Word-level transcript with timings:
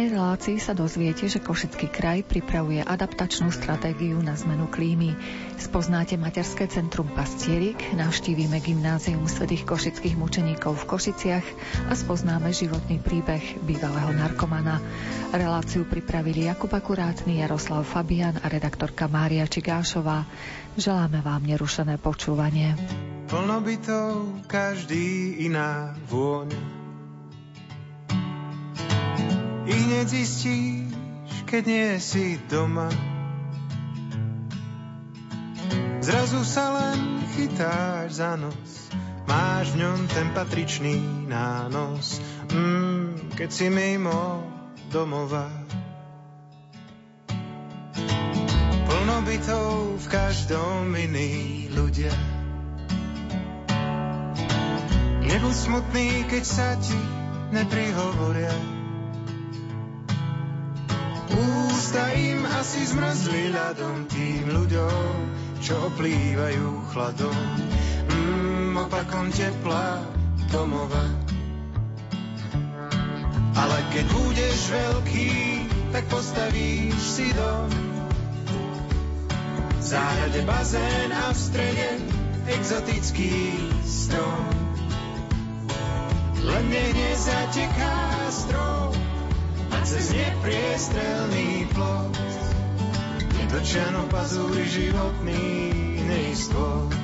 dnešnej 0.00 0.16
relácii 0.16 0.56
sa 0.56 0.72
dozviete, 0.72 1.28
že 1.28 1.44
Košický 1.44 1.92
kraj 1.92 2.24
pripravuje 2.24 2.80
adaptačnú 2.80 3.52
stratégiu 3.52 4.16
na 4.24 4.32
zmenu 4.32 4.64
klímy. 4.64 5.12
Spoznáte 5.60 6.16
materské 6.16 6.72
centrum 6.72 7.04
Pastierik, 7.12 7.76
navštívime 7.92 8.64
gymnázium 8.64 9.28
svetých 9.28 9.68
košických 9.68 10.16
mučeníkov 10.16 10.80
v 10.80 10.88
Košiciach 10.88 11.46
a 11.84 11.92
spoznáme 11.92 12.48
životný 12.48 12.96
príbeh 12.96 13.60
bývalého 13.60 14.16
narkomana. 14.16 14.80
Reláciu 15.36 15.84
pripravili 15.84 16.48
Jakub 16.48 16.72
Akurátny, 16.72 17.44
Jaroslav 17.44 17.84
Fabian 17.84 18.40
a 18.40 18.48
redaktorka 18.48 19.04
Mária 19.04 19.44
Čigášová. 19.44 20.24
Želáme 20.80 21.20
vám 21.20 21.44
nerušené 21.44 22.00
počúvanie. 22.00 22.72
Plno 23.28 23.60
bytov, 23.60 24.48
každý 24.48 25.44
iná 25.44 25.92
vôňa 26.08 26.79
i 29.70 29.76
hneď 29.86 30.06
zistíš, 30.10 30.90
keď 31.46 31.62
nie 31.62 31.88
si 32.02 32.42
doma. 32.50 32.90
Zrazu 36.02 36.42
sa 36.42 36.74
len 36.74 37.22
chytáš 37.38 38.18
za 38.18 38.34
nos, 38.34 38.90
máš 39.30 39.70
v 39.78 39.86
ňom 39.86 39.98
ten 40.10 40.34
patričný 40.34 40.98
nános, 41.30 42.18
mm, 42.50 43.38
keď 43.38 43.50
si 43.54 43.70
mimo 43.70 44.42
domova. 44.90 45.46
Plno 48.90 49.16
bytov 49.22 50.02
v 50.02 50.06
každom 50.10 50.90
iný 50.98 51.70
ľudia. 51.70 52.14
Nebuď 55.30 55.54
smutný, 55.54 56.26
keď 56.26 56.42
sa 56.42 56.74
ti 56.74 56.98
neprihovoria 57.54 58.79
Ústa 61.34 62.10
im 62.16 62.42
asi 62.46 62.86
zmrzli 62.86 63.54
ľadom 63.54 64.06
tým 64.10 64.50
ľuďom, 64.50 65.14
čo 65.62 65.74
oplývajú 65.92 66.66
chladom. 66.90 67.40
Mm, 68.10 68.74
opakom 68.74 69.30
tepla 69.30 70.02
domova. 70.50 71.04
Ale 73.54 73.78
keď 73.92 74.06
budeš 74.14 74.58
veľký, 74.72 75.32
tak 75.90 76.04
postavíš 76.06 76.96
si 76.96 77.28
dom. 77.34 77.68
V 79.80 79.82
záhrade 79.82 80.40
bazén 80.46 81.10
a 81.10 81.34
v 81.34 81.38
strede 81.38 81.88
exotický 82.46 83.58
strom. 83.84 84.46
Len 86.40 86.64
nech 86.72 86.92
nezateká 86.94 87.96
strom, 88.32 88.90
cez 89.84 90.12
nepriestrelný 90.12 91.64
plot 91.72 92.14
do 93.50 93.58
čano 93.66 94.06
pazúri 94.06 94.62
životný 94.68 95.42
neistot. 96.06 96.94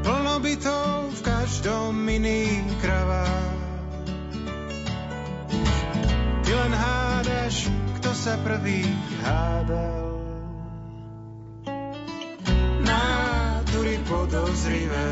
Plno 0.00 0.40
bytov 0.40 1.12
v 1.12 1.20
každom 1.20 1.92
iný 2.08 2.64
kravá. 2.80 3.28
Ty 6.44 6.50
len 6.56 6.72
hádaš, 6.72 7.68
kto 8.00 8.10
sa 8.16 8.40
prvý 8.40 8.84
hádal. 9.24 10.04
Nátury 12.80 14.00
podozrivé, 14.08 15.10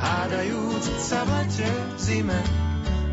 hádajúc 0.00 0.84
sa 1.00 1.28
v 1.28 1.44
lete 1.44 1.68
v 1.68 1.98
zime, 2.00 2.40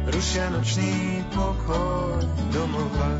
rušia 0.09 0.49
nočný 0.49 1.21
pokoj 1.29 2.25
domova. 2.49 3.11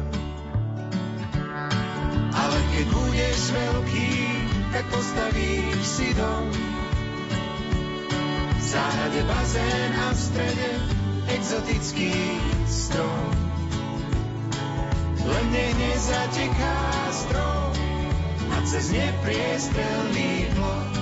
Ale 2.31 2.58
keď 2.74 2.86
budeš 2.90 3.40
veľký, 3.53 4.12
tak 4.74 4.86
postavíš 4.90 5.84
si 5.86 6.09
dom. 6.18 6.50
V 8.58 8.64
záhrade 8.64 9.22
bazén 9.28 9.91
a 9.94 10.08
v 10.09 10.18
strede 10.18 10.70
exotický 11.30 12.16
strom. 12.66 13.30
Len 15.22 15.46
nech 15.53 15.75
nezateká 15.78 16.78
strom 17.14 17.72
a 18.52 18.58
cez 18.66 18.90
nepriestrelný 18.90 20.50
plot 20.56 21.02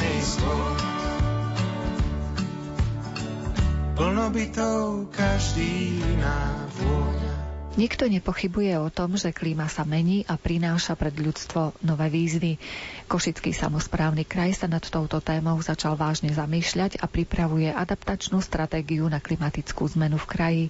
neistot. 0.00 0.78
Nikto 7.78 8.10
nepochybuje 8.10 8.74
o 8.74 8.90
tom, 8.90 9.14
že 9.14 9.30
klíma 9.30 9.70
sa 9.70 9.86
mení 9.86 10.26
a 10.26 10.34
prináša 10.34 10.98
pred 10.98 11.14
ľudstvo 11.14 11.78
nové 11.86 12.10
výzvy. 12.10 12.58
Košický 13.06 13.54
samozprávny 13.54 14.26
kraj 14.26 14.58
sa 14.58 14.66
nad 14.66 14.82
touto 14.82 15.22
témou 15.22 15.54
začal 15.62 15.94
vážne 15.94 16.34
zamýšľať 16.34 16.98
a 16.98 17.06
pripravuje 17.06 17.70
adaptačnú 17.70 18.42
stratégiu 18.42 19.06
na 19.06 19.22
klimatickú 19.22 19.86
zmenu 19.94 20.18
v 20.18 20.26
kraji. 20.26 20.64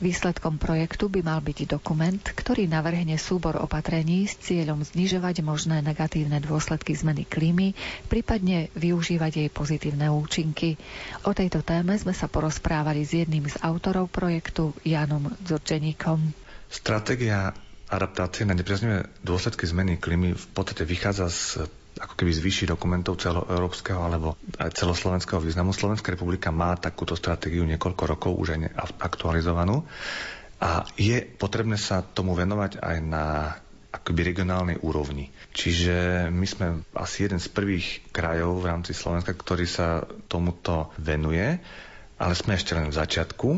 Výsledkom 0.00 0.56
projektu 0.56 1.12
by 1.12 1.20
mal 1.20 1.44
byť 1.44 1.68
dokument, 1.68 2.24
ktorý 2.24 2.64
navrhne 2.64 3.20
súbor 3.20 3.60
opatrení 3.60 4.24
s 4.24 4.40
cieľom 4.40 4.80
znižovať 4.80 5.44
možné 5.44 5.84
negatívne 5.84 6.40
dôsledky 6.40 6.96
zmeny 6.96 7.28
klímy, 7.28 7.76
prípadne 8.08 8.72
využívať 8.72 9.44
jej 9.44 9.50
pozitívne 9.52 10.08
účinky. 10.08 10.80
O 11.28 11.36
tejto 11.36 11.60
téme 11.60 12.00
sme 12.00 12.16
sa 12.16 12.32
porozprávali 12.32 13.04
s 13.04 13.12
jedným 13.12 13.44
z 13.44 13.60
autorov 13.60 14.08
projektu, 14.08 14.72
Janom 14.88 15.36
Dzurčeníkom. 15.44 16.45
Stratégia 16.76 17.56
adaptácie 17.88 18.44
na 18.44 18.52
nepriaznivé 18.52 19.08
dôsledky 19.24 19.64
zmeny 19.64 19.96
klímy 19.96 20.36
v 20.36 20.46
podstate 20.52 20.84
vychádza 20.84 21.32
z 21.32 21.64
ako 21.96 22.12
keby 22.12 22.28
z 22.28 22.44
vyšších 22.44 22.70
dokumentov 22.76 23.16
celoeurópskeho 23.16 23.96
alebo 23.96 24.36
aj 24.60 24.76
celoslovenského 24.76 25.40
významu. 25.40 25.72
Slovenská 25.72 26.12
republika 26.12 26.52
má 26.52 26.76
takúto 26.76 27.16
stratégiu 27.16 27.64
niekoľko 27.64 28.02
rokov 28.04 28.36
už 28.36 28.52
aj 28.52 28.76
aktualizovanú 29.00 29.80
a 30.60 30.84
je 31.00 31.24
potrebné 31.24 31.80
sa 31.80 32.04
tomu 32.04 32.36
venovať 32.36 32.84
aj 32.84 32.96
na 33.00 33.56
akoby 33.96 34.28
regionálnej 34.28 34.76
úrovni. 34.84 35.32
Čiže 35.56 36.28
my 36.28 36.44
sme 36.44 36.66
asi 36.92 37.24
jeden 37.24 37.40
z 37.40 37.48
prvých 37.48 38.12
krajov 38.12 38.60
v 38.60 38.68
rámci 38.68 38.92
Slovenska, 38.92 39.32
ktorý 39.32 39.64
sa 39.64 40.04
tomuto 40.28 40.92
venuje, 41.00 41.56
ale 42.20 42.32
sme 42.36 42.60
ešte 42.60 42.76
len 42.76 42.92
v 42.92 42.98
začiatku. 43.00 43.48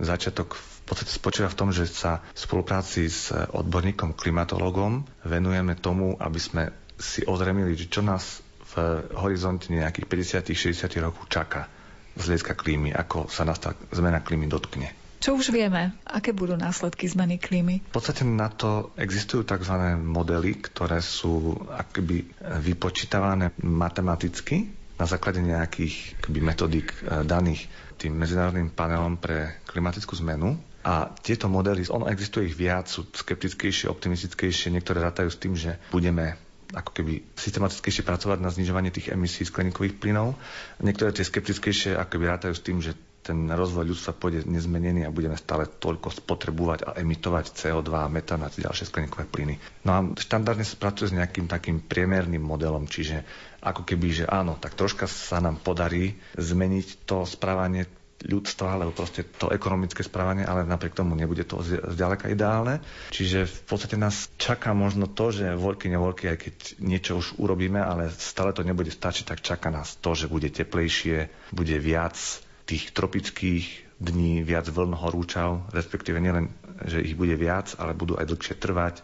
Začiatok 0.00 0.56
v 0.56 0.71
v 0.82 0.84
podstate 0.90 1.14
spočíva 1.14 1.48
v 1.48 1.58
tom, 1.58 1.70
že 1.70 1.86
sa 1.86 2.18
v 2.34 2.38
spolupráci 2.38 3.06
s 3.06 3.30
odborníkom 3.30 4.18
klimatologom 4.18 5.06
venujeme 5.22 5.78
tomu, 5.78 6.18
aby 6.18 6.40
sme 6.42 6.62
si 6.98 7.22
ozremili, 7.22 7.78
čo 7.78 8.02
nás 8.02 8.42
v 8.74 9.04
horizonte 9.14 9.70
nejakých 9.70 10.06
50-60 10.42 11.04
rokov 11.04 11.28
čaká 11.28 11.70
z 12.16 12.22
hľadiska 12.28 12.52
klímy, 12.56 12.90
ako 12.92 13.28
sa 13.28 13.46
nás 13.46 13.60
tá 13.60 13.72
zmena 13.92 14.20
klímy 14.20 14.48
dotkne. 14.48 14.92
Čo 15.22 15.38
už 15.38 15.54
vieme? 15.54 15.94
Aké 16.02 16.34
budú 16.34 16.58
následky 16.58 17.06
zmeny 17.06 17.38
klímy? 17.38 17.78
V 17.78 17.94
podstate 17.94 18.26
na 18.26 18.50
to 18.50 18.90
existujú 18.98 19.46
tzv. 19.46 19.94
modely, 20.02 20.58
ktoré 20.58 20.98
sú 20.98 21.62
akoby 21.70 22.26
vypočítavané 22.42 23.54
matematicky 23.62 24.66
na 24.98 25.06
základe 25.06 25.38
nejakých 25.38 26.18
akoby 26.18 26.40
metodík 26.42 26.88
eh, 26.90 27.22
daných 27.22 27.70
tým 28.02 28.18
Medzinárodným 28.18 28.74
panelom 28.74 29.14
pre 29.14 29.62
klimatickú 29.70 30.18
zmenu. 30.26 30.58
A 30.82 31.14
tieto 31.22 31.46
modely, 31.46 31.86
ono 31.86 32.10
existuje 32.10 32.50
ich 32.50 32.58
viac, 32.58 32.90
sú 32.90 33.06
skeptickejšie, 33.06 33.86
optimistickejšie, 33.86 34.74
niektoré 34.74 34.98
rátajú 34.98 35.30
s 35.30 35.38
tým, 35.38 35.54
že 35.54 35.78
budeme 35.94 36.34
ako 36.72 36.90
keby 36.90 37.36
systematickejšie 37.36 38.02
pracovať 38.02 38.38
na 38.40 38.48
znižovanie 38.48 38.90
tých 38.90 39.12
emisí 39.12 39.44
skleníkových 39.44 40.00
plynov. 40.00 40.34
Niektoré 40.80 41.12
tie 41.12 41.22
skeptickejšie 41.22 41.94
ako 42.00 42.10
keby 42.16 42.24
rátajú 42.32 42.54
s 42.56 42.64
tým, 42.64 42.80
že 42.80 42.96
ten 43.22 43.46
rozvoj 43.46 43.86
ľudstva 43.86 44.18
pôjde 44.18 44.50
nezmenený 44.50 45.06
a 45.06 45.14
budeme 45.14 45.38
stále 45.38 45.70
toľko 45.70 46.10
spotrebovať 46.10 46.90
a 46.90 46.90
emitovať 46.98 47.54
CO2, 47.54 48.10
metán 48.10 48.42
a 48.42 48.50
ďalšie 48.50 48.90
skleníkové 48.90 49.30
plyny. 49.30 49.54
No 49.86 49.90
a 49.94 50.00
štandardne 50.18 50.66
sa 50.66 50.74
pracuje 50.74 51.14
s 51.14 51.16
nejakým 51.16 51.46
takým 51.46 51.78
priemerným 51.78 52.42
modelom, 52.42 52.90
čiže 52.90 53.22
ako 53.62 53.86
keby, 53.86 54.08
že 54.10 54.24
áno, 54.26 54.58
tak 54.58 54.74
troška 54.74 55.06
sa 55.06 55.38
nám 55.38 55.62
podarí 55.62 56.18
zmeniť 56.34 57.06
to 57.06 57.22
správanie 57.22 57.86
ľudstva, 58.22 58.78
alebo 58.78 58.94
proste 58.94 59.26
to 59.26 59.50
ekonomické 59.50 60.06
správanie, 60.06 60.46
ale 60.46 60.62
napriek 60.62 60.94
tomu 60.94 61.18
nebude 61.18 61.42
to 61.42 61.60
zďaleka 61.64 62.30
ideálne. 62.30 62.78
Čiže 63.10 63.46
v 63.46 63.60
podstate 63.66 63.96
nás 63.98 64.30
čaká 64.38 64.72
možno 64.72 65.10
to, 65.10 65.34
že 65.34 65.58
voľky, 65.58 65.90
nevoľky, 65.90 66.24
aj 66.30 66.38
keď 66.38 66.56
niečo 66.80 67.12
už 67.18 67.38
urobíme, 67.38 67.82
ale 67.82 68.10
stále 68.14 68.54
to 68.54 68.62
nebude 68.62 68.90
stačiť, 68.90 69.24
tak 69.26 69.44
čaká 69.44 69.68
nás 69.68 69.98
to, 69.98 70.14
že 70.14 70.30
bude 70.30 70.48
teplejšie, 70.48 71.30
bude 71.50 71.76
viac 71.82 72.16
tých 72.64 72.94
tropických 72.94 73.98
dní, 74.02 74.42
viac 74.42 74.66
vln 74.66 74.98
horúčav, 74.98 75.70
respektíve 75.70 76.18
nielen, 76.18 76.50
že 76.82 77.02
ich 77.02 77.14
bude 77.14 77.38
viac, 77.38 77.74
ale 77.78 77.94
budú 77.94 78.18
aj 78.18 78.26
dlhšie 78.26 78.54
trvať, 78.58 78.94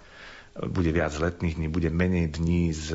bude 0.59 0.91
viac 0.91 1.15
letných 1.15 1.55
dní, 1.55 1.67
bude 1.70 1.91
menej 1.91 2.35
dní 2.35 2.75
s 2.75 2.91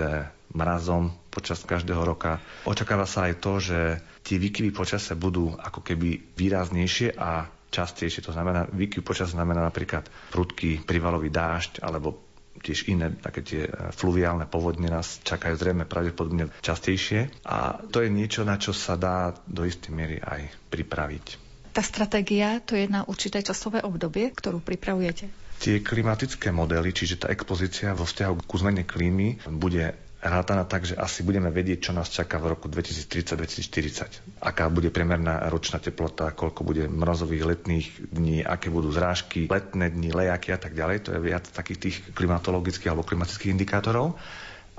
mrazom 0.52 1.16
počas 1.32 1.64
každého 1.64 2.04
roka. 2.04 2.44
Očakáva 2.68 3.08
sa 3.08 3.32
aj 3.32 3.34
to, 3.42 3.54
že 3.64 3.80
tie 4.24 4.40
výkyvy 4.40 4.72
počasia 4.72 5.20
budú 5.20 5.52
ako 5.54 5.84
keby 5.84 6.34
výraznejšie 6.34 7.20
a 7.20 7.46
častejšie. 7.70 8.24
To 8.26 8.32
znamená, 8.32 8.72
výkyvy 8.72 9.04
počasia 9.04 9.36
znamená 9.36 9.68
napríklad 9.68 10.08
prudký 10.32 10.82
privalový 10.82 11.28
dážď 11.28 11.84
alebo 11.84 12.34
tiež 12.64 12.88
iné 12.88 13.12
také 13.20 13.42
tie 13.44 13.62
fluviálne 13.98 14.48
povodne 14.48 14.88
nás 14.88 15.20
čakajú 15.26 15.60
zrejme 15.60 15.84
pravdepodobne 15.84 16.54
častejšie. 16.64 17.44
A 17.44 17.84
to 17.92 18.00
je 18.00 18.14
niečo, 18.14 18.48
na 18.48 18.56
čo 18.56 18.72
sa 18.72 18.96
dá 18.96 19.36
do 19.50 19.68
istej 19.68 19.92
miery 19.92 20.18
aj 20.24 20.48
pripraviť. 20.72 21.26
Tá 21.74 21.82
stratégia 21.82 22.62
to 22.62 22.78
je 22.78 22.86
na 22.86 23.02
určité 23.10 23.42
časové 23.42 23.82
obdobie, 23.82 24.30
ktorú 24.30 24.62
pripravujete? 24.62 25.26
Tie 25.58 25.82
klimatické 25.82 26.54
modely, 26.54 26.94
čiže 26.94 27.26
tá 27.26 27.28
expozícia 27.34 27.98
vo 27.98 28.06
vzťahu 28.06 28.36
k 28.46 28.52
zmene 28.62 28.84
klímy 28.86 29.42
bude 29.58 29.96
rátaná 30.24 30.64
tak, 30.64 30.88
že 30.88 30.96
asi 30.96 31.20
budeme 31.22 31.52
vedieť, 31.52 31.90
čo 31.90 31.92
nás 31.92 32.08
čaká 32.08 32.40
v 32.40 32.56
roku 32.56 32.72
2030-2040. 32.72 34.40
Aká 34.40 34.72
bude 34.72 34.88
priemerná 34.88 35.52
ročná 35.52 35.84
teplota, 35.84 36.32
koľko 36.32 36.64
bude 36.64 36.88
mrazových 36.88 37.44
letných 37.44 37.88
dní, 38.16 38.40
aké 38.40 38.72
budú 38.72 38.96
zrážky, 38.96 39.52
letné 39.52 39.92
dni, 39.92 40.16
lejaky 40.16 40.56
a 40.56 40.60
tak 40.60 40.80
ďalej. 40.80 40.98
To 41.06 41.10
je 41.14 41.20
viac 41.20 41.44
takých 41.52 41.80
tých 41.80 41.96
klimatologických 42.16 42.88
alebo 42.88 43.04
klimatických 43.04 43.52
indikátorov. 43.52 44.16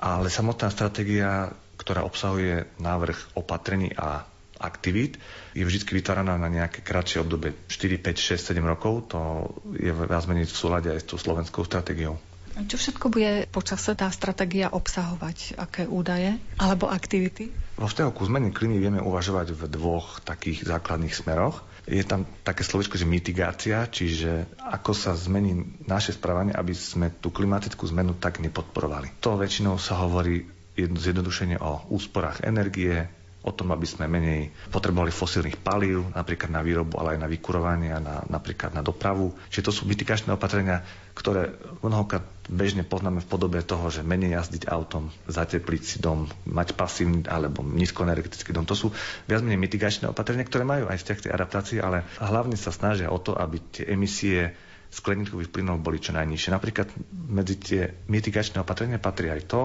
Ale 0.01 0.33
samotná 0.33 0.73
stratégia, 0.73 1.53
ktorá 1.77 2.01
obsahuje 2.03 2.65
návrh 2.81 3.37
opatrení 3.37 3.93
a 3.93 4.25
aktivít, 4.59 5.21
je 5.53 5.61
vždy 5.61 5.87
vytváraná 5.87 6.39
na 6.39 6.49
nejaké 6.49 6.81
kratšie 6.81 7.21
obdobie 7.21 7.53
4, 7.69 8.01
5, 8.01 8.39
6, 8.39 8.55
7 8.55 8.65
rokov. 8.65 9.13
To 9.13 9.51
je 9.77 9.93
viac 9.93 10.25
menej 10.25 10.49
v 10.49 10.57
súlade 10.57 10.89
aj 10.89 11.05
s 11.05 11.07
tou 11.07 11.19
slovenskou 11.21 11.61
stratégiou. 11.67 12.17
Čo 12.55 12.79
všetko 12.79 13.11
bude 13.11 13.51
počase 13.51 13.91
tá 13.99 14.07
stratégia 14.07 14.71
obsahovať? 14.71 15.59
Aké 15.59 15.83
údaje 15.91 16.39
alebo 16.55 16.87
aktivity? 16.87 17.51
Vo 17.75 17.91
vzťahu 17.91 18.09
ku 18.15 18.23
zmene 18.23 18.55
klímy 18.55 18.79
vieme 18.79 19.03
uvažovať 19.03 19.51
v 19.51 19.61
dvoch 19.67 20.23
takých 20.23 20.63
základných 20.63 21.11
smeroch. 21.11 21.67
Je 21.83 22.01
tam 22.01 22.23
také 22.47 22.63
slovičko, 22.63 22.95
že 22.95 23.05
mitigácia, 23.05 23.83
čiže 23.85 24.47
ako 24.57 24.95
sa 24.95 25.13
zmení 25.13 25.83
naše 25.85 26.15
správanie, 26.15 26.55
aby 26.55 26.71
sme 26.71 27.11
tú 27.11 27.29
klimatickú 27.29 27.85
zmenu 27.91 28.15
tak 28.15 28.39
nepodporovali. 28.39 29.19
To 29.21 29.35
väčšinou 29.35 29.75
sa 29.75 29.99
hovorí 30.01 30.47
zjednodušene 30.75 31.59
o 31.59 31.87
úsporách 31.91 32.43
energie, 32.43 33.07
o 33.45 33.51
tom, 33.53 33.69
aby 33.69 33.85
sme 33.85 34.09
menej 34.09 34.49
potrebovali 34.73 35.13
fosílnych 35.13 35.61
palív, 35.61 36.09
napríklad 36.17 36.49
na 36.49 36.65
výrobu, 36.65 36.97
ale 36.97 37.15
aj 37.15 37.19
na 37.21 37.29
vykurovanie 37.29 37.93
a 37.93 38.01
na, 38.01 38.15
napríklad 38.25 38.73
na 38.73 38.81
dopravu. 38.81 39.37
Čiže 39.53 39.65
to 39.69 39.71
sú 39.71 39.81
mitigačné 39.85 40.33
opatrenia, 40.33 40.81
ktoré 41.13 41.53
mnohokrát 41.85 42.25
bežne 42.49 42.81
poznáme 42.81 43.21
v 43.21 43.29
podobe 43.29 43.61
toho, 43.61 43.93
že 43.93 44.01
menej 44.01 44.41
jazdiť 44.41 44.65
autom, 44.65 45.13
zatepliť 45.29 45.81
si 45.85 45.97
dom, 46.01 46.25
mať 46.49 46.73
pasívny 46.73 47.29
alebo 47.29 47.61
nízkoenergetický 47.61 48.49
dom. 48.49 48.65
To 48.65 48.73
sú 48.73 48.89
viac 49.29 49.45
menej 49.45 49.61
mitigačné 49.61 50.09
opatrenia, 50.09 50.49
ktoré 50.49 50.65
majú 50.65 50.89
aj 50.89 51.05
vzťah 51.05 51.21
tej 51.21 51.31
adaptácii, 51.31 51.77
ale 51.85 52.01
hlavne 52.17 52.57
sa 52.57 52.73
snažia 52.73 53.13
o 53.13 53.21
to, 53.21 53.37
aby 53.37 53.61
tie 53.69 53.85
emisie 53.93 54.57
skleníkových 54.89 55.51
plynov 55.51 55.83
boli 55.83 55.99
čo 55.99 56.15
najnižšie. 56.15 56.55
Napríklad 56.55 56.87
medzi 57.29 57.55
tie 57.59 57.81
mitigačné 58.07 58.63
opatrenia 58.63 59.01
patrí 59.01 59.27
aj 59.27 59.41
to, 59.45 59.61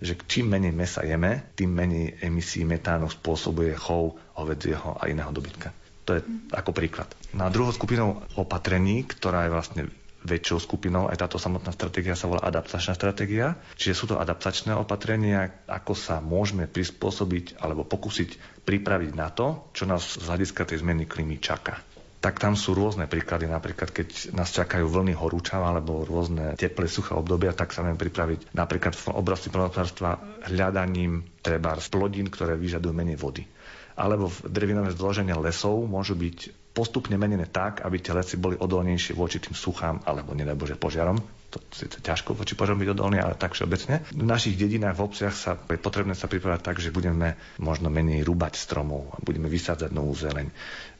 že 0.00 0.18
čím 0.28 0.52
menej 0.52 0.72
mesa 0.76 1.02
jeme, 1.02 1.52
tým 1.56 1.72
menej 1.72 2.20
emisí 2.20 2.64
metánu 2.68 3.08
spôsobuje 3.08 3.72
chov 3.76 4.20
hovedzieho 4.36 5.00
a 5.00 5.08
iného 5.08 5.32
dobytka. 5.32 5.72
To 6.06 6.20
je 6.20 6.20
ako 6.54 6.70
príklad. 6.70 7.08
Na 7.34 7.50
druhou 7.50 7.72
skupinou 7.74 8.22
opatrení, 8.38 9.02
ktorá 9.02 9.48
je 9.48 9.54
vlastne 9.54 9.82
väčšou 10.26 10.58
skupinou, 10.58 11.06
aj 11.06 11.22
táto 11.22 11.38
samotná 11.38 11.70
stratégia 11.70 12.18
sa 12.18 12.26
volá 12.26 12.42
adaptačná 12.46 12.98
stratégia. 12.98 13.58
Čiže 13.78 13.94
sú 13.94 14.04
to 14.10 14.18
adaptačné 14.18 14.74
opatrenia, 14.74 15.54
ako 15.70 15.94
sa 15.94 16.18
môžeme 16.18 16.66
prispôsobiť 16.66 17.62
alebo 17.62 17.86
pokúsiť 17.86 18.62
pripraviť 18.66 19.10
na 19.14 19.30
to, 19.30 19.70
čo 19.70 19.86
nás 19.86 20.18
z 20.18 20.26
hľadiska 20.26 20.66
tej 20.66 20.82
zmeny 20.82 21.06
klímy 21.06 21.38
čaká 21.38 21.78
tak 22.26 22.42
tam 22.42 22.58
sú 22.58 22.74
rôzne 22.74 23.06
príklady. 23.06 23.46
Napríklad, 23.46 23.94
keď 23.94 24.34
nás 24.34 24.50
čakajú 24.50 24.90
vlny 24.90 25.14
horúčav 25.14 25.62
alebo 25.62 26.02
rôzne 26.02 26.58
teplé, 26.58 26.90
suché 26.90 27.14
obdobia, 27.14 27.54
tak 27.54 27.70
sa 27.70 27.86
vieme 27.86 27.94
pripraviť 27.94 28.50
napríklad 28.50 28.98
v 28.98 29.06
oblasti 29.14 29.46
plnohospodárstva 29.46 30.18
hľadaním 30.50 31.22
treba 31.38 31.78
plodín, 31.78 32.26
ktoré 32.26 32.58
vyžadujú 32.58 32.90
menej 32.90 33.14
vody. 33.14 33.46
Alebo 33.94 34.26
v 34.26 34.42
drevinové 34.50 34.90
zloženie 34.90 35.38
lesov 35.38 35.86
môžu 35.86 36.18
byť 36.18 36.65
postupne 36.76 37.16
menené 37.16 37.48
tak, 37.48 37.80
aby 37.80 37.96
tie 38.04 38.12
lesy 38.12 38.36
boli 38.36 38.60
odolnejšie 38.60 39.16
voči 39.16 39.40
tým 39.40 39.56
suchám 39.56 40.04
alebo, 40.04 40.36
nedaj 40.36 40.60
Bože, 40.60 40.76
požiarom 40.76 41.16
to 41.46 41.62
síce 41.72 42.02
ťažko 42.02 42.36
voči 42.36 42.58
požiarom 42.58 42.82
byť 42.82 42.90
odolný, 42.92 43.18
ale 43.22 43.38
tak 43.38 43.54
všeobecne. 43.54 44.04
V 44.12 44.26
našich 44.26 44.58
dedinách, 44.58 44.98
v 44.98 45.04
obciach 45.08 45.34
sa 45.34 45.56
je 45.56 45.80
potrebné 45.80 46.12
sa 46.12 46.28
pripravať 46.28 46.60
tak, 46.60 46.76
že 46.82 46.92
budeme 46.92 47.38
možno 47.56 47.88
menej 47.88 48.26
rúbať 48.26 48.58
stromov, 48.58 49.16
budeme 49.22 49.46
vysádzať 49.48 49.90
novú 49.94 50.12
zeleň, 50.12 50.50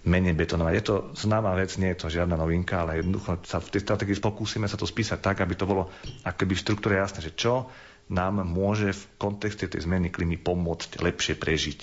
menej 0.07 0.33
betonovať. 0.39 0.73
Je 0.73 0.85
to 0.87 0.95
známa 1.19 1.53
vec, 1.59 1.75
nie 1.77 1.93
je 1.93 1.99
to 2.01 2.07
žiadna 2.09 2.39
novinka, 2.39 2.87
ale 2.87 3.03
jednoducho 3.03 3.43
sa 3.45 3.59
v 3.59 3.71
tej 3.75 3.81
stratégii 3.85 4.23
pokúsime 4.23 4.71
sa 4.71 4.79
to 4.79 4.87
spísať 4.87 5.19
tak, 5.19 5.43
aby 5.43 5.59
to 5.59 5.67
bolo 5.67 5.91
akoby 6.23 6.55
v 6.55 6.63
štruktúre 6.63 6.95
jasné, 6.97 7.27
že 7.27 7.35
čo 7.35 7.69
nám 8.07 8.47
môže 8.47 8.95
v 8.95 9.03
kontexte 9.19 9.67
tej 9.67 9.83
zmeny 9.83 10.15
klímy 10.15 10.39
pomôcť 10.39 11.03
lepšie 11.03 11.35
prežiť. 11.35 11.81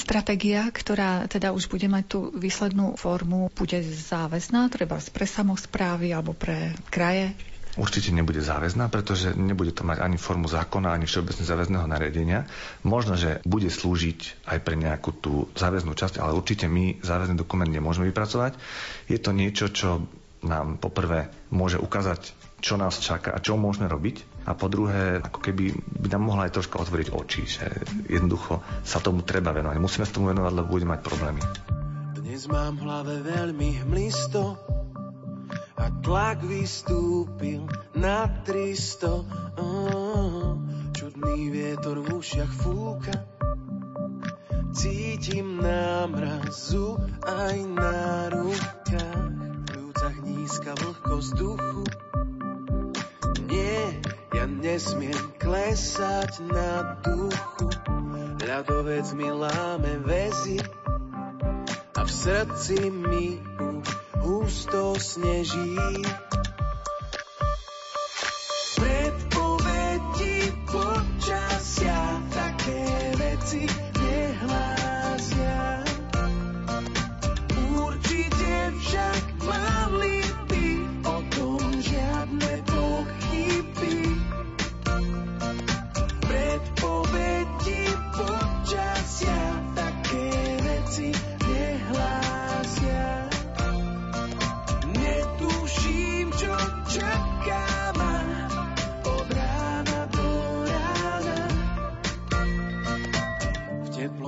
Stratégia, 0.00 0.64
ktorá 0.72 1.28
teda 1.28 1.52
už 1.52 1.68
bude 1.68 1.86
mať 1.86 2.04
tú 2.08 2.20
výslednú 2.32 2.96
formu, 2.96 3.52
bude 3.52 3.84
záväzná, 3.84 4.72
treba 4.72 4.96
pre 5.12 5.26
samozprávy 5.28 6.16
alebo 6.16 6.32
pre 6.32 6.72
kraje? 6.88 7.36
určite 7.76 8.08
nebude 8.10 8.40
záväzná, 8.40 8.88
pretože 8.88 9.36
nebude 9.36 9.70
to 9.70 9.84
mať 9.84 10.00
ani 10.00 10.16
formu 10.16 10.48
zákona, 10.48 10.96
ani 10.96 11.04
všeobecne 11.04 11.44
záväzného 11.44 11.86
nariadenia. 11.86 12.48
Možno, 12.82 13.14
že 13.20 13.44
bude 13.44 13.68
slúžiť 13.68 14.48
aj 14.48 14.58
pre 14.64 14.74
nejakú 14.80 15.12
tú 15.12 15.32
záväznú 15.54 15.92
časť, 15.92 16.18
ale 16.18 16.34
určite 16.34 16.66
my 16.66 17.04
záväzný 17.04 17.36
dokument 17.36 17.68
nemôžeme 17.68 18.08
vypracovať. 18.10 18.56
Je 19.12 19.20
to 19.20 19.36
niečo, 19.36 19.68
čo 19.68 20.08
nám 20.40 20.80
poprvé 20.80 21.28
môže 21.52 21.76
ukázať, 21.76 22.32
čo 22.64 22.80
nás 22.80 22.96
čaká 22.96 23.36
a 23.36 23.42
čo 23.44 23.60
môžeme 23.60 23.86
robiť. 23.92 24.35
A 24.46 24.54
po 24.54 24.70
druhé, 24.70 25.18
ako 25.20 25.42
keby 25.42 25.74
by 25.74 26.08
nám 26.14 26.22
mohla 26.22 26.46
aj 26.46 26.54
troška 26.54 26.78
otvoriť 26.78 27.10
oči, 27.10 27.42
že 27.50 27.66
jednoducho 28.06 28.62
sa 28.86 29.02
tomu 29.02 29.26
treba 29.26 29.50
venovať. 29.50 29.76
Musíme 29.82 30.06
sa 30.06 30.14
tomu 30.14 30.30
venovať, 30.30 30.52
lebo 30.54 30.70
budeme 30.70 30.94
mať 30.94 31.02
problémy. 31.02 31.42
Dnes 32.22 32.46
mám 32.46 32.78
v 32.78 32.84
hlave 32.86 33.14
veľmi 33.26 33.82
hmlisto, 33.82 34.54
a 35.76 35.92
tlak 36.02 36.40
vystúpil 36.42 37.68
na 37.94 38.26
300. 38.42 39.60
Oh, 39.60 40.56
čudný 40.96 41.52
vietor 41.52 42.00
v 42.00 42.16
ušiach 42.16 42.52
fúka, 42.64 43.14
cítim 44.72 45.60
námrazu 45.60 46.96
aj 47.22 47.56
na 47.70 48.32
rukách. 48.32 49.30
V 49.36 49.68
ľúcach 49.76 50.16
nízka 50.24 50.72
vlhkosť 50.80 51.30
duchu. 51.36 51.84
Nie, 53.46 54.00
ja 54.36 54.44
nesmiem 54.44 55.16
klesať 55.40 56.44
na 56.44 57.00
duchu. 57.00 57.72
Ľadovec 58.44 59.08
mi 59.16 59.32
láme 59.32 60.04
väzy 60.04 60.60
a 61.96 62.04
v 62.04 62.10
srdci 62.12 62.92
mi 62.92 63.40
už 63.56 63.86
husto 64.20 64.94
sneží. 65.00 66.04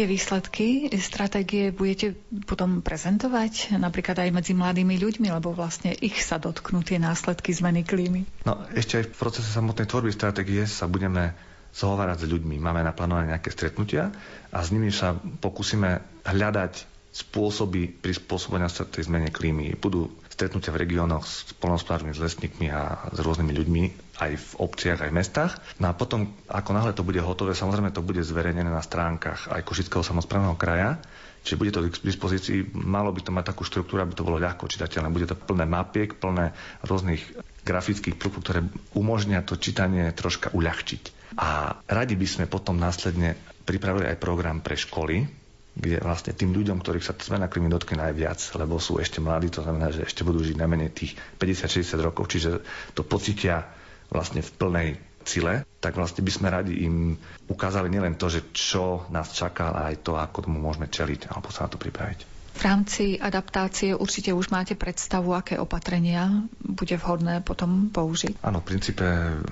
tie 0.00 0.08
výsledky, 0.08 0.88
stratégie 0.96 1.76
budete 1.76 2.16
potom 2.48 2.80
prezentovať 2.80 3.76
napríklad 3.76 4.16
aj 4.16 4.32
medzi 4.32 4.56
mladými 4.56 4.96
ľuďmi, 4.96 5.28
lebo 5.28 5.52
vlastne 5.52 5.92
ich 5.92 6.24
sa 6.24 6.40
dotknú 6.40 6.80
tie 6.80 6.96
následky 6.96 7.52
zmeny 7.52 7.84
klímy? 7.84 8.24
No 8.48 8.64
ešte 8.72 9.04
aj 9.04 9.12
v 9.12 9.20
procese 9.20 9.52
samotnej 9.52 9.84
tvorby 9.84 10.08
stratégie 10.08 10.64
sa 10.64 10.88
budeme 10.88 11.36
zhovárať 11.76 12.24
s 12.24 12.30
ľuďmi. 12.32 12.56
Máme 12.56 12.80
naplánované 12.80 13.36
nejaké 13.36 13.52
stretnutia 13.52 14.08
a 14.48 14.58
s 14.64 14.72
nimi 14.72 14.88
sa 14.88 15.12
pokúsime 15.20 16.00
hľadať 16.24 16.88
spôsoby 17.12 17.92
prispôsobenia 18.00 18.72
sa 18.72 18.88
tej 18.88 19.04
zmene 19.04 19.28
klímy. 19.28 19.76
Budú 19.76 20.08
stretnutia 20.40 20.72
v 20.72 20.88
regiónoch 20.88 21.28
s 21.28 21.52
polnospodármi, 21.60 22.16
s 22.16 22.24
lesníkmi 22.24 22.72
a 22.72 23.12
s 23.12 23.18
rôznymi 23.20 23.52
ľuďmi 23.52 23.82
aj 24.24 24.32
v 24.40 24.48
obciach, 24.56 25.04
aj 25.04 25.12
v 25.12 25.18
mestách. 25.20 25.52
No 25.76 25.92
a 25.92 25.96
potom, 25.96 26.32
ako 26.48 26.70
náhle 26.72 26.96
to 26.96 27.04
bude 27.04 27.20
hotové, 27.20 27.52
samozrejme 27.52 27.92
to 27.92 28.00
bude 28.00 28.24
zverejnené 28.24 28.72
na 28.72 28.80
stránkach 28.80 29.52
aj 29.52 29.60
Košického 29.68 30.00
samozprávneho 30.00 30.56
kraja, 30.56 30.96
Čiže 31.40 31.56
bude 31.56 31.72
to 31.72 31.88
k 31.88 32.04
dispozícii, 32.04 32.76
malo 32.76 33.16
by 33.16 33.24
to 33.24 33.32
mať 33.32 33.56
takú 33.56 33.64
štruktúru, 33.64 34.04
aby 34.04 34.12
to 34.12 34.28
bolo 34.28 34.36
ľahko 34.36 34.68
čitateľné. 34.68 35.08
Bude 35.08 35.24
to 35.24 35.32
plné 35.32 35.64
mapiek, 35.64 36.12
plné 36.12 36.52
rôznych 36.84 37.24
grafických 37.64 38.20
prvkov, 38.20 38.44
ktoré 38.44 38.60
umožnia 38.92 39.40
to 39.40 39.56
čítanie 39.56 40.12
troška 40.12 40.52
uľahčiť. 40.52 41.32
A 41.40 41.80
radi 41.88 42.12
by 42.12 42.26
sme 42.28 42.44
potom 42.44 42.76
následne 42.76 43.40
pripravili 43.64 44.04
aj 44.12 44.20
program 44.20 44.60
pre 44.60 44.76
školy, 44.76 45.39
kde 45.74 46.02
vlastne 46.02 46.34
tým 46.34 46.50
ľuďom, 46.50 46.82
ktorých 46.82 47.06
sa 47.06 47.14
zmena 47.14 47.46
klímy 47.46 47.70
dotkne 47.70 48.02
najviac, 48.10 48.42
lebo 48.58 48.82
sú 48.82 48.98
ešte 48.98 49.22
mladí, 49.22 49.50
to 49.54 49.62
znamená, 49.62 49.94
že 49.94 50.02
ešte 50.02 50.26
budú 50.26 50.42
žiť 50.42 50.58
najmenej 50.58 50.90
tých 50.90 51.12
50-60 51.38 52.06
rokov, 52.06 52.26
čiže 52.30 52.60
to 52.94 53.06
pocítia 53.06 53.70
vlastne 54.10 54.42
v 54.42 54.50
plnej 54.58 54.88
cile, 55.22 55.62
tak 55.78 55.94
vlastne 55.94 56.24
by 56.24 56.32
sme 56.32 56.48
radi 56.50 56.84
im 56.84 57.14
ukázali 57.46 57.92
nielen 57.92 58.16
to, 58.16 58.26
že 58.32 58.50
čo 58.50 59.06
nás 59.12 59.30
čaká, 59.30 59.70
ale 59.70 59.94
aj 59.94 59.96
to, 60.02 60.16
ako 60.16 60.48
tomu 60.48 60.58
môžeme 60.58 60.88
čeliť 60.88 61.30
alebo 61.30 61.52
sa 61.52 61.68
na 61.68 61.72
to 61.72 61.78
pripraviť. 61.78 62.29
V 62.60 62.68
rámci 62.68 63.16
adaptácie 63.16 63.96
určite 63.96 64.36
už 64.36 64.52
máte 64.52 64.76
predstavu, 64.76 65.32
aké 65.32 65.56
opatrenia 65.56 66.44
bude 66.60 66.92
vhodné 67.00 67.40
potom 67.40 67.88
použiť. 67.88 68.36
Áno, 68.44 68.60
v 68.60 68.68
princípe 68.76 69.06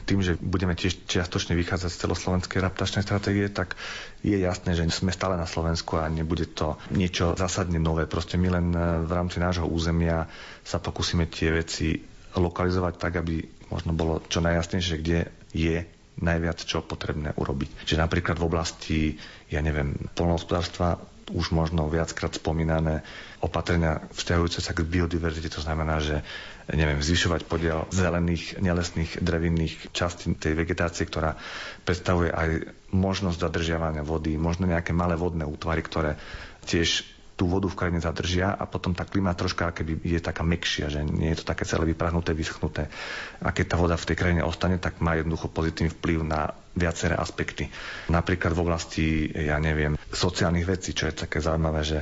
tým, 0.05 0.21
že 0.21 0.37
budeme 0.37 0.77
tiež 0.77 1.09
čiastočne 1.09 1.57
vychádzať 1.57 1.88
z 1.88 2.00
celoslovenskej 2.05 2.61
adaptačnej 2.61 3.09
stratégie, 3.09 3.49
tak 3.49 3.81
je 4.21 4.37
jasné, 4.37 4.77
že 4.77 4.85
sme 4.93 5.09
stále 5.09 5.41
na 5.41 5.49
Slovensku 5.49 5.97
a 5.97 6.05
nebude 6.12 6.53
to 6.53 6.77
niečo 6.93 7.33
zásadne 7.33 7.81
nové. 7.81 8.05
Proste 8.05 8.37
my 8.37 8.49
len 8.53 8.77
e, 8.77 9.09
v 9.09 9.12
rámci 9.17 9.41
nášho 9.41 9.65
územia 9.65 10.29
sa 10.61 10.77
pokúsime 10.77 11.33
tie 11.33 11.49
veci 11.49 11.97
lokalizovať 12.37 12.95
tak, 13.00 13.25
aby 13.25 13.41
možno 13.73 13.97
bolo 13.97 14.21
čo 14.29 14.45
najjasnejšie, 14.45 14.97
kde 15.00 15.33
je 15.57 15.81
najviac 16.21 16.61
čo 16.61 16.85
potrebné 16.85 17.33
urobiť. 17.41 17.88
Čiže 17.88 18.05
napríklad 18.05 18.37
v 18.37 18.47
oblasti, 18.53 18.99
ja 19.49 19.65
neviem, 19.65 19.97
polnohospodárstva 20.12 21.00
už 21.33 21.53
možno 21.53 21.89
viackrát 21.89 22.33
spomínané 22.35 23.05
opatrenia 23.39 24.05
vzťahujúce 24.13 24.61
sa 24.61 24.73
k 24.75 24.85
biodiverzite, 24.85 25.53
to 25.53 25.63
znamená, 25.63 26.01
že 26.01 26.25
neviem, 26.73 27.01
zvyšovať 27.01 27.49
podiel 27.49 27.89
zelených, 27.89 28.61
nelesných, 28.61 29.21
drevinných 29.21 29.93
častí 29.97 30.33
tej 30.37 30.53
vegetácie, 30.53 31.09
ktorá 31.09 31.37
predstavuje 31.85 32.29
aj 32.29 32.69
možnosť 32.93 33.41
zadržiavania 33.41 34.05
vody, 34.05 34.37
možno 34.37 34.69
nejaké 34.69 34.93
malé 34.93 35.17
vodné 35.17 35.49
útvary, 35.49 35.81
ktoré 35.81 36.21
tiež 36.69 37.18
tú 37.38 37.47
vodu 37.47 37.71
v 37.71 37.78
krajine 37.78 38.02
zadržia 38.02 38.50
a 38.50 38.66
potom 38.66 38.90
tá 38.90 39.07
klíma 39.07 39.30
troška 39.38 39.71
keby 39.71 40.02
je 40.02 40.18
taká 40.18 40.42
mekšia, 40.42 40.90
že 40.90 41.07
nie 41.07 41.30
je 41.30 41.38
to 41.38 41.47
také 41.47 41.62
celé 41.62 41.95
vyprahnuté, 41.95 42.35
vyschnuté. 42.35 42.90
A 43.38 43.54
keď 43.54 43.73
tá 43.73 43.76
voda 43.78 43.95
v 43.95 44.11
tej 44.11 44.16
krajine 44.18 44.42
ostane, 44.42 44.83
tak 44.83 44.99
má 44.99 45.14
jednoducho 45.14 45.47
pozitívny 45.47 45.95
vplyv 45.95 46.26
na 46.26 46.50
viaceré 46.75 47.14
aspekty. 47.14 47.71
Napríklad 48.11 48.59
v 48.59 48.62
oblasti, 48.66 49.07
ja 49.30 49.62
neviem, 49.62 49.95
sociálnych 50.11 50.66
vecí, 50.66 50.90
čo 50.99 51.07
je 51.07 51.14
také 51.14 51.38
zaujímavé, 51.38 51.87
že 51.87 51.99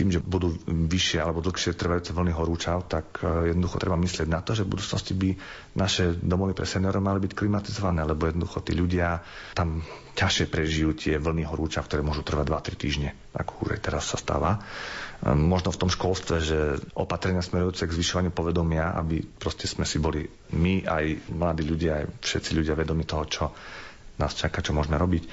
tým, 0.00 0.08
že 0.08 0.24
budú 0.24 0.56
vyššie 0.64 1.20
alebo 1.20 1.44
dlhšie 1.44 1.76
trvajúce 1.76 2.16
vlny 2.16 2.32
horúčav, 2.32 2.88
tak 2.88 3.20
e, 3.20 3.52
jednoducho 3.52 3.76
treba 3.76 4.00
myslieť 4.00 4.24
na 4.24 4.40
to, 4.40 4.56
že 4.56 4.64
v 4.64 4.72
budúcnosti 4.72 5.12
by 5.12 5.36
naše 5.76 6.16
domovy 6.16 6.56
pre 6.56 6.64
seniorov 6.64 7.04
mali 7.04 7.20
byť 7.20 7.36
klimatizované, 7.36 8.08
lebo 8.08 8.24
jednoducho 8.24 8.64
tí 8.64 8.72
ľudia 8.72 9.20
tam 9.52 9.84
ťažšie 10.16 10.48
prežijú 10.48 10.96
tie 10.96 11.20
vlny 11.20 11.44
horúčav, 11.44 11.84
ktoré 11.84 12.00
môžu 12.00 12.24
trvať 12.24 12.48
2-3 12.48 12.80
týždne, 12.80 13.10
ako 13.36 13.68
už 13.68 13.76
teraz 13.84 14.08
sa 14.08 14.16
stáva. 14.16 14.64
možno 15.24 15.68
v 15.68 15.80
tom 15.80 15.92
školstve, 15.92 16.36
že 16.40 16.58
opatrenia 16.96 17.44
smerujúce 17.44 17.84
k 17.84 17.92
zvyšovaniu 17.92 18.32
povedomia, 18.32 18.96
aby 18.96 19.20
proste 19.20 19.68
sme 19.68 19.84
si 19.84 20.00
boli 20.00 20.24
my, 20.56 20.88
aj 20.88 21.04
mladí 21.28 21.68
ľudia, 21.68 22.04
aj 22.04 22.04
všetci 22.24 22.50
ľudia 22.56 22.72
vedomi 22.72 23.04
toho, 23.04 23.24
čo 23.28 23.44
nás 24.20 24.36
čaká, 24.36 24.60
čo 24.60 24.76
môžeme 24.76 25.00
robiť. 25.00 25.24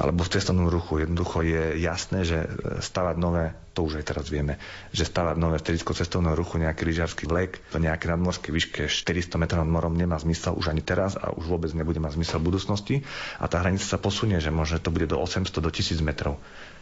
Alebo 0.00 0.24
v 0.24 0.32
cestovnom 0.32 0.72
ruchu. 0.72 1.04
Jednoducho 1.04 1.44
je 1.44 1.76
jasné, 1.76 2.24
že 2.24 2.48
stavať 2.80 3.20
nové, 3.20 3.52
to 3.76 3.84
už 3.84 4.00
aj 4.00 4.08
teraz 4.08 4.32
vieme, 4.32 4.56
že 4.96 5.04
stavať 5.04 5.36
nové 5.36 5.60
stredisko 5.60 5.92
cestovného 5.92 6.32
ruchu, 6.32 6.56
nejaký 6.56 6.88
lyžiarsky 6.88 7.28
vlek 7.28 7.60
v 7.68 7.84
nejakej 7.84 8.16
nadmorskej 8.16 8.48
výške 8.48 8.82
400 8.88 9.36
metrov 9.36 9.60
nad 9.60 9.68
morom 9.68 9.92
nemá 9.92 10.16
zmysel 10.16 10.56
už 10.56 10.72
ani 10.72 10.80
teraz 10.80 11.20
a 11.20 11.36
už 11.36 11.44
vôbec 11.44 11.68
nebude 11.76 12.00
mať 12.00 12.16
zmysel 12.16 12.40
v 12.40 12.48
budúcnosti. 12.48 12.96
A 13.36 13.44
tá 13.44 13.60
hranica 13.60 13.84
sa 13.84 14.00
posunie, 14.00 14.40
že 14.40 14.48
možno 14.48 14.80
to 14.80 14.88
bude 14.88 15.04
do 15.04 15.20
800, 15.20 15.60
do 15.60 15.68
1000 15.68 16.00
metrov. 16.00 16.40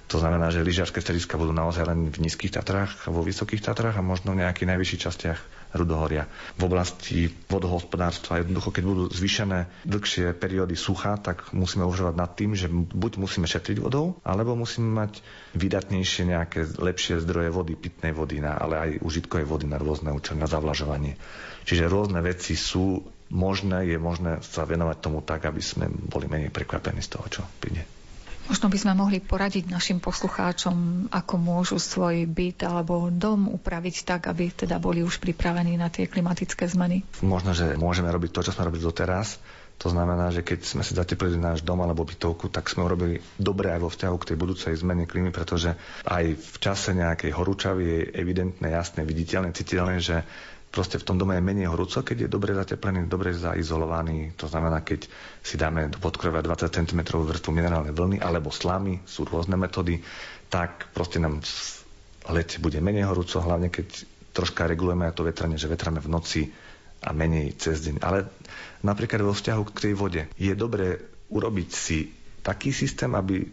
To 0.08 0.16
znamená, 0.16 0.48
že 0.48 0.64
lyžiarske 0.64 1.02
strediska 1.04 1.36
budú 1.36 1.52
naozaj 1.52 1.84
len 1.84 2.08
v 2.08 2.22
nízkych 2.22 2.54
Tatrách, 2.54 3.10
vo 3.10 3.20
vysokých 3.20 3.60
Tatrách 3.60 3.98
a 3.98 4.06
možno 4.06 4.32
v 4.32 4.40
nejakých 4.46 4.70
najvyšších 4.72 5.02
častiach 5.04 5.40
Rudohoria. 5.74 6.24
V 6.56 6.62
oblasti 6.64 7.28
vodohospodárstva 7.48 8.40
jednoducho, 8.40 8.72
keď 8.72 8.84
budú 8.88 9.04
zvýšené 9.12 9.84
dlhšie 9.84 10.32
periódy 10.32 10.72
sucha, 10.72 11.20
tak 11.20 11.52
musíme 11.52 11.84
uvažovať 11.84 12.14
nad 12.16 12.30
tým, 12.32 12.56
že 12.56 12.72
buď 12.72 13.20
musíme 13.20 13.44
šetriť 13.44 13.76
vodou, 13.82 14.16
alebo 14.24 14.56
musíme 14.56 14.88
mať 14.88 15.20
vydatnejšie 15.52 16.32
nejaké 16.32 16.64
lepšie 16.64 17.20
zdroje 17.20 17.52
vody, 17.52 17.76
pitnej 17.76 18.16
vody, 18.16 18.40
na, 18.40 18.56
ale 18.56 18.74
aj 18.76 18.90
užitkovej 19.04 19.44
vody 19.44 19.66
na 19.68 19.76
rôzne 19.76 20.08
účely, 20.08 20.40
na 20.40 20.48
zavlažovanie. 20.48 21.20
Čiže 21.68 21.84
rôzne 21.84 22.24
veci 22.24 22.56
sú 22.56 23.04
možné, 23.28 23.92
je 23.92 24.00
možné 24.00 24.40
sa 24.40 24.64
venovať 24.64 24.96
tomu 25.04 25.20
tak, 25.20 25.44
aby 25.44 25.60
sme 25.60 25.84
boli 25.88 26.24
menej 26.24 26.48
prekvapení 26.48 27.04
z 27.04 27.12
toho, 27.12 27.26
čo 27.28 27.42
príde. 27.60 27.97
Možno 28.48 28.72
by 28.72 28.78
sme 28.80 28.96
mohli 28.96 29.20
poradiť 29.20 29.68
našim 29.68 30.00
poslucháčom, 30.00 31.08
ako 31.12 31.34
môžu 31.36 31.76
svoj 31.76 32.24
byt 32.24 32.64
alebo 32.64 33.12
dom 33.12 33.52
upraviť 33.52 34.08
tak, 34.08 34.32
aby 34.32 34.48
teda 34.48 34.80
boli 34.80 35.04
už 35.04 35.20
pripravení 35.20 35.76
na 35.76 35.92
tie 35.92 36.08
klimatické 36.08 36.64
zmeny. 36.64 37.04
Možno, 37.20 37.52
že 37.52 37.76
môžeme 37.76 38.08
robiť 38.08 38.32
to, 38.32 38.40
čo 38.48 38.56
sme 38.56 38.72
robili 38.72 38.80
doteraz. 38.80 39.36
To 39.78 39.92
znamená, 39.92 40.34
že 40.34 40.42
keď 40.42 40.64
sme 40.66 40.82
si 40.82 40.96
zateplili 40.96 41.38
náš 41.38 41.62
dom 41.62 41.78
alebo 41.78 42.02
bytovku, 42.02 42.50
tak 42.50 42.66
sme 42.66 42.82
urobili 42.82 43.22
dobre 43.38 43.70
aj 43.70 43.80
vo 43.84 43.92
vzťahu 43.92 44.16
k 44.18 44.28
tej 44.32 44.36
budúcej 44.40 44.74
zmene 44.74 45.06
klímy, 45.06 45.30
pretože 45.30 45.78
aj 46.02 46.34
v 46.34 46.56
čase 46.58 46.98
nejakej 46.98 47.30
horúčavy 47.30 47.84
je 47.86 48.00
evidentné, 48.16 48.74
jasné, 48.74 49.06
viditeľné, 49.06 49.54
citeľné, 49.54 50.02
že 50.02 50.26
proste 50.68 51.00
v 51.00 51.06
tom 51.06 51.16
dome 51.16 51.34
je 51.36 51.42
menej 51.42 51.68
horúco, 51.72 52.04
keď 52.04 52.26
je 52.26 52.28
dobre 52.28 52.52
zateplený, 52.52 53.08
dobre 53.08 53.32
zaizolovaný. 53.32 54.36
To 54.36 54.46
znamená, 54.46 54.84
keď 54.84 55.08
si 55.40 55.56
dáme 55.56 55.88
do 55.88 55.98
podkrovia 55.98 56.44
20 56.44 56.68
cm 56.68 57.00
vrstvu 57.04 57.50
minerálnej 57.50 57.96
vlny 57.96 58.18
alebo 58.20 58.52
slamy, 58.52 59.00
sú 59.08 59.24
rôzne 59.24 59.56
metódy, 59.56 60.00
tak 60.52 60.92
proste 60.92 61.18
nám 61.18 61.40
lete 62.28 62.60
bude 62.60 62.80
menej 62.84 63.08
horúco, 63.08 63.40
hlavne 63.40 63.72
keď 63.72 64.04
troška 64.36 64.68
regulujeme 64.68 65.08
aj 65.08 65.16
to 65.16 65.26
vetranie, 65.26 65.56
že 65.56 65.72
vetrame 65.72 65.98
v 65.98 66.12
noci 66.12 66.42
a 67.00 67.10
menej 67.16 67.56
cez 67.56 67.80
deň. 67.88 67.96
Ale 68.04 68.28
napríklad 68.84 69.24
vo 69.24 69.32
vzťahu 69.32 69.62
k 69.72 69.82
tej 69.88 69.94
vode 69.96 70.22
je 70.36 70.52
dobré 70.52 71.00
urobiť 71.32 71.68
si 71.72 72.12
taký 72.44 72.70
systém, 72.70 73.10
aby 73.16 73.44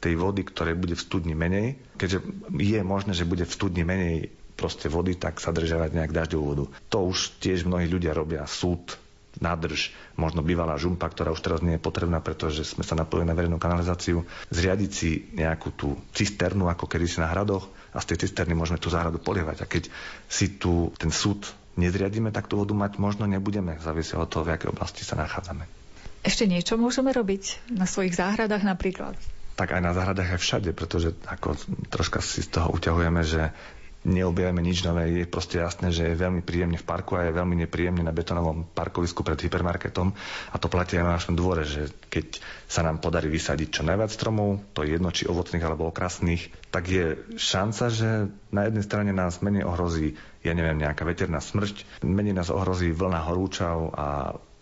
tej 0.00 0.16
vody, 0.16 0.48
ktoré 0.48 0.72
bude 0.72 0.96
v 0.96 1.04
studni 1.04 1.36
menej, 1.36 1.76
keďže 2.00 2.24
je 2.56 2.80
možné, 2.80 3.12
že 3.12 3.28
bude 3.28 3.44
v 3.44 3.52
studni 3.52 3.84
menej 3.84 4.32
proste 4.60 4.92
vody, 4.92 5.16
tak 5.16 5.40
sa 5.40 5.56
držiavať 5.56 5.96
nejak 5.96 6.12
dažďovú 6.12 6.44
vodu. 6.44 6.64
To 6.92 7.08
už 7.08 7.40
tiež 7.40 7.64
mnohí 7.64 7.88
ľudia 7.88 8.12
robia. 8.12 8.44
Súd, 8.44 9.00
nádrž, 9.40 9.96
možno 10.20 10.44
bývalá 10.44 10.76
žumpa, 10.76 11.08
ktorá 11.08 11.32
už 11.32 11.40
teraz 11.40 11.64
nie 11.64 11.80
je 11.80 11.82
potrebná, 11.82 12.20
pretože 12.20 12.68
sme 12.68 12.84
sa 12.84 12.92
napojili 12.92 13.24
na 13.24 13.32
verejnú 13.32 13.56
kanalizáciu, 13.56 14.28
zriadiť 14.52 14.90
si 14.92 15.32
nejakú 15.32 15.72
tú 15.72 15.96
cisternu, 16.12 16.68
ako 16.68 16.84
kedysi 16.84 17.24
na 17.24 17.32
hradoch 17.32 17.72
a 17.96 18.04
z 18.04 18.12
tej 18.12 18.28
cisterny 18.28 18.52
môžeme 18.52 18.76
tú 18.76 18.92
záhradu 18.92 19.16
polievať. 19.16 19.64
A 19.64 19.70
keď 19.70 19.88
si 20.28 20.60
tu 20.60 20.92
ten 21.00 21.08
súd 21.08 21.48
nezriadíme, 21.80 22.34
tak 22.34 22.50
tú 22.50 22.60
vodu 22.60 22.76
mať 22.76 23.00
možno 23.00 23.24
nebudeme, 23.24 23.80
závisí 23.80 24.12
od 24.18 24.28
toho, 24.28 24.44
v 24.44 24.58
akej 24.58 24.76
oblasti 24.76 25.06
sa 25.06 25.16
nachádzame. 25.16 25.64
Ešte 26.20 26.44
niečo 26.44 26.76
môžeme 26.76 27.16
robiť 27.16 27.72
na 27.72 27.88
svojich 27.88 28.12
záhradách 28.12 28.60
napríklad? 28.60 29.16
tak 29.60 29.76
aj 29.76 29.84
na 29.84 29.92
záhradách 29.92 30.32
aj 30.32 30.40
všade, 30.40 30.70
pretože 30.72 31.12
ako 31.28 31.52
troška 31.92 32.24
si 32.24 32.40
z 32.40 32.48
toho 32.48 32.72
uťahujeme, 32.72 33.20
že 33.20 33.52
neobjavíme 34.04 34.64
nič 34.64 34.80
nové. 34.84 35.12
Je 35.12 35.28
proste 35.28 35.60
jasné, 35.60 35.92
že 35.92 36.08
je 36.08 36.16
veľmi 36.16 36.40
príjemne 36.40 36.80
v 36.80 36.88
parku 36.88 37.20
a 37.20 37.28
je 37.28 37.36
veľmi 37.36 37.56
nepríjemne 37.66 38.00
na 38.00 38.16
betonovom 38.16 38.64
parkovisku 38.72 39.20
pred 39.20 39.36
hypermarketom. 39.36 40.08
A 40.52 40.56
to 40.56 40.72
platí 40.72 40.96
aj 40.96 41.04
na 41.04 41.16
našom 41.20 41.36
dvore, 41.36 41.68
že 41.68 41.92
keď 42.08 42.40
sa 42.64 42.80
nám 42.80 43.04
podarí 43.04 43.28
vysadiť 43.28 43.68
čo 43.68 43.82
najviac 43.84 44.08
stromov, 44.08 44.64
to 44.72 44.84
je 44.84 44.96
jedno 44.96 45.12
či 45.12 45.28
ovocných 45.28 45.64
alebo 45.64 45.92
okrasných, 45.92 46.72
tak 46.72 46.88
je 46.88 47.20
šanca, 47.36 47.84
že 47.92 48.08
na 48.48 48.64
jednej 48.64 48.84
strane 48.86 49.12
nás 49.12 49.44
menej 49.44 49.68
ohrozí, 49.68 50.16
ja 50.40 50.56
neviem, 50.56 50.80
nejaká 50.80 51.04
veterná 51.04 51.44
smrť, 51.44 52.00
menej 52.00 52.32
nás 52.32 52.48
ohrozí 52.48 52.94
vlna 52.96 53.20
horúčav 53.28 53.92
a 53.92 54.06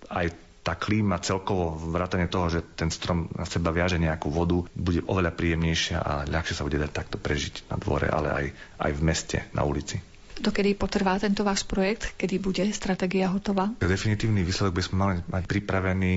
aj 0.08 0.47
tá 0.68 0.76
klíma 0.76 1.16
celkovo, 1.24 1.80
vrátane 1.80 2.28
toho, 2.28 2.52
že 2.52 2.60
ten 2.76 2.92
strom 2.92 3.32
na 3.32 3.48
seba 3.48 3.72
viaže 3.72 3.96
nejakú 3.96 4.28
vodu, 4.28 4.60
bude 4.76 5.00
oveľa 5.08 5.32
príjemnejšia 5.32 5.96
a 5.96 6.12
ľahšie 6.28 6.52
sa 6.52 6.68
bude 6.68 6.76
dať 6.76 6.92
takto 6.92 7.16
prežiť 7.16 7.72
na 7.72 7.80
dvore, 7.80 8.12
ale 8.12 8.28
aj, 8.28 8.44
aj 8.76 8.90
v 8.92 9.00
meste, 9.00 9.38
na 9.56 9.64
ulici. 9.64 9.96
Dokedy 10.36 10.76
potrvá 10.76 11.16
tento 11.16 11.40
váš 11.40 11.64
projekt? 11.64 12.12
Kedy 12.20 12.36
bude 12.36 12.62
stratégia 12.76 13.32
hotová? 13.32 13.72
Definitívny 13.80 14.44
výsledok 14.44 14.76
by 14.76 14.82
sme 14.84 14.96
mali 15.00 15.14
mať 15.24 15.44
pripravený 15.48 16.12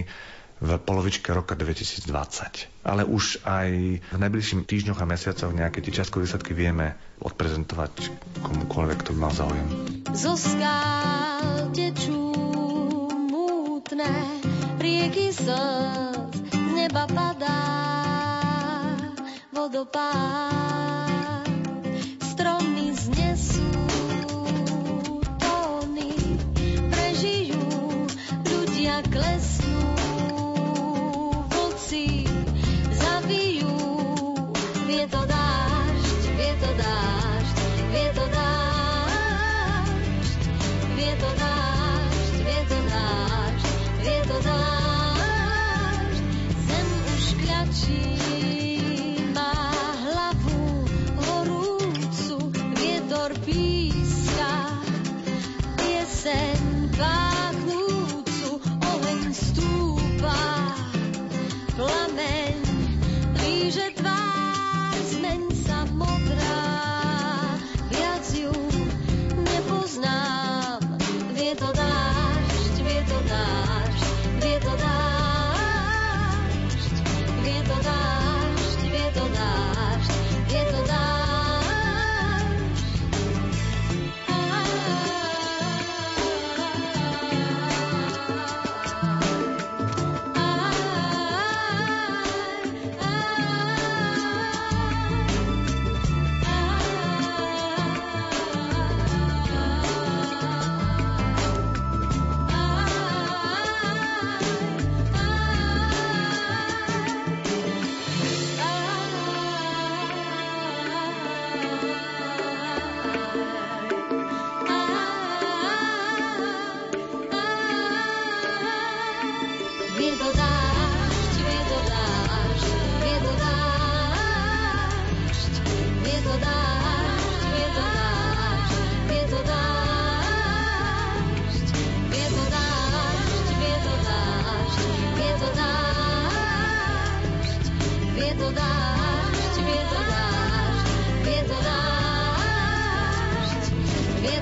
v 0.61 0.69
polovičke 0.77 1.31
roka 1.33 1.57
2020. 1.57 2.05
Ale 2.85 3.07
už 3.07 3.41
aj 3.47 3.69
v 4.03 4.19
najbližších 4.19 4.67
týždňoch 4.67 4.99
a 4.99 5.09
mesiacoch 5.09 5.49
nejaké 5.55 5.81
tie 5.81 5.95
časkové 5.95 6.29
výsledky 6.29 6.53
vieme 6.53 6.93
odprezentovať 7.23 8.13
komukoľvek, 8.45 8.97
kto 9.01 9.09
by 9.15 9.17
mal 9.17 9.33
záujem. 9.33 9.67
Zo 10.13 10.37
skál 10.37 11.73
tečú 11.73 12.29
mútne 13.91 14.07
rieky 14.79 15.35
slz 15.35 16.31
z 16.47 16.71
neba 16.71 17.03
padá 17.11 17.59
vodopád. 19.51 21.43
Stromy 22.23 22.95
znesú 22.95 23.67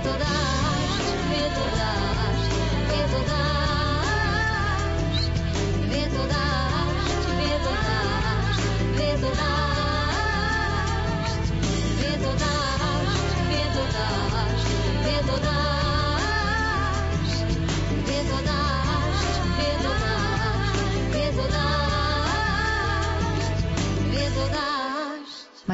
to 0.04 0.18
dá. 0.18 0.59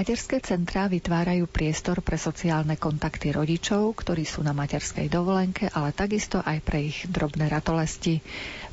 Materské 0.05 0.37
centrá 0.37 0.85
vytvárajú 0.85 1.49
priestor 1.49 1.97
pre 2.05 2.13
sociálne 2.21 2.77
kontakty 2.77 3.33
rodičov, 3.33 3.97
ktorí 3.97 4.21
sú 4.21 4.45
na 4.45 4.53
materskej 4.53 5.09
dovolenke, 5.09 5.65
ale 5.73 5.97
takisto 5.97 6.45
aj 6.45 6.61
pre 6.61 6.93
ich 6.93 7.09
drobné 7.09 7.49
ratolesti. 7.49 8.21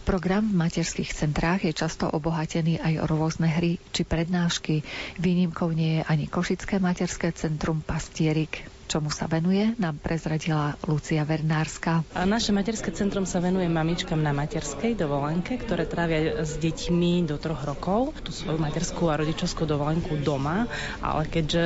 Program 0.05 0.45
v 0.53 0.61
materských 0.61 1.09
centrách 1.09 1.64
je 1.64 1.73
často 1.73 2.05
obohatený 2.05 2.85
aj 2.85 3.01
o 3.01 3.05
rôzne 3.09 3.49
hry 3.49 3.81
či 3.97 4.05
prednášky. 4.05 4.85
Výnimkou 5.25 5.73
nie 5.73 5.97
je 5.97 6.03
ani 6.05 6.29
Košické 6.29 6.77
materské 6.77 7.33
centrum 7.33 7.81
Pastierik 7.81 8.68
čomu 8.92 9.09
sa 9.09 9.24
venuje, 9.24 9.72
nám 9.81 9.96
prezradila 9.96 10.76
Lucia 10.85 11.24
Vernárska. 11.24 12.05
A 12.12 12.28
naše 12.28 12.52
materské 12.52 12.92
centrum 12.92 13.24
sa 13.24 13.40
venuje 13.40 13.64
mamičkám 13.64 14.20
na 14.20 14.37
materskej 14.37 15.00
dovolenke, 15.00 15.57
ktoré 15.57 15.88
trávia 15.88 16.44
s 16.44 16.61
deťmi 16.61 17.24
do 17.24 17.40
troch 17.40 17.64
rokov, 17.64 18.12
tú 18.20 18.37
svoju 18.37 18.61
materskú 18.61 19.09
a 19.09 19.16
rodičovskú 19.16 19.64
dovolenku 19.64 20.20
doma, 20.20 20.68
ale 21.00 21.24
keďže 21.24 21.64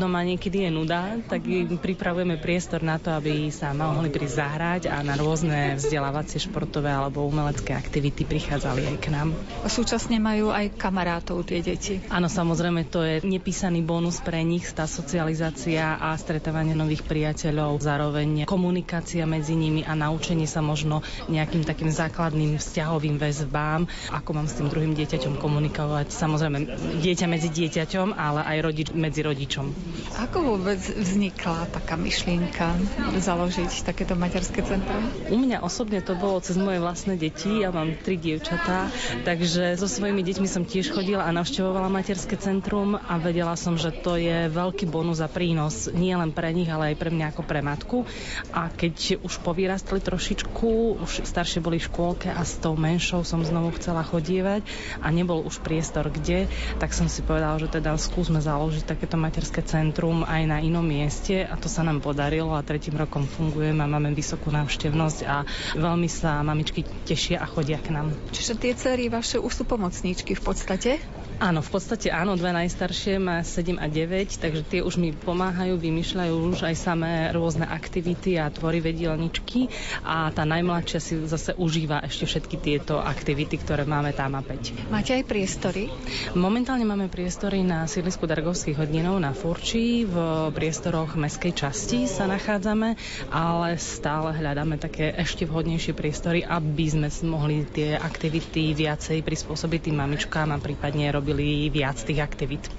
doma 0.00 0.24
niekedy 0.24 0.64
je 0.64 0.70
nuda, 0.72 1.20
tak 1.28 1.44
im 1.44 1.76
pripravujeme 1.76 2.40
priestor 2.40 2.80
na 2.80 2.96
to, 2.96 3.12
aby 3.12 3.52
sa 3.52 3.76
mohli 3.76 4.08
prísť 4.08 4.40
zahrať 4.40 4.82
a 4.88 5.04
na 5.04 5.12
rôzne 5.20 5.76
vzdelávacie, 5.76 6.40
športové 6.40 6.88
alebo 6.88 7.28
umelecké 7.28 7.76
aktivity 7.76 8.24
prichádzali 8.24 8.96
aj 8.96 8.96
k 9.04 9.12
nám. 9.12 9.36
A 9.60 9.68
súčasne 9.68 10.16
majú 10.16 10.56
aj 10.56 10.72
kamarátov 10.80 11.44
tie 11.44 11.60
deti. 11.60 12.00
Áno, 12.08 12.32
samozrejme, 12.32 12.88
to 12.88 13.04
je 13.04 13.20
nepísaný 13.28 13.84
bonus 13.84 14.24
pre 14.24 14.40
nich, 14.40 14.64
tá 14.72 14.88
socializácia 14.88 16.00
a 16.00 16.16
stret 16.16 16.45
stretávanie 16.46 16.78
nových 16.78 17.02
priateľov, 17.02 17.82
zároveň 17.82 18.46
komunikácia 18.46 19.26
medzi 19.26 19.58
nimi 19.58 19.82
a 19.82 19.98
naučenie 19.98 20.46
sa 20.46 20.62
možno 20.62 21.02
nejakým 21.26 21.66
takým 21.66 21.90
základným 21.90 22.62
vzťahovým 22.62 23.18
väzbám, 23.18 23.90
ako 24.14 24.30
mám 24.30 24.46
s 24.46 24.54
tým 24.54 24.70
druhým 24.70 24.94
dieťaťom 24.94 25.42
komunikovať. 25.42 26.14
Samozrejme, 26.14 26.70
dieťa 27.02 27.26
medzi 27.26 27.50
dieťaťom, 27.50 28.14
ale 28.14 28.46
aj 28.46 28.56
rodič 28.62 28.88
medzi 28.94 29.26
rodičom. 29.26 29.74
Ako 30.22 30.54
vôbec 30.54 30.78
vznikla 30.78 31.66
taká 31.74 31.98
myšlienka 31.98 32.78
založiť 33.18 33.82
takéto 33.82 34.14
materské 34.14 34.62
centrum? 34.62 35.02
U 35.26 35.42
mňa 35.42 35.66
osobne 35.66 35.98
to 35.98 36.14
bolo 36.14 36.38
cez 36.38 36.54
moje 36.54 36.78
vlastné 36.78 37.18
deti. 37.18 37.66
Ja 37.66 37.74
mám 37.74 37.98
tri 37.98 38.22
dievčatá, 38.22 38.86
takže 39.26 39.74
so 39.74 39.90
svojimi 39.90 40.22
deťmi 40.22 40.46
som 40.46 40.62
tiež 40.62 40.94
chodila 40.94 41.26
a 41.26 41.34
navštevovala 41.34 41.90
materské 41.90 42.38
centrum 42.38 42.94
a 42.94 43.18
vedela 43.18 43.58
som, 43.58 43.74
že 43.74 43.90
to 43.90 44.14
je 44.14 44.46
veľký 44.46 44.86
bonus 44.86 45.18
a 45.18 45.26
prínos 45.26 45.90
nielen 45.90 46.35
pre 46.36 46.52
nich, 46.52 46.68
ale 46.68 46.92
aj 46.92 47.00
pre 47.00 47.08
mňa 47.08 47.32
ako 47.32 47.42
pre 47.48 47.64
matku. 47.64 48.04
A 48.52 48.68
keď 48.68 49.24
už 49.24 49.40
povyrastli 49.40 50.04
trošičku, 50.04 51.00
už 51.00 51.24
staršie 51.24 51.64
boli 51.64 51.80
v 51.80 51.88
škôlke 51.88 52.28
a 52.28 52.44
s 52.44 52.60
tou 52.60 52.76
menšou 52.76 53.24
som 53.24 53.40
znovu 53.40 53.72
chcela 53.80 54.04
chodievať 54.04 54.68
a 55.00 55.08
nebol 55.08 55.40
už 55.40 55.64
priestor 55.64 56.12
kde, 56.12 56.44
tak 56.76 56.92
som 56.92 57.08
si 57.08 57.24
povedala, 57.24 57.56
že 57.56 57.72
teda 57.72 57.96
skúsme 57.96 58.44
založiť 58.44 58.84
takéto 58.84 59.16
materské 59.16 59.64
centrum 59.64 60.20
aj 60.28 60.42
na 60.44 60.60
inom 60.60 60.84
mieste 60.84 61.40
a 61.40 61.56
to 61.56 61.72
sa 61.72 61.80
nám 61.80 62.04
podarilo 62.04 62.52
a 62.52 62.60
tretím 62.60 63.00
rokom 63.00 63.24
fungujeme 63.24 63.80
a 63.80 63.88
máme 63.88 64.12
vysokú 64.12 64.52
návštevnosť 64.52 65.18
a 65.24 65.48
veľmi 65.78 66.10
sa 66.12 66.44
mamičky 66.44 66.84
tešia 67.08 67.40
a 67.40 67.48
chodia 67.48 67.80
k 67.80 67.96
nám. 67.96 68.12
Čiže 68.34 68.60
tie 68.60 68.72
cery 68.76 69.08
vaše 69.08 69.40
už 69.40 69.62
sú 69.62 69.64
pomocníčky 69.64 70.36
v 70.36 70.42
podstate? 70.42 71.00
Áno, 71.36 71.60
v 71.60 71.68
podstate 71.68 72.08
áno, 72.08 72.32
dve 72.32 72.48
najstaršie 72.48 73.20
má 73.20 73.44
7 73.44 73.76
a 73.76 73.84
9, 73.92 74.40
takže 74.40 74.64
tie 74.64 74.80
už 74.80 74.96
mi 74.96 75.12
pomáhajú, 75.12 75.76
vymýšľajú 75.76 76.32
už 76.32 76.64
aj 76.64 76.74
samé 76.80 77.28
rôzne 77.36 77.68
aktivity 77.68 78.40
a 78.40 78.48
tvorivé 78.48 78.96
dielničky 78.96 79.68
a 80.00 80.32
tá 80.32 80.48
najmladšia 80.48 80.96
si 80.96 81.20
zase 81.28 81.52
užíva 81.60 82.00
ešte 82.08 82.24
všetky 82.24 82.56
tieto 82.56 82.96
aktivity, 83.04 83.60
ktoré 83.60 83.84
máme 83.84 84.16
tam 84.16 84.32
a 84.32 84.40
5. 84.40 84.88
Máte 84.88 85.12
aj 85.12 85.28
priestory? 85.28 85.92
Momentálne 86.32 86.88
máme 86.88 87.12
priestory 87.12 87.60
na 87.60 87.84
sídlisku 87.84 88.24
Dargovských 88.24 88.80
hodinov 88.80 89.20
na 89.20 89.36
Furči, 89.36 90.08
v 90.08 90.16
priestoroch 90.56 91.20
meskej 91.20 91.52
časti 91.52 92.08
sa 92.08 92.24
nachádzame, 92.24 92.96
ale 93.28 93.76
stále 93.76 94.32
hľadáme 94.32 94.80
také 94.80 95.12
ešte 95.12 95.44
vhodnejšie 95.44 95.92
priestory, 95.92 96.48
aby 96.48 96.88
sme 96.88 97.12
mohli 97.28 97.68
tie 97.68 97.92
aktivity 97.92 98.72
viacej 98.72 99.20
prispôsobiť 99.20 99.92
tým 99.92 100.00
mamičkám 100.00 100.48
a 100.48 100.56
prípadne 100.56 101.12
robiť 101.12 101.25
robili 101.26 101.70
viac 101.70 102.04
tých 102.04 102.20
aktivít. 102.22 102.70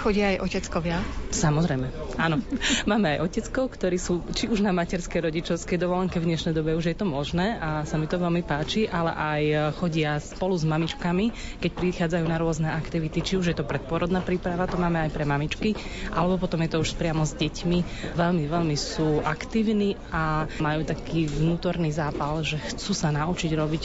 Chodia 0.00 0.32
aj 0.32 0.40
oteckovia? 0.40 1.04
Samozrejme, 1.36 2.16
áno. 2.16 2.40
Máme 2.90 3.16
aj 3.16 3.28
oteckov, 3.28 3.76
ktorí 3.76 4.00
sú 4.00 4.24
či 4.32 4.48
už 4.48 4.64
na 4.64 4.72
materskej 4.72 5.28
rodičovskej 5.28 5.76
dovolenke, 5.76 6.16
v 6.16 6.32
dnešnej 6.32 6.56
dobe 6.56 6.72
už 6.72 6.88
je 6.88 6.96
to 6.96 7.04
možné 7.04 7.60
a 7.60 7.84
sa 7.84 8.00
mi 8.00 8.08
to 8.08 8.16
veľmi 8.16 8.40
páči, 8.40 8.88
ale 8.88 9.12
aj 9.12 9.42
chodia 9.76 10.16
spolu 10.16 10.56
s 10.56 10.64
mamičkami, 10.64 11.60
keď 11.60 11.70
prichádzajú 11.76 12.24
na 12.24 12.40
rôzne 12.40 12.68
aktivity, 12.72 13.20
či 13.20 13.36
už 13.36 13.52
je 13.52 13.56
to 13.60 13.68
predporodná 13.68 14.24
príprava, 14.24 14.64
to 14.64 14.80
máme 14.80 14.96
aj 14.96 15.12
pre 15.12 15.28
mamičky, 15.28 15.76
alebo 16.08 16.40
potom 16.40 16.64
je 16.64 16.72
to 16.72 16.80
už 16.80 16.96
priamo 16.96 17.28
s 17.28 17.36
deťmi. 17.36 17.78
Veľmi, 18.16 18.48
veľmi 18.48 18.76
sú 18.80 19.20
aktívni 19.20 20.00
a 20.08 20.48
majú 20.56 20.88
taký 20.88 21.28
vnútorný 21.28 21.92
zápal, 21.92 22.40
že 22.40 22.56
chcú 22.72 22.96
sa 22.96 23.12
naučiť 23.12 23.50
robiť 23.52 23.82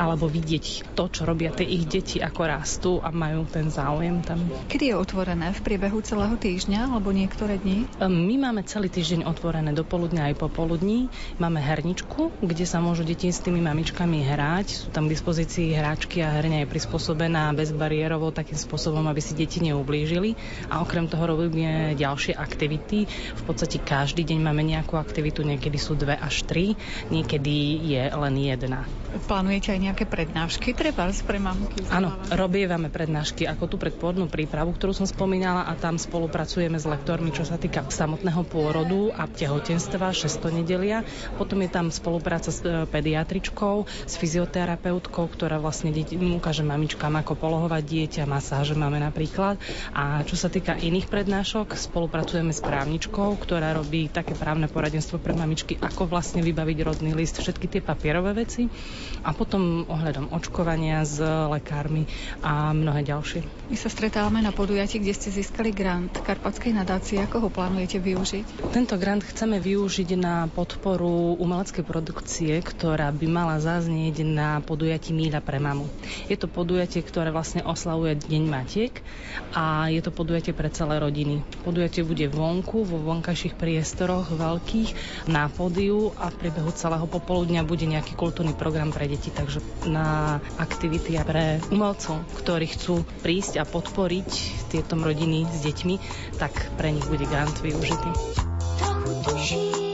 alebo 0.00 0.24
vidieť 0.24 0.96
to, 0.96 1.04
čo 1.12 1.28
robia 1.28 1.52
tie 1.52 1.68
ich 1.68 1.84
deti, 1.84 2.16
ako 2.24 2.40
rastú 2.48 2.92
a 3.04 3.12
majú 3.12 3.44
ten 3.44 3.68
záujem 3.68 4.24
tam. 4.24 4.40
Kedy 4.72 4.88
je 4.88 4.96
otvorené 4.96 5.33
otvorené 5.34 5.50
v 5.50 5.66
priebehu 5.66 5.98
celého 5.98 6.36
týždňa 6.38 6.94
alebo 6.94 7.10
niektoré 7.10 7.58
dni? 7.58 7.90
My 7.98 8.38
máme 8.38 8.62
celý 8.70 8.86
týždeň 8.86 9.26
otvorené 9.26 9.74
do 9.74 9.82
poludňa 9.82 10.30
aj 10.30 10.38
popoludní. 10.38 11.10
Máme 11.42 11.58
herničku, 11.58 12.30
kde 12.38 12.62
sa 12.62 12.78
môžu 12.78 13.02
deti 13.02 13.34
s 13.34 13.42
tými 13.42 13.58
mamičkami 13.58 14.22
hrať. 14.30 14.86
Sú 14.86 14.88
tam 14.94 15.10
k 15.10 15.18
dispozícii 15.18 15.74
hráčky 15.74 16.22
a 16.22 16.38
herňa 16.38 16.62
je 16.62 16.70
prispôsobená 16.70 17.50
bezbariérovo 17.50 18.30
takým 18.30 18.54
spôsobom, 18.54 19.02
aby 19.10 19.18
si 19.18 19.34
deti 19.34 19.58
neublížili. 19.58 20.38
A 20.70 20.78
okrem 20.86 21.10
toho 21.10 21.26
robíme 21.26 21.98
ďalšie 21.98 22.38
aktivity. 22.38 23.10
V 23.10 23.42
podstate 23.42 23.82
každý 23.82 24.22
deň 24.22 24.38
máme 24.38 24.62
nejakú 24.62 24.94
aktivitu, 24.94 25.42
niekedy 25.42 25.82
sú 25.82 25.98
dve 25.98 26.14
až 26.14 26.46
tri, 26.46 26.78
niekedy 27.10 27.82
je 27.90 28.02
len 28.06 28.34
jedna. 28.38 28.86
Plánujete 29.26 29.74
aj 29.74 29.80
nejaké 29.82 30.04
prednášky 30.06 30.78
treba 30.78 31.10
pre 31.10 31.38
mamky? 31.42 31.86
Áno, 31.90 32.14
robievame 32.30 32.90
prednášky 32.90 33.46
ako 33.50 33.70
tú 33.70 33.76
predpôvodnú 33.78 34.26
prípravu, 34.26 34.74
ktorú 34.74 34.90
som 34.90 35.06
spomínala 35.06 35.23
a 35.24 35.72
tam 35.80 35.96
spolupracujeme 35.96 36.76
s 36.76 36.84
lektormi, 36.84 37.32
čo 37.32 37.48
sa 37.48 37.56
týka 37.56 37.80
samotného 37.88 38.44
pôrodu 38.44 39.08
a 39.16 39.24
tehotenstva, 39.24 40.12
6 40.12 40.36
nedelia. 40.52 41.00
Potom 41.40 41.64
je 41.64 41.72
tam 41.72 41.88
spolupráca 41.88 42.52
s 42.52 42.60
e, 42.60 42.84
pediatričkou, 42.84 43.88
s 43.88 44.14
fyzioterapeutkou, 44.20 45.24
ktorá 45.32 45.56
vlastne 45.56 45.96
deti, 45.96 46.20
ukáže 46.20 46.60
mamičkám, 46.60 47.16
ako 47.24 47.40
polohovať 47.40 47.82
dieťa, 47.88 48.22
masáže 48.28 48.76
máme 48.76 49.00
napríklad. 49.00 49.56
A 49.96 50.20
čo 50.28 50.36
sa 50.36 50.52
týka 50.52 50.76
iných 50.76 51.08
prednášok, 51.08 51.72
spolupracujeme 51.72 52.52
s 52.52 52.60
právničkou, 52.60 53.40
ktorá 53.40 53.72
robí 53.72 54.12
také 54.12 54.36
právne 54.36 54.68
poradenstvo 54.68 55.16
pre 55.16 55.32
mamičky, 55.32 55.80
ako 55.80 56.04
vlastne 56.04 56.44
vybaviť 56.44 56.78
rodný 56.84 57.16
list, 57.16 57.40
všetky 57.40 57.72
tie 57.72 57.80
papierové 57.80 58.44
veci. 58.44 58.68
A 59.24 59.32
potom 59.32 59.88
ohľadom 59.88 60.36
očkovania 60.36 61.00
s 61.00 61.16
lekármi 61.48 62.04
a 62.44 62.76
mnohé 62.76 63.08
ďalšie. 63.08 63.72
My 63.72 63.76
sa 63.80 63.88
stretávame 63.88 64.44
na 64.44 64.52
podujatí, 64.52 65.00
kde 65.00 65.13
ste 65.14 65.30
získali 65.30 65.70
grant 65.70 66.10
Karpatskej 66.10 66.74
nadácie. 66.74 67.22
Ako 67.22 67.46
ho 67.46 67.48
plánujete 67.48 68.02
využiť? 68.02 68.74
Tento 68.74 68.98
grant 68.98 69.22
chceme 69.22 69.62
využiť 69.62 70.18
na 70.18 70.50
podporu 70.50 71.38
umeleckej 71.38 71.86
produkcie, 71.86 72.58
ktorá 72.58 73.14
by 73.14 73.26
mala 73.30 73.62
zaznieť 73.62 74.26
na 74.26 74.58
podujatí 74.60 75.14
Míľa 75.14 75.40
pre 75.40 75.62
mamu. 75.62 75.86
Je 76.26 76.34
to 76.34 76.50
podujatie, 76.50 77.00
ktoré 77.00 77.30
vlastne 77.30 77.62
oslavuje 77.62 78.18
Deň 78.18 78.42
Matiek 78.50 78.94
a 79.54 79.86
je 79.88 80.02
to 80.02 80.10
podujatie 80.10 80.50
pre 80.50 80.68
celé 80.74 80.98
rodiny. 80.98 81.46
Podujatie 81.62 82.02
bude 82.02 82.26
vonku, 82.26 82.82
vo 82.82 82.98
vonkajších 82.98 83.54
priestoroch 83.54 84.34
veľkých, 84.34 84.90
na 85.30 85.46
pódiu 85.46 86.10
a 86.18 86.28
v 86.34 86.38
priebehu 86.42 86.74
celého 86.74 87.06
popoludňa 87.06 87.62
bude 87.62 87.86
nejaký 87.86 88.18
kultúrny 88.18 88.52
program 88.52 88.90
pre 88.90 89.06
deti, 89.06 89.30
takže 89.30 89.62
na 89.86 90.42
aktivity 90.58 91.14
pre 91.22 91.62
umelcov, 91.70 92.26
ktorí 92.42 92.66
chcú 92.74 93.06
prísť 93.22 93.62
a 93.62 93.64
podporiť 93.64 94.30
tieto 94.74 94.98
rodiny 95.04 95.44
s 95.44 95.60
deťmi, 95.60 95.94
tak 96.40 96.72
pre 96.80 96.90
nich 96.90 97.04
bude 97.04 97.28
grant 97.28 97.60
využitý. 97.60 98.10
Trochu 98.80 99.12
tuším. 99.28 99.84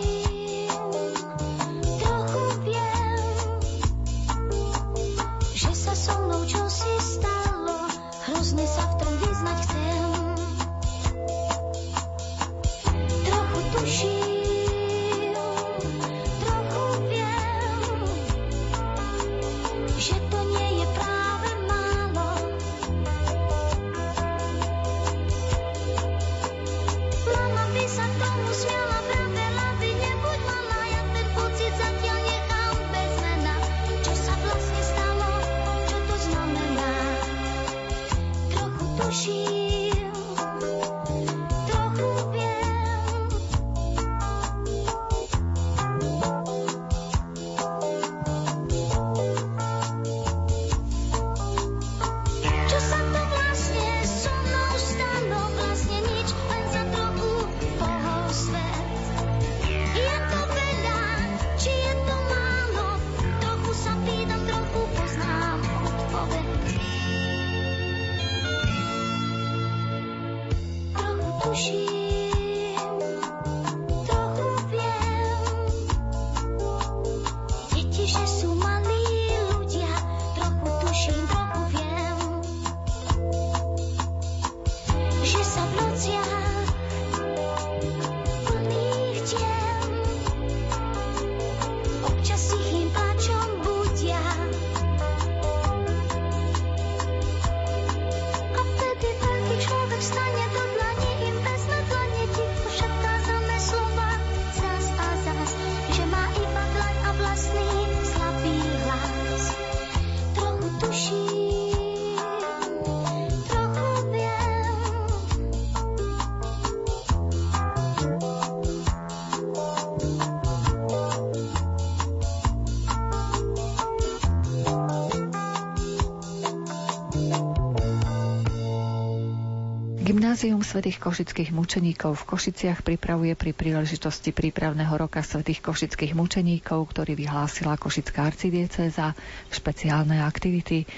Gymnázium 130.40 130.64
svätých 130.64 130.96
košických 130.96 131.52
mučeníkov 131.52 132.24
v 132.24 132.32
Košiciach 132.32 132.80
pripravuje 132.80 133.36
pri 133.36 133.52
príležitosti 133.52 134.32
prípravného 134.32 134.88
roka 134.96 135.20
svätých 135.20 135.60
košických 135.60 136.16
mučeníkov, 136.16 136.80
ktorý 136.96 137.12
vyhlásila 137.12 137.76
Košická 137.76 138.24
arcidieceza, 138.24 139.12
špeciálne 139.52 140.16
aktivity. 140.24 140.88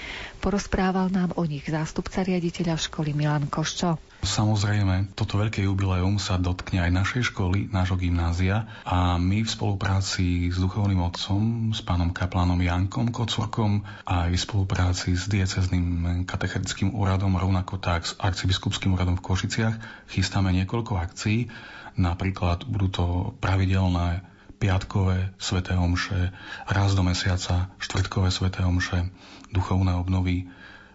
Porozprával 0.42 1.06
nám 1.14 1.30
o 1.38 1.46
nich 1.46 1.62
zástupca 1.70 2.26
riaditeľa 2.26 2.74
školy 2.74 3.14
Milan 3.14 3.46
Koščo. 3.46 3.94
Samozrejme, 4.26 5.14
toto 5.14 5.38
veľké 5.38 5.62
jubileum 5.62 6.18
sa 6.18 6.34
dotkne 6.34 6.82
aj 6.82 6.90
našej 6.90 7.22
školy, 7.30 7.70
nášho 7.70 7.94
gymnázia 7.94 8.66
a 8.82 9.22
my 9.22 9.46
v 9.46 9.50
spolupráci 9.50 10.50
s 10.50 10.58
duchovným 10.58 10.98
otcom, 10.98 11.70
s 11.70 11.82
pánom 11.86 12.10
kaplánom 12.10 12.58
Jankom 12.58 13.14
Kocurkom 13.14 13.86
a 14.02 14.26
aj 14.26 14.34
v 14.34 14.42
spolupráci 14.42 15.14
s 15.14 15.30
diecezným 15.30 16.26
katechetickým 16.26 16.90
úradom, 16.90 17.38
rovnako 17.38 17.78
tak 17.78 18.02
s 18.02 18.18
arcibiskupským 18.18 18.98
úradom 18.98 19.14
v 19.18 19.26
Košiciach, 19.26 19.78
chystáme 20.10 20.50
niekoľko 20.58 20.98
akcií. 20.98 21.50
Napríklad 21.94 22.66
budú 22.66 22.88
to 22.90 23.04
pravidelné 23.38 24.26
piatkové 24.62 25.34
sveté 25.42 25.74
omše, 25.74 26.30
raz 26.70 26.94
do 26.94 27.02
mesiaca 27.02 27.74
štvrtkové 27.82 28.30
sveté 28.30 28.62
omše, 28.62 29.10
duchovné 29.50 29.90
obnovy, 29.98 30.46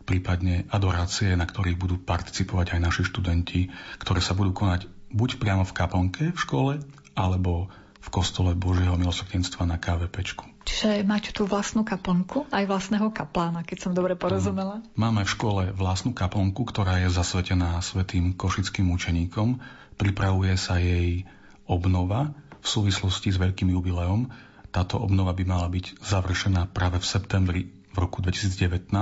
prípadne 0.08 0.63
adorácie, 0.71 1.36
na 1.36 1.43
ktorých 1.43 1.75
budú 1.75 1.99
participovať 1.99 2.80
aj 2.80 2.80
naši 2.80 3.03
študenti, 3.03 3.67
ktoré 3.99 4.23
sa 4.23 4.32
budú 4.32 4.56
konať 4.56 4.88
buď 5.12 5.36
priamo 5.36 5.67
v 5.67 5.75
kaplnke 5.75 6.23
v 6.32 6.39
škole, 6.39 6.80
alebo 7.12 7.67
v 7.99 8.08
kostole 8.08 8.56
Božieho 8.56 8.95
milosrdenstva 8.95 9.67
na 9.67 9.75
KVPčku. 9.75 10.47
Čiže 10.63 11.03
máte 11.03 11.36
tú 11.36 11.43
vlastnú 11.43 11.84
kaplnku, 11.84 12.47
aj 12.56 12.63
vlastného 12.71 13.12
kaplána, 13.12 13.67
keď 13.67 13.88
som 13.88 13.91
dobre 13.91 14.15
porozumela? 14.15 14.80
Máme 14.95 15.27
v 15.27 15.34
škole 15.36 15.63
vlastnú 15.75 16.15
kaplnku, 16.15 16.63
ktorá 16.63 17.03
je 17.03 17.12
zasvetená 17.12 17.84
svetým 17.84 18.32
košickým 18.32 18.88
učeníkom. 18.95 19.60
Pripravuje 19.99 20.56
sa 20.56 20.80
jej 20.80 21.27
obnova 21.67 22.32
v 22.62 22.67
súvislosti 22.67 23.30
s 23.34 23.38
veľkým 23.38 23.70
jubileom. 23.74 24.32
Táto 24.72 25.00
obnova 25.00 25.36
by 25.36 25.43
mala 25.46 25.67
byť 25.67 26.02
završená 26.02 26.70
práve 26.72 27.02
v 27.02 27.10
septembri 27.10 27.62
v 27.91 27.98
roku 27.98 28.22
2019 28.24 28.93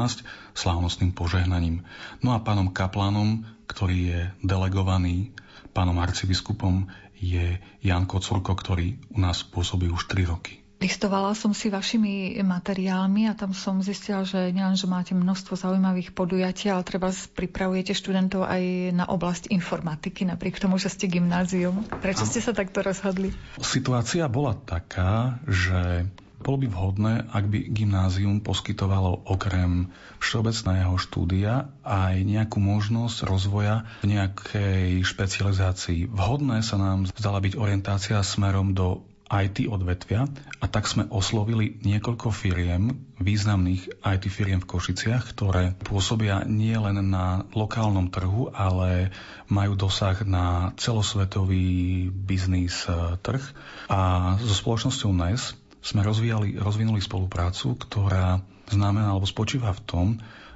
slávnostným 0.56 1.12
požehnaním. 1.12 1.84
No 2.24 2.34
a 2.34 2.40
pánom 2.40 2.72
kaplánom, 2.72 3.44
ktorý 3.68 3.98
je 4.10 4.20
delegovaný 4.42 5.36
pánom 5.76 6.00
arcibiskupom, 6.00 6.88
je 7.16 7.60
Jan 7.84 8.08
Kocurko, 8.08 8.56
ktorý 8.56 9.00
u 9.12 9.20
nás 9.20 9.44
pôsobí 9.44 9.88
už 9.92 10.08
3 10.12 10.32
roky. 10.32 10.65
Listovala 10.76 11.32
som 11.34 11.56
si 11.56 11.72
vašimi 11.72 12.36
materiálmi 12.44 13.32
a 13.32 13.34
tam 13.34 13.56
som 13.56 13.80
zistila, 13.80 14.28
že 14.28 14.52
nielen, 14.52 14.76
že 14.76 14.92
máte 14.92 15.16
množstvo 15.16 15.56
zaujímavých 15.56 16.12
podujatí, 16.12 16.68
ale 16.68 16.84
treba 16.84 17.10
pripravujete 17.12 17.96
študentov 17.96 18.44
aj 18.44 18.92
na 18.92 19.08
oblasť 19.08 19.50
informatiky, 19.56 20.28
napriek 20.28 20.60
tomu, 20.60 20.76
že 20.76 20.92
ste 20.92 21.08
gymnázium. 21.08 21.88
Prečo 22.04 22.28
ste 22.28 22.44
sa 22.44 22.52
takto 22.52 22.84
rozhodli? 22.84 23.32
Situácia 23.64 24.28
bola 24.28 24.54
taká, 24.54 25.40
že 25.48 26.12
bolo 26.46 26.62
by 26.62 26.68
vhodné, 26.70 27.14
ak 27.34 27.46
by 27.50 27.60
gymnázium 27.74 28.38
poskytovalo 28.38 29.26
okrem 29.26 29.90
všeobecného 30.22 30.94
štúdia 31.02 31.74
aj 31.82 32.22
nejakú 32.22 32.62
možnosť 32.62 33.26
rozvoja 33.26 33.90
v 34.06 34.14
nejakej 34.14 35.02
špecializácii. 35.02 36.06
Vhodné 36.06 36.62
sa 36.62 36.78
nám 36.78 37.10
zdala 37.10 37.42
byť 37.42 37.58
orientácia 37.58 38.22
smerom 38.22 38.78
do 38.78 39.02
IT 39.26 39.66
odvetvia 39.66 40.30
a 40.62 40.66
tak 40.70 40.86
sme 40.86 41.10
oslovili 41.10 41.82
niekoľko 41.82 42.30
firiem, 42.30 42.94
významných 43.18 44.06
IT 44.06 44.24
firiem 44.30 44.62
v 44.62 44.70
Košiciach, 44.70 45.34
ktoré 45.34 45.74
pôsobia 45.82 46.46
nie 46.46 46.78
len 46.78 47.02
na 47.10 47.42
lokálnom 47.58 48.14
trhu, 48.14 48.54
ale 48.54 49.10
majú 49.50 49.74
dosah 49.74 50.22
na 50.22 50.78
celosvetový 50.78 52.08
biznis 52.14 52.86
eh, 52.86 53.18
trh. 53.18 53.42
A 53.90 54.36
so 54.38 54.54
spoločnosťou 54.54 55.10
NES 55.10 55.58
sme 55.86 56.02
rozvíjali, 56.02 56.58
rozvinuli 56.58 57.02
spoluprácu, 57.02 57.78
ktorá 57.78 58.42
znamená 58.70 59.14
alebo 59.14 59.30
spočíva 59.30 59.70
v 59.74 59.82
tom, 59.86 60.08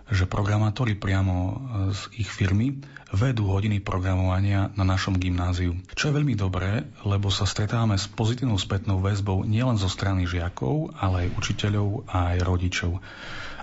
že 0.09 0.25
programátori 0.25 0.97
priamo 0.97 1.35
e, 1.37 1.53
z 1.93 2.01
ich 2.25 2.29
firmy 2.29 2.81
vedú 3.09 3.49
hodiny 3.49 3.81
programovania 3.81 4.69
na 4.77 4.85
našom 4.85 5.17
gymnáziu. 5.17 5.73
Čo 5.97 6.09
je 6.09 6.17
veľmi 6.21 6.37
dobré, 6.37 6.85
lebo 7.01 7.33
sa 7.33 7.49
stretávame 7.49 7.97
s 7.97 8.05
pozitívnou 8.05 8.61
spätnou 8.61 9.01
väzbou 9.01 9.45
nielen 9.45 9.81
zo 9.81 9.89
strany 9.89 10.29
žiakov, 10.29 10.93
ale 10.93 11.25
aj 11.25 11.33
učiteľov 11.37 12.05
a 12.05 12.37
aj 12.37 12.37
rodičov. 12.45 12.91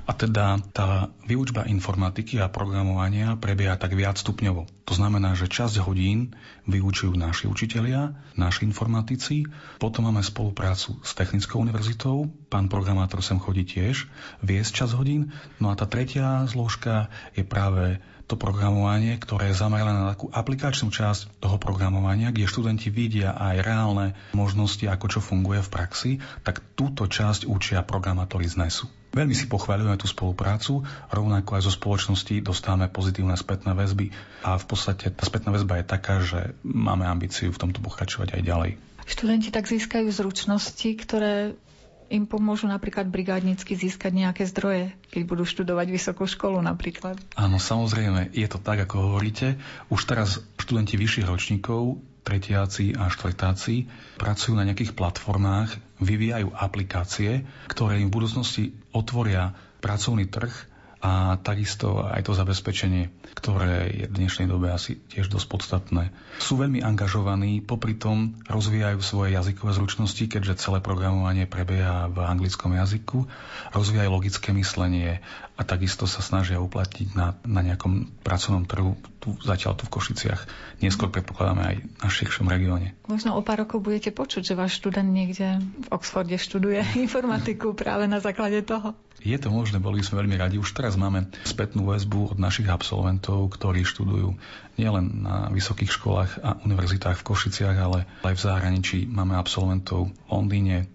A 0.07 0.15
teda 0.15 0.63
tá 0.71 1.11
výučba 1.27 1.67
informatiky 1.67 2.39
a 2.39 2.47
programovania 2.47 3.35
prebieha 3.35 3.75
tak 3.75 3.99
viac 3.99 4.15
stupňovo. 4.23 4.71
To 4.87 4.95
znamená, 4.95 5.35
že 5.35 5.51
časť 5.51 5.83
hodín 5.83 6.39
vyučujú 6.71 7.19
naši 7.19 7.51
učitelia, 7.51 8.15
naši 8.39 8.71
informatici, 8.71 9.51
potom 9.83 10.07
máme 10.07 10.23
spoluprácu 10.23 11.03
s 11.03 11.11
Technickou 11.19 11.59
univerzitou, 11.59 12.31
pán 12.47 12.71
programátor 12.71 13.19
sem 13.19 13.43
chodí 13.43 13.67
tiež, 13.67 14.07
viesť 14.47 14.87
čas 14.87 14.95
hodín, 14.95 15.35
no 15.59 15.75
a 15.75 15.75
tá 15.75 15.91
tretia 15.91 16.47
zložka 16.47 17.11
je 17.35 17.43
práve 17.43 17.99
to 18.27 18.35
programovanie, 18.35 19.15
ktoré 19.23 19.55
je 19.55 19.61
zamerané 19.63 20.03
na 20.03 20.13
takú 20.13 20.27
aplikačnú 20.35 20.91
časť 20.91 21.39
toho 21.39 21.63
programovania, 21.63 22.35
kde 22.35 22.51
študenti 22.51 22.91
vidia 22.91 23.39
aj 23.39 23.63
reálne 23.63 24.07
možnosti, 24.35 24.83
ako 24.83 25.07
čo 25.07 25.21
funguje 25.23 25.63
v 25.63 25.73
praxi, 25.73 26.11
tak 26.43 26.59
túto 26.75 27.07
časť 27.07 27.47
učia 27.47 27.87
programátori 27.87 28.51
z 28.51 28.59
NESu. 28.59 28.91
Veľmi 29.17 29.33
si 29.33 29.49
pochváľujeme 29.49 29.97
tú 29.97 30.11
spoluprácu, 30.11 30.85
rovnako 31.09 31.57
aj 31.57 31.63
zo 31.65 31.73
spoločnosti 31.73 32.37
dostávame 32.45 32.93
pozitívne 32.93 33.33
spätné 33.33 33.73
väzby 33.73 34.13
a 34.45 34.61
v 34.61 34.65
podstate 34.69 35.09
tá 35.09 35.25
spätná 35.25 35.57
väzba 35.57 35.81
je 35.81 35.89
taká, 35.89 36.21
že 36.21 36.53
máme 36.61 37.09
ambíciu 37.09 37.49
v 37.49 37.61
tomto 37.63 37.81
pokračovať 37.81 38.37
aj 38.37 38.43
ďalej. 38.45 38.73
Študenti 39.07 39.55
tak 39.55 39.71
získajú 39.71 40.11
zručnosti, 40.11 40.91
ktoré 40.99 41.55
im 42.09 42.25
pomôžu 42.25 42.71
napríklad 42.71 43.11
brigádnicky 43.11 43.75
získať 43.75 44.13
nejaké 44.15 44.47
zdroje, 44.47 44.95
keď 45.11 45.23
budú 45.27 45.45
študovať 45.47 45.87
vysokú 45.91 46.25
školu 46.27 46.59
napríklad. 46.63 47.19
Áno, 47.35 47.59
samozrejme, 47.59 48.31
je 48.31 48.47
to 48.47 48.59
tak, 48.63 48.87
ako 48.87 49.11
hovoríte. 49.13 49.59
Už 49.91 50.07
teraz 50.07 50.43
študenti 50.59 50.95
vyšších 50.95 51.27
ročníkov 51.27 51.99
tretiaci 52.27 52.99
a 52.99 53.07
štvrtáci 53.07 53.87
pracujú 54.19 54.59
na 54.59 54.67
nejakých 54.67 54.99
platformách, 54.99 55.79
vyvíjajú 56.03 56.51
aplikácie, 56.53 57.47
ktoré 57.71 58.03
im 58.03 58.11
v 58.11 58.17
budúcnosti 58.19 58.65
otvoria 58.91 59.55
pracovný 59.79 60.27
trh 60.27 60.51
a 61.07 61.39
takisto 61.39 62.03
aj 62.03 62.27
to 62.27 62.35
zabezpečenie, 62.35 63.15
ktoré 63.39 63.87
je 63.95 64.07
v 64.11 64.17
dnešnej 64.19 64.51
dobe 64.51 64.75
asi 64.75 64.99
tiež 64.99 65.31
dosť 65.31 65.47
podstatné. 65.47 66.11
Sú 66.43 66.59
veľmi 66.59 66.83
angažovaní, 66.83 67.63
popri 67.63 67.95
tom 67.95 68.35
rozvíjajú 68.51 68.99
svoje 68.99 69.39
jazykové 69.39 69.71
zručnosti, 69.79 70.27
keďže 70.27 70.59
celé 70.59 70.83
programovanie 70.83 71.47
prebieha 71.47 72.11
v 72.11 72.27
anglickom 72.27 72.75
jazyku, 72.75 73.23
rozvíjajú 73.71 74.11
logické 74.11 74.51
myslenie 74.51 75.23
a 75.57 75.65
takisto 75.65 76.05
sa 76.05 76.21
snažia 76.21 76.61
uplatniť 76.61 77.17
na, 77.17 77.33
na 77.49 77.61
nejakom 77.65 78.13
pracovnom 78.21 78.69
trhu, 78.69 78.93
tu, 79.25 79.33
zatiaľ 79.41 79.73
tu 79.81 79.89
v 79.89 79.95
Košiciach. 79.97 80.41
Neskôr 80.85 81.09
predpokladáme 81.09 81.63
aj 81.65 81.77
na 82.05 82.09
širšom 82.13 82.45
regióne. 82.45 82.93
Možno 83.09 83.33
o 83.33 83.41
pár 83.41 83.65
rokov 83.65 83.81
budete 83.81 84.13
počuť, 84.13 84.53
že 84.53 84.55
váš 84.55 84.77
študent 84.77 85.09
niekde 85.09 85.65
v 85.65 85.87
Oxforde 85.89 86.37
študuje 86.37 86.85
informatiku 87.09 87.73
práve 87.73 88.05
na 88.05 88.21
základe 88.21 88.61
toho. 88.69 88.93
Je 89.25 89.35
to 89.41 89.49
možné, 89.49 89.81
boli 89.81 90.05
sme 90.05 90.23
veľmi 90.23 90.37
radi. 90.37 90.57
Už 90.61 90.77
teraz 90.77 90.95
máme 90.95 91.33
spätnú 91.49 91.89
väzbu 91.89 92.37
od 92.37 92.39
našich 92.39 92.69
absolventov, 92.69 93.49
ktorí 93.57 93.83
študujú 93.83 94.37
nielen 94.77 95.25
na 95.25 95.49
vysokých 95.49 95.89
školách 95.89 96.31
a 96.45 96.61
univerzitách 96.63 97.25
v 97.25 97.27
Košiciach, 97.33 97.77
ale 97.81 98.05
aj 98.23 98.35
v 98.37 98.45
zahraničí. 98.45 98.99
Máme 99.09 99.35
absolventov 99.35 100.13
v 100.13 100.29
Londýne, 100.29 100.87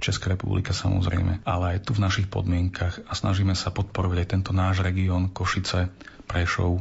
v 0.00 0.08
Českej 0.08 0.40
republike 0.40 0.72
samozrejme, 0.72 1.44
ale 1.44 1.76
aj 1.76 1.84
tu 1.84 1.92
v 1.92 2.02
našich 2.08 2.26
podmienkach 2.32 3.04
a 3.04 3.12
snažíme 3.12 3.52
sa 3.52 3.68
podporovať 3.68 4.24
aj 4.24 4.28
tento 4.32 4.52
náš 4.56 4.80
región 4.80 5.28
Košice, 5.28 5.92
Prešov, 6.24 6.80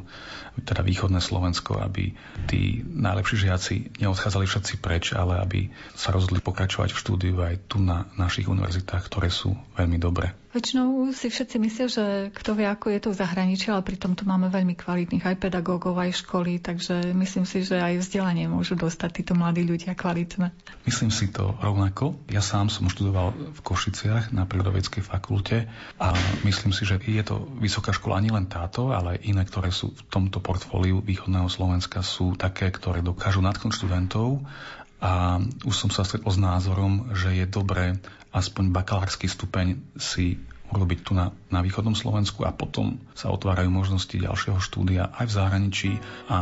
teda 0.63 0.81
východné 0.83 1.19
Slovensko, 1.23 1.79
aby 1.79 2.13
tí 2.47 2.83
najlepší 2.83 3.49
žiaci 3.49 3.75
neodchádzali 3.99 4.45
všetci 4.45 4.73
preč, 4.79 5.11
ale 5.15 5.39
aby 5.39 5.69
sa 5.95 6.11
rozhodli 6.11 6.43
pokračovať 6.43 6.93
v 6.93 7.01
štúdiu 7.01 7.35
aj 7.41 7.69
tu 7.69 7.81
na 7.81 8.07
našich 8.15 8.47
univerzitách, 8.47 9.07
ktoré 9.07 9.31
sú 9.31 9.55
veľmi 9.75 9.97
dobré. 10.01 10.35
Väčšinou 10.49 11.13
si 11.13 11.29
všetci 11.29 11.61
myslia, 11.61 11.85
že 11.85 12.05
kto 12.33 12.57
vie, 12.57 12.65
ako 12.65 12.89
je 12.89 12.99
to 13.05 13.09
v 13.13 13.19
zahraničí, 13.21 13.69
ale 13.69 13.85
pritom 13.85 14.17
tu 14.17 14.25
máme 14.25 14.49
veľmi 14.49 14.73
kvalitných 14.73 15.21
aj 15.21 15.37
pedagógov, 15.37 15.93
aj 15.93 16.25
školy, 16.25 16.57
takže 16.57 17.13
myslím 17.13 17.45
si, 17.45 17.61
že 17.61 17.77
aj 17.77 18.01
vzdelanie 18.01 18.49
môžu 18.49 18.73
dostať 18.73 19.21
títo 19.21 19.37
mladí 19.37 19.61
ľudia 19.61 19.93
kvalitné. 19.93 20.49
Myslím 20.89 21.13
si 21.13 21.29
to 21.29 21.53
rovnako. 21.61 22.17
Ja 22.33 22.41
sám 22.41 22.73
som 22.73 22.89
študoval 22.89 23.37
v 23.53 23.59
Košiciach 23.61 24.33
na 24.33 24.49
prírodovedeckej 24.49 25.05
fakulte 25.05 25.69
a 26.01 26.17
myslím 26.41 26.73
si, 26.73 26.81
že 26.81 26.97
je 26.97 27.21
to 27.21 27.45
vysoká 27.61 27.93
škola 27.93 28.17
nielen 28.17 28.49
táto, 28.49 28.89
ale 28.89 29.21
aj 29.21 29.29
iné, 29.29 29.45
ktoré 29.45 29.69
sú 29.69 29.93
v 29.93 30.01
tomto 30.09 30.41
portfóliu 30.49 31.05
východného 31.05 31.45
Slovenska 31.45 32.01
sú 32.01 32.33
také, 32.33 32.73
ktoré 32.73 33.05
dokážu 33.05 33.45
natknúť 33.45 33.77
študentov 33.77 34.41
a 34.97 35.37
už 35.61 35.75
som 35.77 35.93
sa 35.93 36.01
stretol 36.01 36.33
s 36.33 36.41
názorom, 36.41 37.13
že 37.13 37.37
je 37.37 37.45
dobré 37.45 38.01
aspoň 38.33 38.73
bakalársky 38.73 39.29
stupeň 39.29 39.77
si 40.01 40.41
urobiť 40.69 40.99
tu 41.01 41.17
na, 41.17 41.33
na 41.49 41.65
východnom 41.65 41.97
Slovensku 41.97 42.45
a 42.45 42.53
potom 42.53 43.01
sa 43.17 43.33
otvárajú 43.33 43.73
možnosti 43.73 44.13
ďalšieho 44.13 44.61
štúdia 44.61 45.09
aj 45.17 45.25
v 45.29 45.35
zahraničí 45.37 45.91
a 46.29 46.39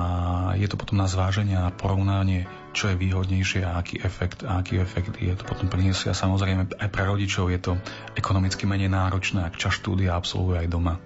je 0.60 0.68
to 0.68 0.76
potom 0.76 1.00
na 1.00 1.08
zváženie 1.08 1.56
a 1.56 1.72
porovnanie, 1.72 2.44
čo 2.76 2.92
je 2.92 3.00
výhodnejšie 3.00 3.64
a 3.64 3.80
aký 3.80 4.04
efekt 4.04 4.44
a 4.44 4.60
aký 4.60 4.84
efekt 4.84 5.16
je 5.20 5.32
to 5.32 5.48
potom 5.48 5.72
priniesie. 5.72 6.12
A 6.12 6.16
samozrejme 6.16 6.76
aj 6.76 6.90
pre 6.92 7.04
rodičov 7.08 7.48
je 7.56 7.60
to 7.60 7.80
ekonomicky 8.20 8.68
menej 8.68 8.92
náročné, 8.92 9.48
ak 9.48 9.56
čas 9.56 9.80
štúdia 9.80 10.20
absolvuje 10.20 10.60
aj 10.60 10.68
doma. 10.68 11.00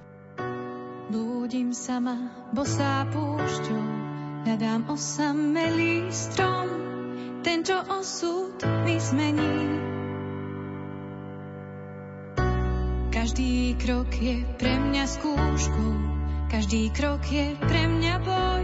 Blúdim 1.51 1.75
sama, 1.75 2.15
bosá 2.55 3.03
púšťou, 3.11 3.83
hľadám 4.47 4.87
osamelý 4.87 6.07
strom, 6.07 6.71
ten, 7.43 7.59
čo 7.67 7.75
osud 7.91 8.55
mi 8.87 8.95
zmení. 8.95 9.59
Každý 13.11 13.75
krok 13.83 14.07
je 14.15 14.47
pre 14.55 14.79
mňa 14.79 15.03
skúškou, 15.03 15.91
každý 16.55 16.87
krok 16.95 17.19
je 17.27 17.59
pre 17.59 17.83
mňa 17.83 18.15
boj, 18.23 18.63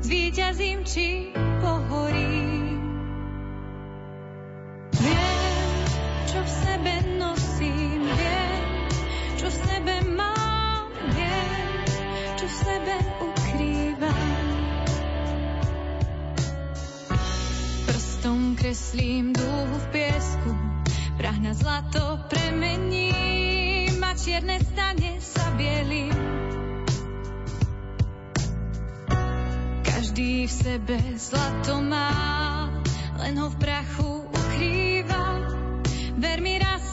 zvíťazím 0.00 0.80
či 0.88 1.28
pohorím. 1.60 2.80
Viem, 4.96 5.76
čo 6.32 6.40
v 6.40 6.50
sebe 6.56 6.94
nosím, 7.20 8.00
viem, 8.00 8.64
čo 9.36 9.52
v 9.52 9.56
sebe 9.60 9.94
mám, 10.16 10.33
Kreslím 18.54 19.34
dúhu 19.34 19.76
v 19.76 19.86
piesku, 19.90 20.50
prah 21.18 21.38
na 21.42 21.52
zlato 21.52 22.22
premením 22.30 23.98
a 23.98 24.12
čierne 24.14 24.62
stane 24.62 25.18
sa 25.18 25.52
bielým. 25.58 26.14
Každý 29.84 30.46
v 30.46 30.52
sebe 30.52 30.96
zlato 31.18 31.82
má, 31.82 32.70
len 33.20 33.34
ho 33.42 33.50
v 33.50 33.56
prachu 33.58 34.10
ukrýva. 34.22 35.26
Ver 36.22 36.38
mi 36.38 36.54
raz 36.56 36.83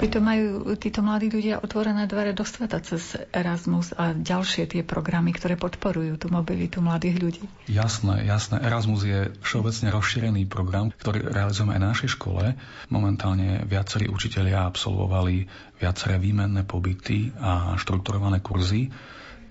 Pritom 0.00 0.24
majú 0.24 0.64
títo 0.80 1.04
mladí 1.04 1.28
ľudia 1.28 1.60
otvorené 1.60 2.08
dvere 2.08 2.32
do 2.32 2.40
sveta 2.40 2.80
cez 2.80 3.20
Erasmus 3.36 3.92
a 3.92 4.16
ďalšie 4.16 4.64
tie 4.64 4.80
programy, 4.80 5.36
ktoré 5.36 5.60
podporujú 5.60 6.16
tú 6.16 6.32
mobilitu 6.32 6.80
mladých 6.80 7.20
ľudí. 7.20 7.44
Jasné, 7.68 8.24
jasné. 8.24 8.64
Erasmus 8.64 9.04
je 9.04 9.28
všeobecne 9.44 9.92
rozšírený 9.92 10.48
program, 10.48 10.88
ktorý 10.88 11.28
realizujeme 11.28 11.76
aj 11.76 11.82
na 11.84 11.90
našej 11.92 12.16
škole. 12.16 12.56
Momentálne 12.88 13.60
viacerí 13.68 14.08
učitelia 14.08 14.64
absolvovali 14.64 15.44
viaceré 15.76 16.16
výmenné 16.16 16.64
pobyty 16.64 17.36
a 17.36 17.76
štrukturované 17.76 18.40
kurzy. 18.40 18.88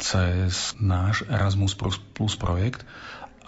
cez 0.02 0.74
náš 0.82 1.30
Erasmus 1.30 1.78
Plus 2.16 2.34
projekt 2.40 2.82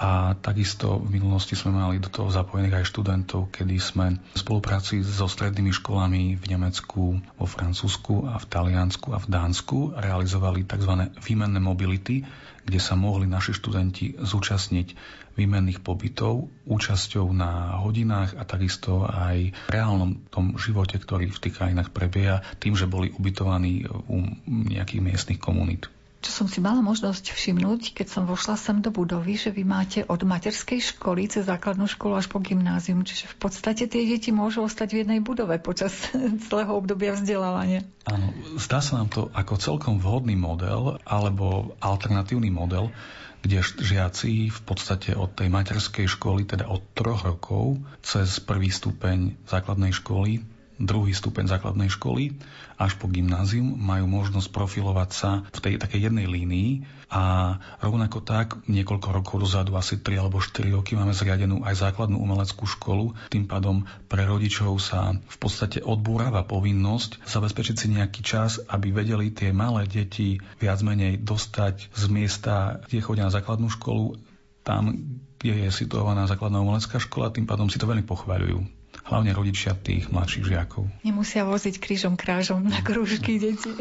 a 0.01 0.33
takisto 0.33 0.97
v 0.97 1.21
minulosti 1.21 1.53
sme 1.53 1.77
mali 1.77 2.01
do 2.01 2.09
toho 2.09 2.33
zapojených 2.33 2.81
aj 2.81 2.89
študentov, 2.89 3.53
kedy 3.53 3.77
sme 3.77 4.17
v 4.17 4.33
spolupráci 4.33 5.05
so 5.05 5.29
strednými 5.29 5.69
školami 5.69 6.41
v 6.41 6.45
Nemecku, 6.49 7.21
vo 7.21 7.45
Francúzsku 7.45 8.25
a 8.25 8.41
v 8.41 8.45
Taliansku 8.49 9.13
a 9.13 9.21
v 9.21 9.29
Dánsku 9.29 9.93
realizovali 9.93 10.65
tzv. 10.65 11.13
výmenné 11.21 11.61
mobility, 11.61 12.25
kde 12.65 12.79
sa 12.81 12.97
mohli 12.97 13.29
naši 13.29 13.53
študenti 13.53 14.17
zúčastniť 14.17 14.97
výmenných 15.37 15.85
pobytov 15.85 16.49
účasťou 16.65 17.29
na 17.37 17.77
hodinách 17.85 18.41
a 18.41 18.43
takisto 18.43 19.05
aj 19.05 19.53
v 19.53 19.69
reálnom 19.69 20.17
tom 20.33 20.57
živote, 20.57 20.97
ktorý 20.97 21.29
v 21.29 21.41
tých 21.45 21.61
krajinách 21.61 21.93
prebieha, 21.93 22.41
tým, 22.57 22.73
že 22.73 22.89
boli 22.89 23.13
ubytovaní 23.13 23.85
u 24.09 24.17
nejakých 24.49 25.01
miestnych 25.05 25.37
komunít 25.37 25.93
čo 26.21 26.29
som 26.29 26.47
si 26.47 26.61
mala 26.61 26.85
možnosť 26.85 27.33
všimnúť, 27.33 27.97
keď 27.97 28.07
som 28.13 28.23
vošla 28.29 28.53
sem 28.53 28.77
do 28.77 28.93
budovy, 28.93 29.41
že 29.41 29.49
vy 29.49 29.65
máte 29.65 29.99
od 30.05 30.21
materskej 30.21 30.93
školy 30.93 31.25
cez 31.25 31.49
základnú 31.49 31.89
školu 31.89 32.21
až 32.21 32.29
po 32.29 32.37
gymnázium, 32.37 33.01
čiže 33.01 33.25
v 33.33 33.37
podstate 33.41 33.89
tie 33.89 34.05
deti 34.05 34.29
môžu 34.29 34.61
ostať 34.61 34.93
v 34.93 34.99
jednej 35.01 35.19
budove 35.25 35.57
počas 35.57 35.91
celého 36.47 36.77
obdobia 36.77 37.17
vzdelávania. 37.17 37.81
Áno, 38.05 38.37
zdá 38.61 38.85
sa 38.85 39.01
nám 39.01 39.09
to 39.09 39.33
ako 39.33 39.57
celkom 39.57 39.97
vhodný 39.97 40.37
model 40.37 41.01
alebo 41.09 41.73
alternatívny 41.81 42.53
model, 42.53 42.93
kde 43.41 43.65
žiaci 43.65 44.53
v 44.53 44.59
podstate 44.61 45.17
od 45.17 45.33
tej 45.33 45.49
materskej 45.49 46.05
školy, 46.05 46.45
teda 46.45 46.69
od 46.69 46.85
troch 46.93 47.25
rokov, 47.25 47.81
cez 48.05 48.37
prvý 48.37 48.69
stupeň 48.69 49.41
základnej 49.49 49.97
školy 49.97 50.45
druhý 50.81 51.13
stupeň 51.13 51.45
základnej 51.45 51.93
školy 51.93 52.35
až 52.81 52.97
po 52.97 53.05
gymnázium 53.05 53.77
majú 53.77 54.09
možnosť 54.09 54.49
profilovať 54.49 55.09
sa 55.13 55.45
v 55.53 55.59
tej 55.61 55.73
takej 55.77 56.09
jednej 56.09 56.25
línii 56.25 56.81
a 57.13 57.55
rovnako 57.83 58.25
tak 58.25 58.57
niekoľko 58.65 59.07
rokov 59.13 59.35
dozadu, 59.45 59.77
asi 59.77 60.01
3 60.01 60.17
alebo 60.17 60.41
4 60.41 60.73
roky 60.73 60.97
máme 60.97 61.13
zriadenú 61.13 61.61
aj 61.61 61.77
základnú 61.77 62.17
umeleckú 62.17 62.65
školu. 62.65 63.13
Tým 63.29 63.45
pádom 63.45 63.85
pre 64.09 64.25
rodičov 64.25 64.81
sa 64.81 65.13
v 65.13 65.37
podstate 65.37 65.85
odbúrava 65.85 66.41
povinnosť 66.47 67.21
zabezpečiť 67.27 67.75
si 67.77 67.87
nejaký 67.93 68.21
čas, 68.25 68.63
aby 68.65 68.89
vedeli 68.89 69.29
tie 69.29 69.53
malé 69.53 69.85
deti 69.85 70.41
viac 70.57 70.81
menej 70.81 71.21
dostať 71.21 71.93
z 71.93 72.03
miesta, 72.09 72.81
kde 72.89 73.05
chodia 73.05 73.29
na 73.29 73.35
základnú 73.35 73.69
školu, 73.69 74.17
tam, 74.65 74.95
kde 75.37 75.67
je 75.67 75.69
situovaná 75.69 76.25
základná 76.25 76.63
umelecká 76.63 76.97
škola, 76.97 77.33
tým 77.33 77.45
pádom 77.45 77.69
si 77.69 77.77
to 77.77 77.85
veľmi 77.85 78.07
pochváľujú 78.07 78.80
hlavne 79.05 79.31
rodičia 79.35 79.75
tých 79.75 80.07
mladších 80.07 80.47
žiakov. 80.47 80.87
Nemusia 81.03 81.43
voziť 81.43 81.79
krížom 81.79 82.15
krážom 82.15 82.63
na 82.63 82.79
krúžky 82.79 83.39
deti. 83.39 83.71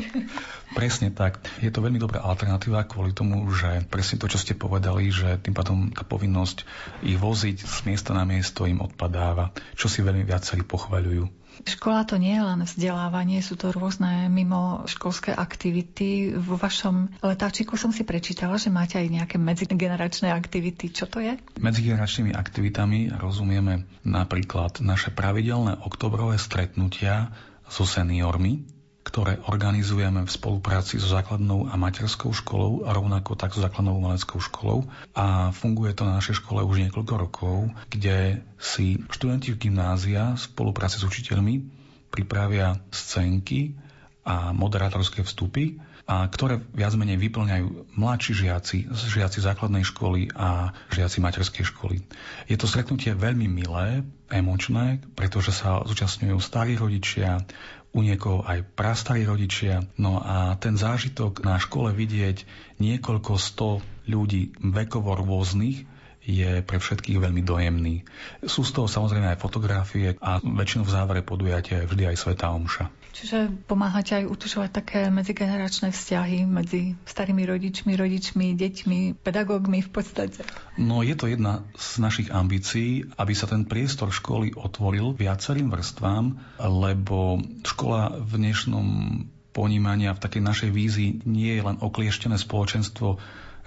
Presne 0.75 1.11
tak. 1.11 1.43
Je 1.59 1.71
to 1.71 1.83
veľmi 1.83 1.99
dobrá 1.99 2.23
alternatíva 2.23 2.87
kvôli 2.87 3.11
tomu, 3.11 3.43
že 3.51 3.87
presne 3.91 4.23
to, 4.23 4.31
čo 4.31 4.39
ste 4.39 4.55
povedali, 4.55 5.11
že 5.11 5.39
tým 5.43 5.55
pádom 5.55 5.91
tá 5.91 6.07
povinnosť 6.07 6.63
ich 7.03 7.19
voziť 7.19 7.57
z 7.63 7.79
miesta 7.87 8.15
na 8.15 8.23
miesto 8.23 8.67
im 8.67 8.79
odpadáva, 8.79 9.51
čo 9.75 9.91
si 9.91 10.03
veľmi 10.03 10.23
viacerí 10.23 10.63
pochvaľujú. 10.63 11.40
Škola 11.67 12.09
to 12.09 12.17
nie 12.17 12.35
je 12.37 12.43
len 12.43 12.61
vzdelávanie, 12.65 13.45
sú 13.45 13.55
to 13.59 13.69
rôzne 13.71 14.33
mimo 14.33 14.85
školské 14.89 15.37
aktivity. 15.37 16.33
Vo 16.33 16.57
vašom 16.57 17.21
letáčiku 17.21 17.77
som 17.77 17.93
si 17.93 18.03
prečítala, 18.03 18.57
že 18.57 18.73
máte 18.73 18.97
aj 18.97 19.09
nejaké 19.13 19.37
medzigeneračné 19.37 20.33
aktivity. 20.33 20.89
Čo 20.89 21.07
to 21.11 21.21
je? 21.21 21.37
Medzigeneračnými 21.61 22.33
aktivitami 22.33 23.13
rozumieme 23.13 23.85
napríklad 24.03 24.81
naše 24.81 25.13
pravidelné 25.13 25.77
oktobrové 25.85 26.41
stretnutia 26.41 27.33
so 27.71 27.87
seniormi, 27.87 28.80
ktoré 29.11 29.43
organizujeme 29.51 30.23
v 30.23 30.31
spolupráci 30.31 31.03
so 31.03 31.11
základnou 31.11 31.67
a 31.67 31.75
materskou 31.75 32.31
školou 32.31 32.87
a 32.87 32.95
rovnako 32.95 33.35
tak 33.35 33.51
so 33.51 33.59
základnou 33.59 33.99
umeleckou 33.99 34.39
školou. 34.39 34.87
A 35.19 35.51
funguje 35.51 35.99
to 35.99 36.07
na 36.07 36.23
našej 36.23 36.39
škole 36.39 36.63
už 36.63 36.87
niekoľko 36.87 37.15
rokov, 37.19 37.75
kde 37.91 38.47
si 38.63 39.03
študenti 39.11 39.51
v 39.51 39.67
gymnázia 39.67 40.39
v 40.39 40.47
spolupráci 40.47 41.03
s 41.03 41.05
učiteľmi 41.05 41.67
pripravia 42.15 42.79
scénky 42.95 43.75
a 44.23 44.55
moderátorské 44.55 45.27
vstupy, 45.27 45.83
a 46.11 46.27
ktoré 46.27 46.59
viac 46.75 46.91
menej 46.99 47.23
vyplňajú 47.23 47.95
mladší 47.95 48.33
žiaci, 48.47 48.91
žiaci 48.91 49.39
základnej 49.47 49.87
školy 49.87 50.35
a 50.35 50.75
žiaci 50.91 51.23
materskej 51.23 51.71
školy. 51.71 52.03
Je 52.51 52.59
to 52.59 52.67
stretnutie 52.67 53.15
veľmi 53.15 53.47
milé, 53.47 54.03
emočné, 54.27 54.99
pretože 55.15 55.55
sa 55.55 55.87
zúčastňujú 55.87 56.39
starí 56.43 56.75
rodičia, 56.75 57.47
u 57.91 58.01
niekoho 58.07 58.47
aj 58.47 58.63
prastarí 58.79 59.27
rodičia. 59.27 59.83
No 59.99 60.23
a 60.23 60.55
ten 60.63 60.79
zážitok 60.79 61.43
na 61.43 61.59
škole 61.59 61.91
vidieť 61.91 62.47
niekoľko 62.79 63.33
sto 63.35 63.83
ľudí 64.07 64.55
vekovo 64.63 65.19
rôznych 65.19 65.87
je 66.21 66.61
pre 66.63 66.79
všetkých 66.79 67.19
veľmi 67.19 67.43
dojemný. 67.43 68.07
Sú 68.45 68.63
z 68.63 68.77
toho 68.77 68.87
samozrejme 68.87 69.35
aj 69.35 69.43
fotografie 69.43 70.15
a 70.21 70.39
väčšinou 70.39 70.85
v 70.87 70.95
závere 70.95 71.23
podujatia 71.25 71.83
je 71.83 71.91
vždy 71.91 72.05
aj 72.13 72.17
Sveta 72.21 72.53
Omša. 72.53 73.00
Čiže 73.11 73.51
pomáhate 73.67 74.23
aj 74.23 74.31
utužovať 74.31 74.71
také 74.71 75.01
medzigeneračné 75.11 75.91
vzťahy 75.91 76.47
medzi 76.47 76.95
starými 77.05 77.43
rodičmi, 77.43 77.93
rodičmi, 77.99 78.55
deťmi, 78.55 78.99
pedagógmi 79.21 79.83
v 79.83 79.91
podstate? 79.91 80.47
No 80.79 81.03
je 81.03 81.19
to 81.19 81.27
jedna 81.27 81.67
z 81.75 81.99
našich 81.99 82.29
ambícií, 82.31 83.11
aby 83.19 83.33
sa 83.35 83.51
ten 83.51 83.67
priestor 83.67 84.15
školy 84.15 84.55
otvoril 84.55 85.13
viacerým 85.13 85.75
vrstvám, 85.75 86.59
lebo 86.63 87.43
škola 87.67 88.15
v 88.15 88.33
dnešnom 88.39 88.87
ponímaní 89.51 90.07
a 90.07 90.15
v 90.15 90.23
takej 90.23 90.43
našej 90.47 90.71
vízii 90.71 91.11
nie 91.27 91.59
je 91.59 91.63
len 91.67 91.83
oklieštené 91.83 92.39
spoločenstvo 92.39 93.19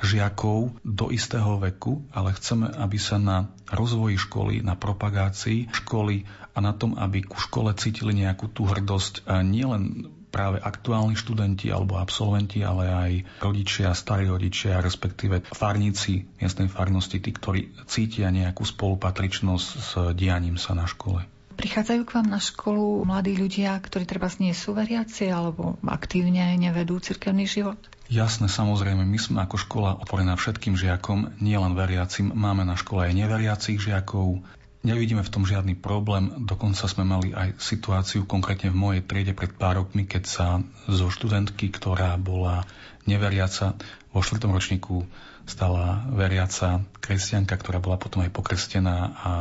žiakov 0.03 0.75
do 0.83 1.11
istého 1.15 1.59
veku, 1.59 2.03
ale 2.11 2.35
chceme, 2.35 2.67
aby 2.75 2.97
sa 2.99 3.15
na 3.15 3.47
rozvoji 3.71 4.19
školy, 4.19 4.59
na 4.59 4.75
propagácii 4.75 5.71
školy 5.71 6.27
a 6.53 6.61
na 6.61 6.73
tom, 6.73 6.93
aby 6.95 7.25
ku 7.25 7.41
škole 7.41 7.73
cítili 7.73 8.13
nejakú 8.13 8.49
tú 8.53 8.69
hrdosť 8.69 9.25
nielen 9.41 10.13
práve 10.33 10.57
aktuálni 10.57 11.13
študenti 11.13 11.69
alebo 11.69 12.01
absolventi, 12.01 12.65
ale 12.65 12.89
aj 12.89 13.11
rodičia, 13.45 13.93
starí 13.93 14.25
rodičia, 14.25 14.81
respektíve 14.81 15.45
farníci 15.53 16.25
miestnej 16.41 16.73
farnosti, 16.73 17.21
tí, 17.21 17.29
ktorí 17.29 17.69
cítia 17.85 18.33
nejakú 18.33 18.65
spolupatričnosť 18.65 19.67
s 19.69 19.91
dianím 20.17 20.57
sa 20.57 20.73
na 20.73 20.89
škole. 20.89 21.21
Prichádzajú 21.53 22.01
k 22.01 22.17
vám 22.17 22.33
na 22.33 22.41
školu 22.41 23.05
mladí 23.05 23.37
ľudia, 23.37 23.77
ktorí 23.77 24.09
treba 24.09 24.25
nie 24.41 24.57
sú 24.57 24.73
veriaci 24.73 25.29
alebo 25.29 25.77
aktívne 25.85 26.57
nevedú 26.57 26.97
cirkevný 26.97 27.45
život? 27.45 27.77
Jasné, 28.09 28.49
samozrejme, 28.49 29.05
my 29.05 29.19
sme 29.21 29.45
ako 29.45 29.61
škola 29.61 30.01
otvorená 30.01 30.33
všetkým 30.33 30.73
žiakom, 30.73 31.37
nielen 31.37 31.77
veriacim. 31.77 32.33
Máme 32.33 32.65
na 32.65 32.73
škole 32.73 33.05
aj 33.05 33.13
neveriacich 33.13 33.77
žiakov. 33.77 34.41
Nevidíme 34.83 35.23
v 35.23 35.31
tom 35.31 35.47
žiadny 35.47 35.79
problém, 35.79 36.43
dokonca 36.43 36.91
sme 36.91 37.07
mali 37.07 37.31
aj 37.31 37.55
situáciu 37.55 38.27
konkrétne 38.27 38.67
v 38.67 38.75
mojej 38.75 39.01
triede 39.07 39.31
pred 39.31 39.55
pár 39.55 39.79
rokmi, 39.79 40.03
keď 40.03 40.23
sa 40.27 40.47
zo 40.91 41.07
študentky, 41.07 41.71
ktorá 41.71 42.19
bola 42.19 42.67
neveriaca, 43.07 43.79
vo 44.11 44.19
štvrtom 44.19 44.51
ročníku 44.51 45.07
stala 45.47 46.03
veriaca 46.11 46.83
kresťanka, 46.99 47.55
ktorá 47.55 47.79
bola 47.79 47.95
potom 47.95 48.27
aj 48.27 48.35
pokrstená 48.35 48.95
a 49.23 49.31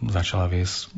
začala 0.00 0.48
viesť 0.48 0.88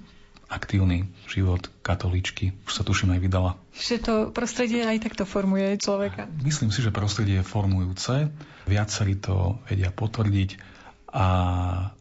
aktívny 0.48 1.10
život 1.28 1.68
katolíčky. 1.84 2.56
Už 2.64 2.72
sa 2.72 2.82
tuším 2.86 3.18
aj 3.18 3.20
vydala. 3.20 3.50
Že 3.76 3.96
to 4.00 4.14
prostredie 4.32 4.80
aj 4.80 5.04
takto 5.04 5.28
formuje 5.28 5.76
človeka? 5.76 6.24
Myslím 6.40 6.72
si, 6.72 6.80
že 6.80 6.94
prostredie 6.94 7.44
je 7.44 7.50
formujúce. 7.50 8.32
Viacerí 8.64 9.20
to 9.20 9.60
vedia 9.68 9.92
potvrdiť 9.92 10.77
a 11.08 11.26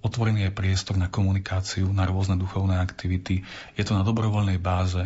otvorený 0.04 0.52
je 0.52 0.58
priestor 0.58 1.00
na 1.00 1.08
komunikáciu, 1.08 1.88
na 1.96 2.04
rôzne 2.04 2.36
duchovné 2.36 2.76
aktivity. 2.76 3.40
Je 3.80 3.84
to 3.88 3.96
na 3.96 4.04
dobrovoľnej 4.04 4.60
báze 4.60 5.00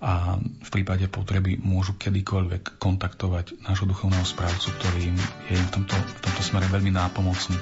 a 0.00 0.40
v 0.40 0.68
prípade 0.72 1.08
potreby 1.12 1.60
môžu 1.60 1.92
kedykoľvek 1.96 2.80
kontaktovať 2.80 3.64
nášho 3.68 3.84
duchovného 3.84 4.24
správcu, 4.24 4.72
ktorý 4.80 5.12
je 5.48 5.56
im 5.56 5.66
v 5.68 5.72
tomto, 5.76 5.96
v 5.96 6.20
tomto 6.24 6.42
smere 6.44 6.68
veľmi 6.72 6.92
nápomocný. 6.92 7.56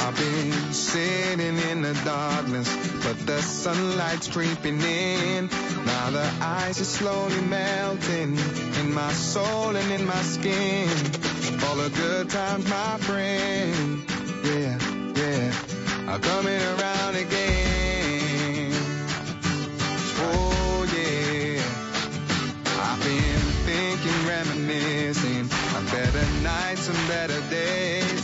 I've 0.00 0.16
been 0.16 0.72
sitting 0.72 1.58
in 1.70 1.82
the 1.82 1.92
darkness, 2.04 2.68
but 3.02 3.18
the 3.26 3.42
sunlight's 3.42 4.28
creeping 4.28 4.80
in. 4.80 5.48
Now 5.84 6.10
the 6.10 6.32
ice 6.40 6.78
is 6.78 6.88
slowly 6.88 7.40
melting 7.40 8.38
in 8.80 8.94
my 8.94 9.12
soul 9.12 9.74
and 9.74 9.90
in 9.90 10.06
my 10.06 10.22
skin. 10.22 10.88
All 11.64 11.76
the 11.76 11.90
good 11.90 12.30
times, 12.30 12.68
my 12.68 12.96
friend, 12.98 14.04
yeah, 14.44 14.78
yeah, 15.16 16.12
are 16.12 16.20
coming 16.20 16.62
around 16.72 17.16
again. 17.16 18.72
Oh 20.20 20.86
yeah, 20.96 21.62
I've 22.86 23.02
been 23.02 23.40
thinking, 23.66 24.18
reminiscing 24.28 25.50
on 25.76 25.84
better 25.86 26.26
nights 26.42 26.88
and 26.88 27.08
better 27.08 27.40
days 27.50 28.17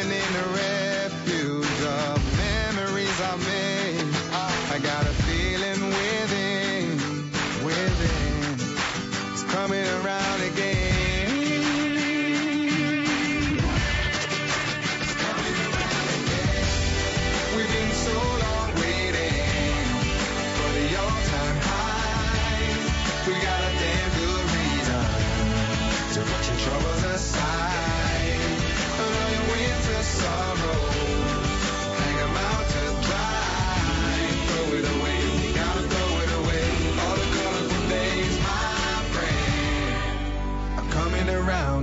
in 0.00 0.08
the 0.10 0.54
red. 0.54 0.77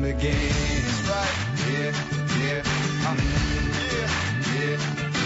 the 0.05 0.13
game. 0.13 0.85
Right. 1.09 1.35
Yeah, 1.65 1.91
yeah, 2.37 2.61
I'm. 3.09 3.17
Yeah, 3.93 4.09
yeah, 4.53 4.77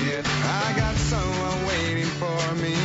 yeah. 0.07 0.63
I 0.63 0.73
got 0.79 0.95
someone 0.95 1.59
waiting 1.67 2.11
for 2.21 2.39
me. 2.63 2.77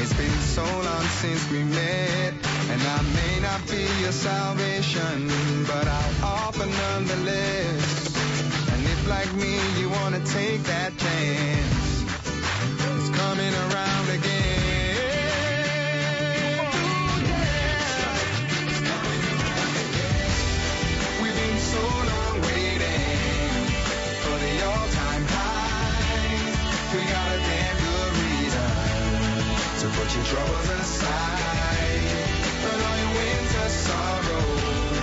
It's 0.00 0.14
been 0.14 0.38
so 0.54 0.62
long 0.62 1.04
since 1.22 1.50
we 1.50 1.64
met. 1.64 2.32
And 2.70 2.80
I 2.80 3.02
may 3.18 3.40
not 3.40 3.60
be 3.66 3.82
your 4.02 4.12
salvation, 4.12 5.26
but 5.66 5.88
I'll 5.88 6.14
offer 6.22 6.66
nonetheless. 6.66 8.14
And 8.72 8.86
if 8.86 9.08
like 9.08 9.32
me 9.34 9.58
you 9.80 9.90
wanna 9.90 10.22
take 10.26 10.62
that 10.74 10.96
chance, 10.96 12.04
it's 12.98 13.10
coming 13.18 13.54
around 13.64 14.10
again. 14.10 14.65
Put 29.96 30.14
your 30.14 30.24
troubles 30.24 30.68
aside. 30.68 32.02
All 32.68 32.98
your 33.00 33.12
winter 33.16 33.68
sorrows, 33.68 34.98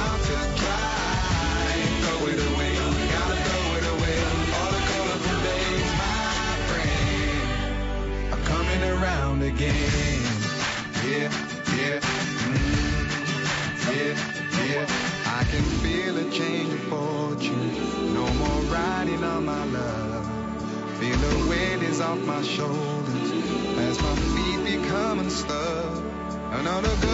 out 0.00 0.20
to 0.28 0.38
dry. 0.60 1.76
Throw 2.02 2.22
it 2.32 2.40
away, 2.50 2.74
gotta 3.12 3.36
throw 3.46 3.66
it 3.78 3.86
away. 3.94 4.18
All 4.56 4.70
the 4.76 4.82
colorful 4.92 5.38
days, 5.48 5.90
my 6.00 6.56
friend, 6.68 8.32
are 8.34 8.44
coming 8.52 8.82
around 8.94 9.42
again. 9.42 10.22
Yeah, 11.04 11.28
yeah, 11.76 12.00
mm, 12.48 12.66
yeah, 13.92 14.14
yeah. 14.64 14.86
I 15.40 15.44
can 15.50 15.64
feel 15.82 16.16
a 16.16 16.30
change 16.30 16.72
of 16.72 16.80
fortune. 16.92 18.14
No 18.14 18.26
more 18.42 18.62
riding 18.72 19.22
on 19.22 19.44
my 19.44 19.64
love. 19.66 20.26
Feel 20.98 21.18
the 21.18 21.50
weight 21.50 21.82
is 21.82 22.00
off 22.00 22.18
my 22.20 22.42
shoulders 22.42 22.93
as 23.78 24.00
my 24.02 24.14
feet 24.16 24.80
become 24.80 25.18
unstuck. 25.20 26.02
Another 26.52 26.94
good 27.02 27.13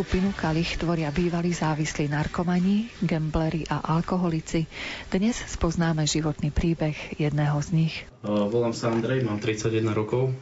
skupinu 0.00 0.32
Kalich 0.32 0.80
tvoria 0.80 1.12
bývalí 1.12 1.52
závislí 1.52 2.08
narkomani, 2.08 2.88
gambleri 3.04 3.68
a 3.68 3.84
alkoholici. 3.84 4.64
Dnes 5.12 5.36
spoznáme 5.36 6.08
životný 6.08 6.48
príbeh 6.48 7.20
jedného 7.20 7.60
z 7.60 7.68
nich. 7.76 7.94
Uh, 8.24 8.48
Volám 8.48 8.72
sa 8.72 8.88
Andrej, 8.96 9.28
mám 9.28 9.44
31 9.44 9.92
rokov 9.92 10.32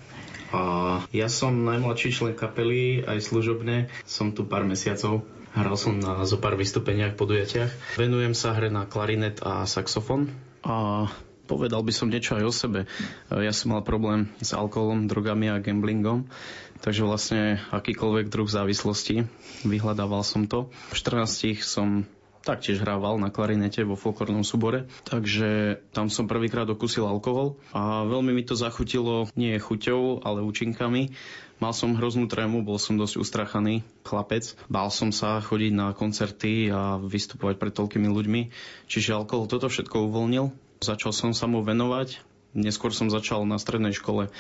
a 0.55 0.63
ja 1.11 1.27
som 1.27 1.59
najmladší 1.67 2.15
člen 2.15 2.35
kapely, 2.39 3.03
aj 3.03 3.19
služobne. 3.19 3.91
Som 4.07 4.31
tu 4.31 4.47
pár 4.47 4.63
mesiacov. 4.63 5.27
Hral 5.51 5.75
som 5.75 5.99
na 5.99 6.23
zo 6.23 6.39
pár 6.39 6.55
vystúpeniach, 6.55 7.19
podujatiach. 7.19 7.99
Venujem 7.99 8.39
sa 8.39 8.55
hre 8.55 8.71
na 8.71 8.87
klarinet 8.87 9.43
a 9.43 9.67
saxofón. 9.67 10.31
A 10.63 11.11
povedal 11.51 11.83
by 11.83 11.91
som 11.91 12.07
niečo 12.07 12.39
aj 12.39 12.45
o 12.47 12.53
sebe. 12.55 12.81
Uh, 13.27 13.43
Ja 13.43 13.51
som 13.51 13.75
mal 13.75 13.83
problém 13.83 14.31
s 14.39 14.55
alkoholom, 14.55 15.11
drogami 15.11 15.51
a 15.51 15.59
gamblingom. 15.59 16.31
Takže 16.79 17.03
vlastne 17.03 17.59
akýkoľvek 17.75 18.31
druh 18.31 18.47
závislosti, 18.47 19.27
vyhľadával 19.67 20.23
som 20.23 20.47
to. 20.47 20.71
V 20.91 20.95
14 20.95 21.59
som 21.61 22.07
taktiež 22.49 22.81
hrával 22.81 23.21
na 23.21 23.29
klarinete 23.29 23.85
vo 23.85 23.93
folklórnom 23.93 24.41
súbore, 24.41 24.89
takže 25.05 25.83
tam 25.93 26.09
som 26.09 26.25
prvýkrát 26.25 26.65
okusil 26.65 27.05
alkohol 27.05 27.61
a 27.77 28.09
veľmi 28.09 28.33
mi 28.33 28.41
to 28.41 28.57
zachutilo 28.57 29.29
nie 29.37 29.53
chuťou, 29.61 30.25
ale 30.25 30.41
účinkami. 30.41 31.13
Mal 31.59 31.75
som 31.75 31.93
hroznú 31.93 32.31
trému, 32.31 32.63
bol 32.63 32.79
som 32.79 32.95
dosť 32.95 33.19
ustrachaný 33.19 33.83
chlapec. 34.07 34.55
Bál 34.71 34.95
som 34.95 35.11
sa 35.11 35.43
chodiť 35.43 35.73
na 35.75 35.91
koncerty 35.91 36.71
a 36.71 36.97
vystupovať 37.03 37.59
pred 37.59 37.75
toľkými 37.75 38.09
ľuďmi, 38.09 38.41
čiže 38.87 39.19
alkohol 39.19 39.51
toto 39.51 39.67
všetko 39.67 40.09
uvoľnil. 40.09 40.55
Začal 40.79 41.11
som 41.11 41.35
sa 41.35 41.51
mu 41.51 41.67
venovať, 41.67 42.23
Neskôr 42.57 42.97
som 42.97 43.13
začal 43.13 43.45
na 43.45 43.61
strednej 43.61 43.93
škole 43.93 44.29
eh, 44.29 44.33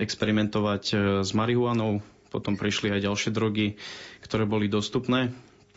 experimentovať 0.00 0.84
eh, 0.92 0.98
s 1.20 1.30
marihuanou, 1.36 2.00
potom 2.32 2.56
prišli 2.56 2.92
aj 2.92 3.04
ďalšie 3.04 3.30
drogy, 3.32 3.76
ktoré 4.24 4.48
boli 4.48 4.72
dostupné. 4.72 5.32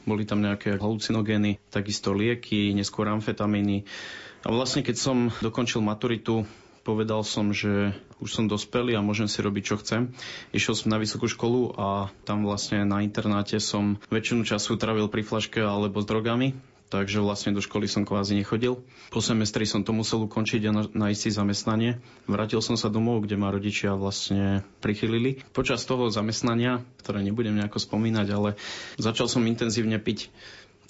Boli 0.07 0.23
tam 0.23 0.39
nejaké 0.39 0.79
halucinogény, 0.79 1.59
takisto 1.69 2.15
lieky, 2.15 2.71
neskôr 2.71 3.11
amfetamíny. 3.11 3.83
A 4.47 4.55
vlastne 4.55 4.81
keď 4.81 4.95
som 4.95 5.17
dokončil 5.43 5.83
maturitu, 5.83 6.47
povedal 6.87 7.21
som, 7.27 7.51
že 7.51 7.91
už 8.23 8.29
som 8.31 8.45
dospelý 8.47 8.95
a 8.95 9.03
môžem 9.03 9.27
si 9.27 9.43
robiť, 9.43 9.63
čo 9.67 9.75
chcem. 9.83 10.01
Išiel 10.55 10.73
som 10.79 10.87
na 10.89 10.97
vysokú 10.97 11.27
školu 11.27 11.75
a 11.75 12.09
tam 12.23 12.47
vlastne 12.47 12.87
na 12.87 13.03
internáte 13.03 13.59
som 13.59 13.99
väčšinu 14.07 14.47
času 14.47 14.79
trávil 14.79 15.11
pri 15.11 15.21
flaške 15.21 15.59
alebo 15.59 15.99
s 15.99 16.07
drogami 16.07 16.55
takže 16.89 17.21
vlastne 17.21 17.53
do 17.53 17.61
školy 17.61 17.85
som 17.85 18.03
kvázi 18.03 18.33
nechodil. 18.35 18.81
Po 19.13 19.21
semestri 19.21 19.63
som 19.63 19.85
to 19.85 19.93
musel 19.93 20.25
ukončiť 20.25 20.61
a 20.67 20.71
nájsť 20.89 21.21
si 21.21 21.29
zamestnanie. 21.29 21.91
Vrátil 22.25 22.59
som 22.59 22.75
sa 22.75 22.89
domov, 22.89 23.23
kde 23.23 23.37
ma 23.37 23.53
rodičia 23.53 23.93
vlastne 23.93 24.65
prichylili. 24.81 25.45
Počas 25.53 25.85
toho 25.85 26.09
zamestnania, 26.09 26.81
ktoré 26.99 27.21
nebudem 27.21 27.55
nejako 27.55 27.77
spomínať, 27.77 28.27
ale 28.33 28.49
začal 28.97 29.29
som 29.29 29.45
intenzívne 29.45 30.01
piť 30.01 30.33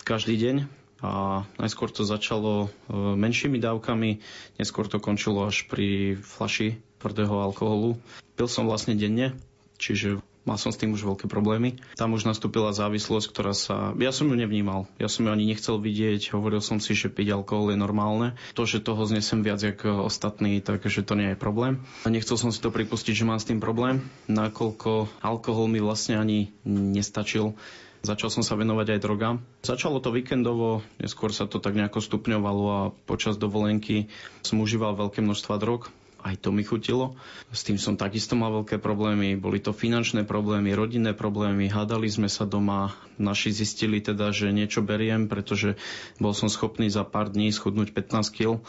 každý 0.01 0.39
deň 0.39 0.55
a 0.99 1.43
najskôr 1.55 1.87
to 1.91 2.03
začalo 2.03 2.67
e, 2.67 2.95
menšími 2.95 3.55
dávkami, 3.55 4.19
neskôr 4.59 4.83
to 4.91 4.99
končilo 4.99 5.47
až 5.47 5.63
pri 5.71 6.19
flaši 6.19 6.75
tvrdého 6.99 7.39
alkoholu. 7.39 7.95
Pil 8.35 8.47
som 8.51 8.67
vlastne 8.67 8.99
denne, 8.99 9.31
čiže 9.79 10.19
Mal 10.49 10.57
som 10.57 10.73
s 10.73 10.81
tým 10.81 10.97
už 10.97 11.05
veľké 11.05 11.29
problémy. 11.29 11.77
Tam 11.93 12.17
už 12.17 12.25
nastúpila 12.25 12.73
závislosť, 12.73 13.29
ktorá 13.29 13.53
sa... 13.53 13.93
Ja 14.01 14.09
som 14.09 14.33
ju 14.33 14.33
nevnímal. 14.33 14.89
Ja 14.97 15.05
som 15.05 15.29
ju 15.29 15.29
ani 15.29 15.45
nechcel 15.45 15.77
vidieť. 15.77 16.33
Hovoril 16.33 16.57
som 16.57 16.81
si, 16.81 16.97
že 16.97 17.13
piť 17.13 17.37
alkohol 17.37 17.69
je 17.69 17.77
normálne. 17.77 18.33
To, 18.57 18.65
že 18.65 18.81
toho 18.81 19.05
znesem 19.05 19.45
viac 19.45 19.61
ako 19.61 20.09
ostatní, 20.09 20.57
takže 20.57 21.05
to 21.05 21.13
nie 21.13 21.31
je 21.31 21.37
problém. 21.37 21.85
A 22.01 22.09
nechcel 22.09 22.33
som 22.33 22.49
si 22.49 22.57
to 22.57 22.73
pripustiť, 22.73 23.13
že 23.13 23.29
mám 23.29 23.37
s 23.37 23.45
tým 23.45 23.61
problém, 23.61 24.09
nakoľko 24.25 25.21
alkohol 25.21 25.69
mi 25.69 25.77
vlastne 25.77 26.17
ani 26.17 26.49
nestačil. 26.65 27.53
Začal 28.01 28.33
som 28.33 28.41
sa 28.41 28.57
venovať 28.57 28.97
aj 28.97 29.03
drogám. 29.05 29.45
Začalo 29.61 30.01
to 30.01 30.09
víkendovo, 30.09 30.81
neskôr 30.97 31.29
sa 31.29 31.45
to 31.45 31.61
tak 31.61 31.77
nejako 31.77 32.01
stupňovalo 32.01 32.63
a 32.73 32.81
počas 33.05 33.37
dovolenky 33.37 34.09
som 34.41 34.63
užíval 34.63 34.97
veľké 34.97 35.21
množstva 35.21 35.61
drog 35.61 35.93
aj 36.24 36.36
to 36.43 36.49
mi 36.51 36.67
chutilo. 36.67 37.15
S 37.49 37.63
tým 37.63 37.80
som 37.80 37.95
takisto 37.95 38.36
mal 38.36 38.51
veľké 38.51 38.78
problémy. 38.78 39.39
Boli 39.39 39.63
to 39.63 39.72
finančné 39.72 40.28
problémy, 40.28 40.76
rodinné 40.76 41.15
problémy. 41.15 41.72
Hádali 41.72 42.11
sme 42.11 42.28
sa 42.28 42.43
doma. 42.43 42.91
Naši 43.15 43.51
zistili 43.51 44.03
teda, 44.03 44.32
že 44.36 44.51
niečo 44.51 44.84
beriem, 44.84 45.32
pretože 45.32 45.80
bol 46.20 46.36
som 46.36 46.51
schopný 46.51 46.91
za 46.91 47.07
pár 47.07 47.32
dní 47.32 47.51
schudnúť 47.51 47.95
15 47.95 48.36
kg. 48.36 48.59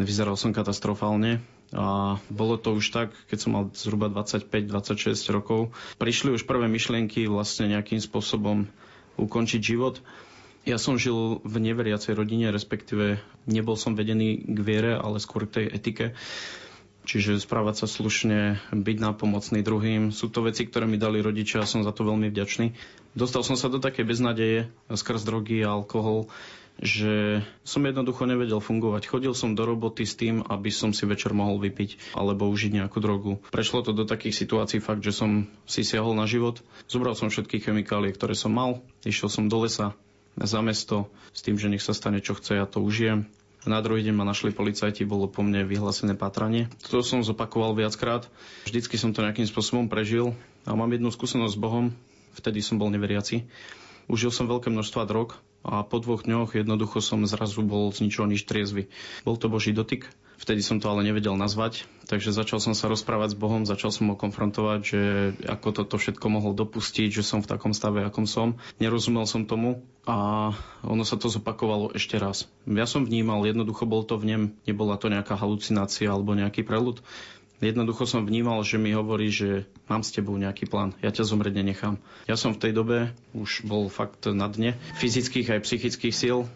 Vyzeral 0.00 0.38
som 0.38 0.54
katastrofálne. 0.54 1.44
A 1.68 2.16
bolo 2.32 2.56
to 2.56 2.72
už 2.72 2.88
tak, 2.88 3.12
keď 3.28 3.38
som 3.38 3.50
mal 3.52 3.64
zhruba 3.76 4.08
25-26 4.08 5.12
rokov. 5.28 5.76
Prišli 6.00 6.32
už 6.32 6.48
prvé 6.48 6.64
myšlienky 6.64 7.28
vlastne 7.28 7.68
nejakým 7.68 8.00
spôsobom 8.00 8.64
ukončiť 9.20 9.60
život. 9.60 10.00
Ja 10.64 10.80
som 10.80 10.96
žil 10.96 11.40
v 11.44 11.56
neveriacej 11.60 12.16
rodine, 12.16 12.48
respektíve 12.48 13.20
nebol 13.44 13.76
som 13.76 13.96
vedený 13.96 14.48
k 14.48 14.58
viere, 14.60 14.92
ale 14.96 15.20
skôr 15.20 15.44
k 15.44 15.60
tej 15.60 15.66
etike. 15.76 16.06
Čiže 17.08 17.40
správať 17.40 17.80
sa 17.80 17.86
slušne, 17.88 18.60
byť 18.68 18.96
nápomocný 19.00 19.64
druhým. 19.64 20.12
Sú 20.12 20.28
to 20.28 20.44
veci, 20.44 20.68
ktoré 20.68 20.84
mi 20.84 21.00
dali 21.00 21.24
rodičia 21.24 21.64
a 21.64 21.70
som 21.70 21.80
za 21.80 21.88
to 21.88 22.04
veľmi 22.04 22.28
vďačný. 22.28 22.76
Dostal 23.16 23.40
som 23.40 23.56
sa 23.56 23.72
do 23.72 23.80
takej 23.80 24.04
beznadeje 24.04 24.68
skrz 24.92 25.24
drogy 25.24 25.64
a 25.64 25.72
alkohol, 25.72 26.28
že 26.76 27.40
som 27.64 27.80
jednoducho 27.80 28.28
nevedel 28.28 28.60
fungovať. 28.60 29.08
Chodil 29.08 29.32
som 29.32 29.56
do 29.56 29.64
roboty 29.64 30.04
s 30.04 30.20
tým, 30.20 30.44
aby 30.52 30.68
som 30.68 30.92
si 30.92 31.08
večer 31.08 31.32
mohol 31.32 31.56
vypiť 31.64 32.12
alebo 32.12 32.44
užiť 32.52 32.76
nejakú 32.76 33.00
drogu. 33.00 33.40
Prešlo 33.48 33.88
to 33.88 33.96
do 33.96 34.04
takých 34.04 34.36
situácií 34.44 34.84
fakt, 34.84 35.00
že 35.00 35.16
som 35.16 35.48
si 35.64 35.88
siahol 35.88 36.12
na 36.12 36.28
život. 36.28 36.60
Zobral 36.92 37.16
som 37.16 37.32
všetky 37.32 37.64
chemikálie, 37.64 38.12
ktoré 38.12 38.36
som 38.36 38.52
mal, 38.52 38.84
išiel 39.08 39.32
som 39.32 39.48
do 39.48 39.64
lesa, 39.64 39.96
za 40.38 40.60
mesto 40.62 41.10
s 41.34 41.42
tým, 41.42 41.58
že 41.58 41.66
nech 41.66 41.82
sa 41.82 41.96
stane 41.96 42.22
čo 42.22 42.38
chce, 42.38 42.62
ja 42.62 42.66
to 42.68 42.78
užijem. 42.78 43.26
Na 43.68 43.84
druhý 43.84 44.00
deň 44.00 44.16
ma 44.16 44.24
našli 44.24 44.48
policajti, 44.48 45.04
bolo 45.04 45.28
po 45.28 45.44
mne 45.44 45.68
vyhlásené 45.68 46.16
pátranie. 46.16 46.72
To 46.88 47.04
som 47.04 47.20
zopakoval 47.20 47.76
viackrát. 47.76 48.24
Vždycky 48.64 48.96
som 48.96 49.12
to 49.12 49.20
nejakým 49.20 49.44
spôsobom 49.44 49.92
prežil 49.92 50.32
a 50.64 50.72
mám 50.72 50.88
jednu 50.88 51.12
skúsenosť 51.12 51.52
s 51.52 51.60
Bohom. 51.60 51.92
Vtedy 52.32 52.64
som 52.64 52.80
bol 52.80 52.88
neveriaci. 52.88 53.44
Užil 54.08 54.32
som 54.32 54.48
veľké 54.48 54.72
množstva 54.72 55.04
drog 55.04 55.36
a 55.68 55.84
po 55.84 56.00
dvoch 56.00 56.24
dňoch 56.24 56.56
jednoducho 56.56 57.04
som 57.04 57.20
zrazu 57.28 57.60
bol 57.60 57.92
z 57.92 58.08
ničoho 58.08 58.24
nič 58.24 58.48
triezvy. 58.48 58.88
Bol 59.28 59.36
to 59.36 59.52
Boží 59.52 59.76
dotyk, 59.76 60.08
vtedy 60.40 60.64
som 60.64 60.80
to 60.80 60.88
ale 60.88 61.04
nevedel 61.04 61.36
nazvať, 61.36 61.84
takže 62.08 62.32
začal 62.32 62.58
som 62.58 62.72
sa 62.72 62.88
rozprávať 62.88 63.36
s 63.36 63.38
Bohom, 63.38 63.68
začal 63.68 63.92
som 63.92 64.08
ho 64.08 64.16
konfrontovať, 64.16 64.80
že 64.80 65.00
ako 65.44 65.68
toto 65.76 66.00
všetko 66.00 66.26
mohol 66.32 66.56
dopustiť, 66.56 67.12
že 67.12 67.22
som 67.22 67.44
v 67.44 67.50
takom 67.52 67.76
stave, 67.76 68.00
akom 68.02 68.24
som. 68.24 68.56
Nerozumel 68.80 69.28
som 69.28 69.44
tomu 69.44 69.84
a 70.08 70.50
ono 70.80 71.04
sa 71.04 71.20
to 71.20 71.28
zopakovalo 71.28 71.92
ešte 71.92 72.16
raz. 72.16 72.48
Ja 72.64 72.88
som 72.88 73.04
vnímal, 73.04 73.44
jednoducho 73.44 73.84
bol 73.84 74.02
to 74.08 74.16
v 74.16 74.34
ňom, 74.34 74.42
nebola 74.64 74.96
to 74.96 75.12
nejaká 75.12 75.36
halucinácia 75.36 76.08
alebo 76.08 76.32
nejaký 76.32 76.64
prelud. 76.64 77.04
Jednoducho 77.58 78.06
som 78.06 78.22
vnímal, 78.22 78.62
že 78.62 78.78
mi 78.78 78.94
hovorí, 78.94 79.34
že 79.34 79.66
mám 79.90 80.06
s 80.06 80.14
tebou 80.14 80.38
nejaký 80.38 80.70
plán, 80.70 80.94
ja 81.02 81.10
ťa 81.10 81.26
zomrieť 81.26 81.58
nenechám. 81.58 81.98
Ja 82.30 82.38
som 82.38 82.54
v 82.54 82.62
tej 82.62 82.72
dobe 82.72 83.10
už 83.34 83.66
bol 83.66 83.90
fakt 83.90 84.30
na 84.30 84.46
dne 84.46 84.78
fyzických 85.02 85.58
aj 85.58 85.66
psychických 85.66 86.14
síl, 86.14 86.46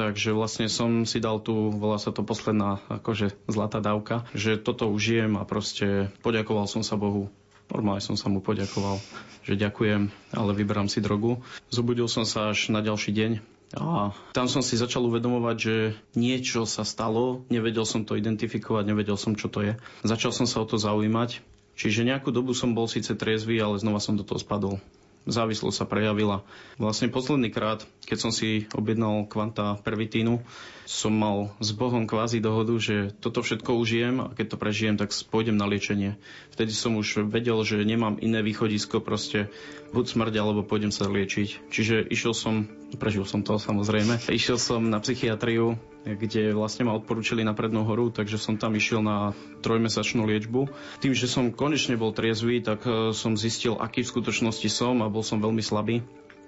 Takže 0.00 0.32
vlastne 0.32 0.72
som 0.72 1.04
si 1.04 1.20
dal 1.20 1.44
tu, 1.44 1.68
volá 1.76 2.00
sa 2.00 2.08
to 2.08 2.24
posledná 2.24 2.80
akože 2.88 3.36
zlatá 3.52 3.84
dávka, 3.84 4.24
že 4.32 4.56
toto 4.56 4.88
užijem 4.88 5.36
a 5.36 5.44
proste 5.44 6.08
poďakoval 6.24 6.64
som 6.64 6.80
sa 6.80 6.96
Bohu. 6.96 7.28
Normálne 7.68 8.00
som 8.00 8.16
sa 8.16 8.32
mu 8.32 8.40
poďakoval, 8.40 8.96
že 9.44 9.60
ďakujem, 9.60 10.08
ale 10.32 10.50
vyberám 10.56 10.88
si 10.88 11.04
drogu. 11.04 11.44
Zobudil 11.68 12.08
som 12.08 12.24
sa 12.24 12.48
až 12.48 12.72
na 12.72 12.80
ďalší 12.80 13.12
deň 13.12 13.32
a 13.76 14.16
tam 14.32 14.48
som 14.48 14.64
si 14.64 14.80
začal 14.80 15.04
uvedomovať, 15.04 15.56
že 15.60 15.76
niečo 16.16 16.64
sa 16.64 16.80
stalo, 16.80 17.44
nevedel 17.52 17.84
som 17.84 18.08
to 18.08 18.16
identifikovať, 18.16 18.88
nevedel 18.88 19.20
som, 19.20 19.36
čo 19.36 19.52
to 19.52 19.60
je. 19.62 19.72
Začal 20.00 20.32
som 20.32 20.48
sa 20.48 20.64
o 20.64 20.66
to 20.66 20.80
zaujímať, 20.80 21.44
čiže 21.76 22.08
nejakú 22.08 22.32
dobu 22.32 22.56
som 22.56 22.72
bol 22.72 22.88
síce 22.88 23.12
triezvy, 23.12 23.60
ale 23.60 23.76
znova 23.76 24.00
som 24.00 24.16
do 24.16 24.24
toho 24.24 24.40
spadol 24.40 24.80
závislosť 25.28 25.76
sa 25.76 25.86
prejavila. 25.88 26.46
Vlastne 26.80 27.12
posledný 27.12 27.52
krát, 27.52 27.84
keď 28.08 28.18
som 28.18 28.32
si 28.32 28.64
objednal 28.72 29.28
kvanta 29.28 29.76
pervitínu, 29.84 30.40
som 30.88 31.12
mal 31.14 31.52
s 31.62 31.70
Bohom 31.76 32.08
kvázi 32.08 32.42
dohodu, 32.42 32.74
že 32.80 33.14
toto 33.20 33.44
všetko 33.44 33.78
užijem 33.78 34.16
a 34.24 34.32
keď 34.32 34.56
to 34.56 34.56
prežijem, 34.56 34.96
tak 34.96 35.12
pôjdem 35.28 35.54
na 35.54 35.68
liečenie. 35.68 36.16
Vtedy 36.56 36.72
som 36.72 36.96
už 36.96 37.28
vedel, 37.28 37.60
že 37.62 37.84
nemám 37.84 38.18
iné 38.18 38.40
východisko, 38.42 38.98
proste 39.04 39.52
buď 39.92 40.04
smrť, 40.08 40.34
alebo 40.40 40.66
pôjdem 40.66 40.90
sa 40.90 41.06
liečiť. 41.06 41.70
Čiže 41.70 42.10
išiel 42.10 42.34
som, 42.34 42.66
prežil 42.96 43.22
som 43.28 43.44
to 43.44 43.60
samozrejme, 43.60 44.18
išiel 44.40 44.56
som 44.56 44.88
na 44.88 44.98
psychiatriu, 44.98 45.78
kde 46.04 46.56
vlastne 46.56 46.88
ma 46.88 46.96
odporúčili 46.96 47.44
na 47.44 47.52
prednú 47.52 47.84
horu, 47.84 48.08
takže 48.08 48.40
som 48.40 48.56
tam 48.56 48.72
išiel 48.76 49.04
na 49.04 49.36
trojmesačnú 49.60 50.24
liečbu. 50.24 50.72
Tým, 51.04 51.12
že 51.12 51.28
som 51.28 51.52
konečne 51.52 52.00
bol 52.00 52.16
triezvy, 52.16 52.64
tak 52.64 52.84
e, 52.88 53.12
som 53.12 53.36
zistil, 53.36 53.76
aký 53.76 54.00
v 54.04 54.12
skutočnosti 54.12 54.68
som 54.72 55.04
a 55.04 55.12
bol 55.12 55.20
som 55.20 55.42
veľmi 55.42 55.60
slabý. 55.60 56.00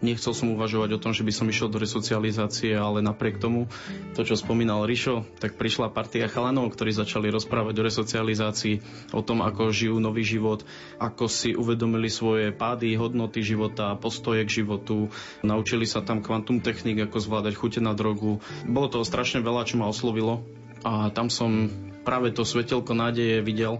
Nechcel 0.02 0.34
som 0.34 0.50
uvažovať 0.50 0.98
o 0.98 1.02
tom, 1.02 1.14
že 1.14 1.22
by 1.22 1.30
som 1.30 1.46
išiel 1.46 1.70
do 1.70 1.78
resocializácie, 1.78 2.74
ale 2.74 3.00
napriek 3.00 3.38
tomu, 3.38 3.70
to 4.18 4.26
čo 4.26 4.34
spomínal 4.34 4.82
Rišo, 4.82 5.22
tak 5.38 5.54
prišla 5.54 5.94
partia 5.94 6.26
chalanov, 6.26 6.74
ktorí 6.74 6.90
začali 6.90 7.30
rozprávať 7.30 7.74
o 7.78 7.86
resocializácii, 7.86 8.74
o 9.14 9.22
tom, 9.22 9.46
ako 9.46 9.70
žijú 9.70 10.02
nový 10.02 10.26
život, 10.26 10.66
ako 10.98 11.30
si 11.30 11.54
uvedomili 11.54 12.10
svoje 12.10 12.50
pády, 12.50 12.98
hodnoty 12.98 13.46
života, 13.46 13.94
postoje 13.94 14.42
k 14.42 14.66
životu. 14.66 15.06
Naučili 15.46 15.86
sa 15.86 16.02
tam 16.02 16.18
kvantum 16.18 16.58
technik, 16.58 17.06
ako 17.06 17.22
zvládať 17.22 17.54
chute 17.54 17.78
na 17.78 17.94
drogu. 17.94 18.42
Bolo 18.66 18.90
toho 18.90 19.06
strašne 19.06 19.38
veľa, 19.38 19.70
čo 19.70 19.78
ma 19.78 19.86
oslovilo 19.86 20.42
a 20.82 21.14
tam 21.14 21.30
som 21.30 21.70
práve 22.02 22.34
to 22.34 22.42
svetelko 22.42 22.90
nádeje 22.98 23.38
videl 23.46 23.78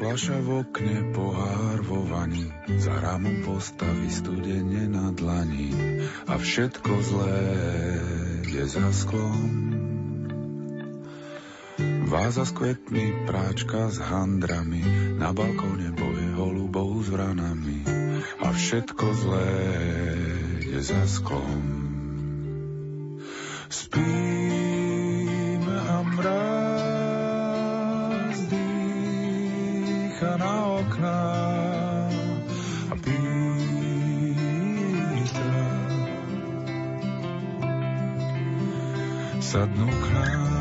Flaša 0.00 0.40
v 0.40 0.64
okne, 0.64 1.12
pohár 1.12 1.84
vo 1.84 2.00
vani, 2.08 2.48
za 2.80 2.96
rámom 2.96 3.44
postaví 3.44 4.08
studene 4.08 4.88
na 4.88 5.12
dlani 5.12 5.76
a 6.24 6.40
všetko 6.40 6.92
zlé 7.04 7.44
je 8.48 8.64
za 8.64 8.88
sklom. 8.96 9.76
Váza 12.08 12.48
s 12.48 12.56
kvetmi, 12.56 13.28
práčka 13.28 13.92
s 13.92 14.00
handrami, 14.00 14.80
na 15.20 15.36
balkóne 15.36 15.92
boje 15.92 16.32
holubov 16.32 17.04
s 17.04 17.12
vranami 17.12 17.84
a 18.40 18.56
všetko 18.56 19.06
zlé 19.12 19.52
je 20.64 20.80
za 20.80 21.04
sklom. 21.04 21.60
Spíme 23.68 24.96
a 25.76 26.00
mráz 26.08 26.59
čaká 30.20 30.36
na 30.36 30.76
okná 30.76 31.24
a 32.92 32.94
pýta. 33.00 34.36
Sadnú 39.40 39.88
k 39.88 40.06
nám 40.12 40.59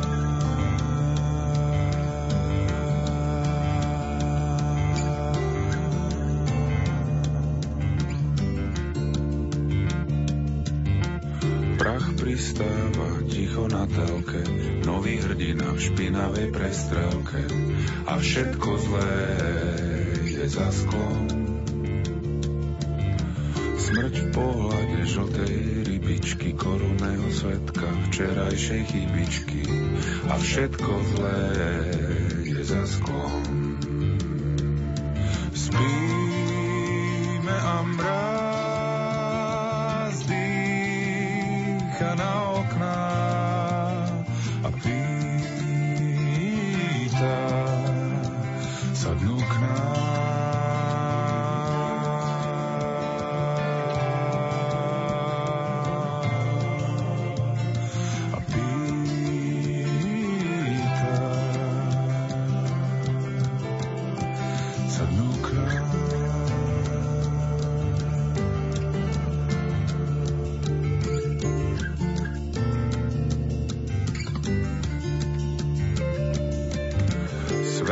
Pristáva 12.40 13.20
ticho 13.28 13.68
na 13.68 13.84
telke, 13.84 14.40
nový 14.88 15.20
hrdina 15.20 15.76
v 15.76 15.76
špinavej 15.76 16.56
prestrelke 16.56 17.44
a 18.08 18.16
všetko 18.16 18.70
zlé 18.80 19.16
je 20.24 20.48
za 20.48 20.72
sklom. 20.72 21.28
Smrť 23.76 24.16
v 24.24 24.28
pohľade 24.32 25.00
žltej 25.04 25.84
rybičky, 25.84 26.56
korunného 26.56 27.28
svetka, 27.28 27.92
včerajšej 28.08 28.88
chybičky 28.88 29.62
a 30.32 30.40
všetko 30.40 30.92
zlé 31.12 31.44
je 32.48 32.62
za 32.64 32.88
sklom. 32.88 33.44
Spíme 35.52 37.52
a 37.52 37.84
mráz 37.84 38.19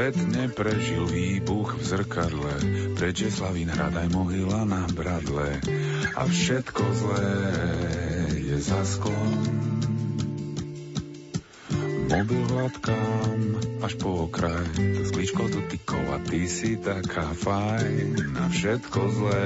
Svet 0.07 0.23
neprežil 0.23 1.03
výbuch 1.03 1.75
v 1.75 1.83
zrkadle, 1.83 2.55
preč 2.95 3.27
je 3.27 3.27
Slavinhrad 3.27 3.91
aj 3.91 4.07
mohyla 4.15 4.63
na 4.63 4.87
bradle 4.87 5.59
a 6.15 6.23
všetko 6.23 6.83
zlé 6.95 7.31
je 8.39 8.55
za 8.55 8.87
sklom. 8.87 9.35
Mobil 12.07 12.39
hladkám 12.39 13.39
až 13.83 13.93
po 13.99 14.31
okraj, 14.31 14.79
s 14.79 15.11
klíčkou 15.11 15.43
dotykov 15.43 16.03
a 16.15 16.23
ty 16.23 16.47
si 16.47 16.79
taká 16.79 17.35
fajn 17.35 18.31
a 18.31 18.47
všetko 18.47 18.99
zlé. 19.11 19.43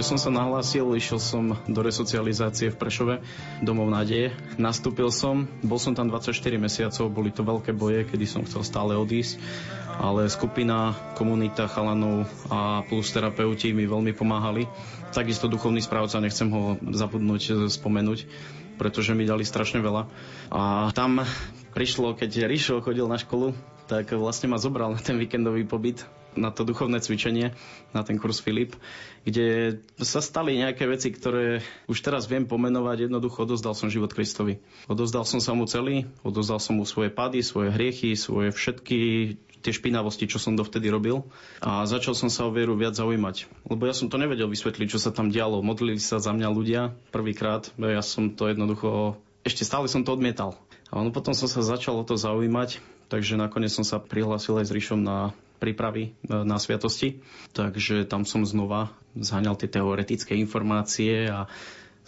Takže 0.00 0.16
som 0.16 0.32
sa 0.32 0.32
nahlásil, 0.32 0.96
išiel 0.96 1.20
som 1.20 1.60
do 1.68 1.84
resocializácie 1.84 2.72
v 2.72 2.80
Prešove, 2.80 3.14
domov 3.60 3.92
nádeje. 3.92 4.32
Nastúpil 4.56 5.12
som, 5.12 5.44
bol 5.60 5.76
som 5.76 5.92
tam 5.92 6.08
24 6.08 6.40
mesiacov, 6.56 7.12
boli 7.12 7.28
to 7.28 7.44
veľké 7.44 7.76
boje, 7.76 8.08
kedy 8.08 8.24
som 8.24 8.40
chcel 8.48 8.64
stále 8.64 8.96
odísť, 8.96 9.36
ale 10.00 10.24
skupina, 10.32 10.96
komunita 11.20 11.68
chalanov 11.68 12.24
a 12.48 12.80
plus 12.88 13.12
terapeuti 13.12 13.76
mi 13.76 13.84
veľmi 13.84 14.16
pomáhali. 14.16 14.64
Takisto 15.12 15.52
duchovný 15.52 15.84
správca, 15.84 16.16
nechcem 16.16 16.48
ho 16.48 16.80
zabudnúť, 16.80 17.68
spomenúť, 17.68 18.24
pretože 18.80 19.12
mi 19.12 19.28
dali 19.28 19.44
strašne 19.44 19.84
veľa. 19.84 20.08
A 20.48 20.88
tam 20.96 21.28
prišlo, 21.76 22.16
keď 22.16 22.48
Rišo 22.48 22.80
chodil 22.80 23.04
na 23.04 23.20
školu, 23.20 23.52
tak 23.84 24.16
vlastne 24.16 24.48
ma 24.48 24.56
zobral 24.56 24.96
na 24.96 25.00
ten 25.04 25.20
víkendový 25.20 25.68
pobyt 25.68 26.08
na 26.38 26.54
to 26.54 26.62
duchovné 26.62 27.02
cvičenie, 27.02 27.54
na 27.90 28.02
ten 28.06 28.18
kurz 28.18 28.42
Filip, 28.42 28.76
kde 29.26 29.80
sa 30.00 30.22
stali 30.22 30.56
nejaké 30.56 30.86
veci, 30.86 31.10
ktoré 31.10 31.60
už 31.90 31.98
teraz 32.00 32.30
viem 32.30 32.46
pomenovať. 32.46 33.10
Jednoducho 33.10 33.44
odozdal 33.44 33.74
som 33.74 33.92
život 33.92 34.14
Kristovi. 34.14 34.62
Odozdal 34.86 35.26
som 35.26 35.42
sa 35.42 35.52
mu 35.52 35.66
celý, 35.66 36.06
odozdal 36.22 36.62
som 36.62 36.78
mu 36.78 36.84
svoje 36.86 37.10
pady, 37.10 37.42
svoje 37.42 37.74
hriechy, 37.74 38.14
svoje 38.14 38.54
všetky 38.54 38.98
tie 39.60 39.72
špinavosti, 39.76 40.24
čo 40.24 40.40
som 40.40 40.56
dovtedy 40.56 40.88
robil 40.88 41.28
a 41.60 41.84
začal 41.84 42.16
som 42.16 42.32
sa 42.32 42.48
o 42.48 42.54
vieru 42.54 42.74
viac 42.80 42.96
zaujímať. 42.96 43.44
Lebo 43.68 43.84
ja 43.84 43.92
som 43.92 44.08
to 44.08 44.16
nevedel 44.16 44.48
vysvetliť, 44.48 44.88
čo 44.88 44.96
sa 44.96 45.12
tam 45.12 45.28
dialo. 45.28 45.60
Modlili 45.60 46.00
sa 46.00 46.16
za 46.16 46.32
mňa 46.32 46.48
ľudia 46.48 46.96
prvýkrát, 47.12 47.68
ja 47.76 48.00
som 48.00 48.32
to 48.32 48.48
jednoducho, 48.48 49.20
ešte 49.44 49.68
stále 49.68 49.84
som 49.86 50.00
to 50.00 50.16
odmietal. 50.16 50.56
A 50.90 51.06
potom 51.12 51.36
som 51.36 51.46
sa 51.46 51.62
začal 51.62 52.02
o 52.02 52.04
to 52.08 52.18
zaujímať, 52.18 52.82
takže 53.12 53.38
nakoniec 53.38 53.70
som 53.70 53.86
sa 53.86 54.02
prihlásil 54.02 54.58
aj 54.58 54.66
s 54.66 54.74
Ríšom 54.74 55.00
na 55.04 55.36
prípravy 55.60 56.10
e, 56.10 56.32
na 56.42 56.56
sviatosti. 56.56 57.20
Takže 57.52 58.08
tam 58.08 58.24
som 58.24 58.48
znova 58.48 58.90
zháňal 59.14 59.60
tie 59.60 59.68
teoretické 59.68 60.32
informácie 60.40 61.28
a 61.28 61.46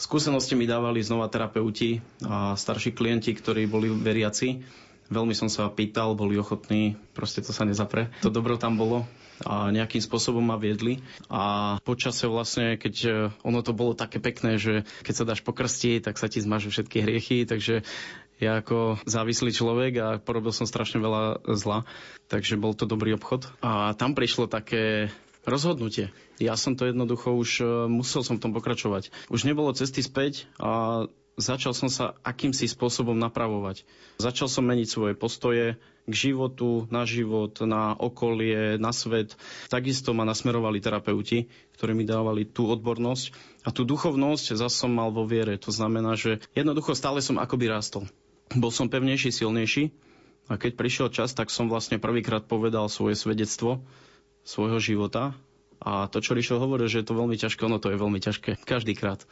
skúsenosti 0.00 0.56
mi 0.56 0.64
dávali 0.64 1.04
znova 1.04 1.28
terapeuti 1.28 2.00
a 2.24 2.56
starší 2.56 2.96
klienti, 2.96 3.36
ktorí 3.36 3.68
boli 3.68 3.92
veriaci. 3.92 4.64
Veľmi 5.12 5.36
som 5.36 5.52
sa 5.52 5.68
pýtal, 5.68 6.16
boli 6.16 6.40
ochotní, 6.40 6.96
proste 7.12 7.44
to 7.44 7.52
sa 7.52 7.68
nezapre. 7.68 8.08
To 8.24 8.32
dobro 8.32 8.56
tam 8.56 8.80
bolo 8.80 9.04
a 9.42 9.70
nejakým 9.74 9.98
spôsobom 10.02 10.42
ma 10.42 10.56
viedli. 10.58 11.02
A 11.26 11.76
počase 11.82 12.30
vlastne, 12.30 12.78
keď 12.78 12.94
e, 13.04 13.10
ono 13.42 13.60
to 13.60 13.74
bolo 13.74 13.92
také 13.92 14.22
pekné, 14.22 14.56
že 14.58 14.86
keď 15.02 15.14
sa 15.14 15.28
dáš 15.28 15.42
pokrstiť, 15.42 16.06
tak 16.06 16.16
sa 16.18 16.30
ti 16.30 16.38
zmažu 16.38 16.70
všetky 16.70 17.02
hriechy, 17.02 17.38
takže 17.44 17.82
ja 18.42 18.58
ako 18.58 18.98
závislý 19.06 19.54
človek 19.54 19.92
a 20.02 20.06
porobil 20.18 20.50
som 20.50 20.66
strašne 20.66 20.98
veľa 20.98 21.46
zla, 21.54 21.86
takže 22.26 22.58
bol 22.58 22.74
to 22.74 22.90
dobrý 22.90 23.14
obchod. 23.14 23.46
A 23.62 23.94
tam 23.94 24.18
prišlo 24.18 24.50
také 24.50 25.14
rozhodnutie. 25.46 26.10
Ja 26.42 26.58
som 26.58 26.74
to 26.74 26.90
jednoducho 26.90 27.34
už 27.38 27.50
e, 27.62 27.64
musel 27.86 28.26
som 28.26 28.38
v 28.38 28.42
tom 28.42 28.52
pokračovať. 28.54 29.14
Už 29.30 29.46
nebolo 29.46 29.70
cesty 29.74 30.02
späť 30.02 30.50
a 30.58 31.06
začal 31.38 31.70
som 31.70 31.86
sa 31.86 32.18
akýmsi 32.26 32.66
spôsobom 32.66 33.14
napravovať. 33.14 33.86
Začal 34.18 34.50
som 34.50 34.66
meniť 34.66 34.88
svoje 34.90 35.14
postoje 35.14 35.78
k 36.02 36.14
životu, 36.14 36.90
na 36.90 37.06
život, 37.06 37.54
na 37.62 37.94
okolie, 37.94 38.74
na 38.74 38.90
svet. 38.90 39.38
Takisto 39.70 40.10
ma 40.14 40.26
nasmerovali 40.26 40.82
terapeuti, 40.82 41.46
ktorí 41.78 41.94
mi 41.94 42.02
dávali 42.02 42.42
tú 42.42 42.66
odbornosť. 42.74 43.30
A 43.62 43.70
tú 43.70 43.86
duchovnosť 43.86 44.58
zase 44.58 44.82
som 44.82 44.90
mal 44.90 45.14
vo 45.14 45.22
viere. 45.30 45.54
To 45.62 45.70
znamená, 45.70 46.18
že 46.18 46.42
jednoducho 46.58 46.98
stále 46.98 47.22
som 47.22 47.38
akoby 47.38 47.70
rástol 47.70 48.10
bol 48.52 48.74
som 48.74 48.90
pevnejší, 48.90 49.30
silnejší 49.30 49.92
a 50.50 50.58
keď 50.58 50.72
prišiel 50.74 51.08
čas, 51.14 51.32
tak 51.32 51.48
som 51.48 51.70
vlastne 51.70 52.02
prvýkrát 52.02 52.44
povedal 52.44 52.90
svoje 52.90 53.14
svedectvo 53.14 53.80
svojho 54.42 54.82
života 54.82 55.38
a 55.82 56.06
to, 56.06 56.22
čo 56.22 56.34
Rišo 56.34 56.62
hovoril, 56.62 56.86
že 56.86 57.02
je 57.02 57.06
to 57.10 57.18
veľmi 57.18 57.34
ťažké, 57.34 57.66
ono 57.66 57.82
to 57.82 57.90
je 57.90 57.98
veľmi 57.98 58.18
ťažké 58.22 58.62
každýkrát 58.62 59.26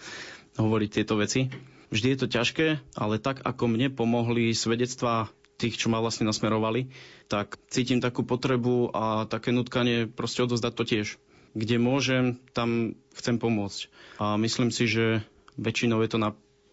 hovoriť 0.58 0.90
tieto 0.90 1.14
veci. 1.18 1.46
Vždy 1.90 2.06
je 2.14 2.18
to 2.18 2.26
ťažké, 2.30 2.66
ale 2.94 3.22
tak 3.22 3.42
ako 3.42 3.70
mne 3.70 3.90
pomohli 3.90 4.54
svedectvá 4.54 5.30
tých, 5.58 5.76
čo 5.76 5.92
ma 5.92 6.00
vlastne 6.00 6.26
nasmerovali, 6.26 6.90
tak 7.28 7.60
cítim 7.68 8.00
takú 8.00 8.24
potrebu 8.24 8.90
a 8.94 9.28
také 9.28 9.52
nutkanie 9.52 10.08
proste 10.08 10.42
odozdať 10.46 10.72
to 10.74 10.84
tiež. 10.86 11.06
Kde 11.52 11.76
môžem, 11.82 12.38
tam 12.54 12.94
chcem 13.18 13.36
pomôcť. 13.36 13.90
A 14.22 14.38
myslím 14.38 14.70
si, 14.70 14.86
že 14.86 15.26
väčšinou 15.58 16.00
je 16.00 16.10
to 16.10 16.18
na 16.18 16.30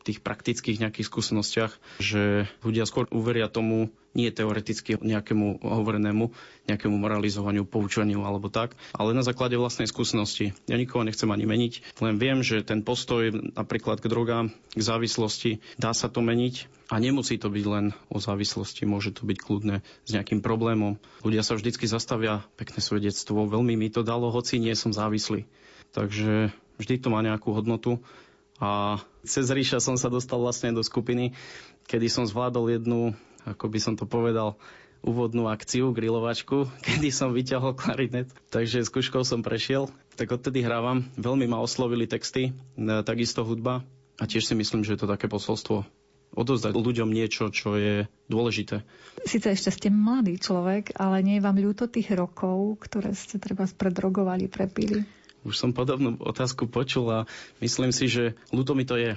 tých 0.08 0.24
praktických 0.24 0.80
nejakých 0.80 1.10
skúsenostiach, 1.12 2.00
že 2.00 2.48
ľudia 2.64 2.88
skôr 2.88 3.12
uveria 3.12 3.52
tomu, 3.52 3.92
nie 4.18 4.34
teoreticky 4.34 4.98
nejakému 4.98 5.62
hovorenému, 5.62 6.34
nejakému 6.66 6.96
moralizovaniu, 6.98 7.70
poučeniu 7.70 8.26
alebo 8.26 8.50
tak, 8.50 8.74
ale 8.98 9.14
na 9.14 9.22
základe 9.22 9.54
vlastnej 9.60 9.86
skúsenosti. 9.86 10.58
Ja 10.66 10.74
nikoho 10.74 11.06
nechcem 11.06 11.30
ani 11.30 11.46
meniť, 11.46 12.02
len 12.02 12.18
viem, 12.18 12.42
že 12.42 12.66
ten 12.66 12.82
postoj 12.82 13.30
napríklad 13.54 14.02
k 14.02 14.10
drogám, 14.10 14.46
k 14.74 14.82
závislosti, 14.82 15.62
dá 15.78 15.94
sa 15.94 16.10
to 16.10 16.26
meniť 16.26 16.66
a 16.90 16.98
nemusí 16.98 17.38
to 17.38 17.54
byť 17.54 17.66
len 17.70 17.86
o 18.10 18.18
závislosti, 18.18 18.90
môže 18.90 19.14
to 19.14 19.30
byť 19.30 19.38
kľudné 19.38 19.86
s 19.86 20.10
nejakým 20.10 20.42
problémom. 20.42 20.98
Ľudia 21.22 21.46
sa 21.46 21.54
vždycky 21.54 21.86
zastavia, 21.86 22.42
pekné 22.58 22.82
svedectvo, 22.82 23.46
veľmi 23.46 23.78
mi 23.78 23.94
to 23.94 24.02
dalo, 24.02 24.34
hoci 24.34 24.58
nie 24.58 24.74
som 24.74 24.90
závislý. 24.90 25.46
Takže 25.94 26.50
vždy 26.82 26.96
to 27.00 27.14
má 27.14 27.22
nejakú 27.22 27.54
hodnotu 27.54 28.02
a 28.58 29.02
cez 29.22 29.46
Ríša 29.50 29.78
som 29.78 29.96
sa 29.98 30.10
dostal 30.10 30.42
vlastne 30.42 30.74
do 30.74 30.82
skupiny, 30.82 31.38
kedy 31.86 32.10
som 32.10 32.26
zvládol 32.26 32.74
jednu, 32.78 33.14
ako 33.46 33.66
by 33.70 33.80
som 33.80 33.94
to 33.94 34.10
povedal, 34.10 34.58
úvodnú 35.06 35.46
akciu, 35.46 35.94
grilovačku, 35.94 36.66
kedy 36.86 37.14
som 37.14 37.32
vyťahol 37.32 37.78
klarinet. 37.78 38.34
Takže 38.50 38.82
s 38.82 38.90
kuškou 38.90 39.22
som 39.22 39.46
prešiel, 39.46 39.94
tak 40.18 40.34
odtedy 40.34 40.66
hrávam. 40.66 41.06
Veľmi 41.16 41.46
ma 41.46 41.62
oslovili 41.62 42.10
texty, 42.10 42.52
e, 42.52 42.52
takisto 43.06 43.46
hudba 43.46 43.86
a 44.18 44.24
tiež 44.26 44.50
si 44.50 44.54
myslím, 44.58 44.82
že 44.82 44.98
je 44.98 45.06
to 45.06 45.12
také 45.12 45.30
posolstvo 45.30 45.86
odozdať 46.38 46.76
ľuďom 46.76 47.10
niečo, 47.10 47.50
čo 47.50 47.74
je 47.80 48.06
dôležité. 48.30 48.86
Sice 49.26 49.58
ešte 49.58 49.74
ste 49.74 49.88
mladý 49.90 50.38
človek, 50.38 50.94
ale 51.00 51.26
nie 51.26 51.40
je 51.40 51.46
vám 51.46 51.58
ľúto 51.58 51.90
tých 51.90 52.14
rokov, 52.14 52.78
ktoré 52.84 53.16
ste 53.18 53.42
treba 53.42 53.66
predrogovali, 53.66 54.46
prepili? 54.46 55.08
Už 55.48 55.56
som 55.56 55.72
podobnú 55.72 56.20
otázku 56.20 56.68
počul 56.68 57.08
a 57.08 57.20
myslím 57.64 57.96
si, 57.96 58.12
že 58.12 58.36
ľúto 58.52 58.76
mi 58.76 58.84
to 58.84 59.00
je. 59.00 59.16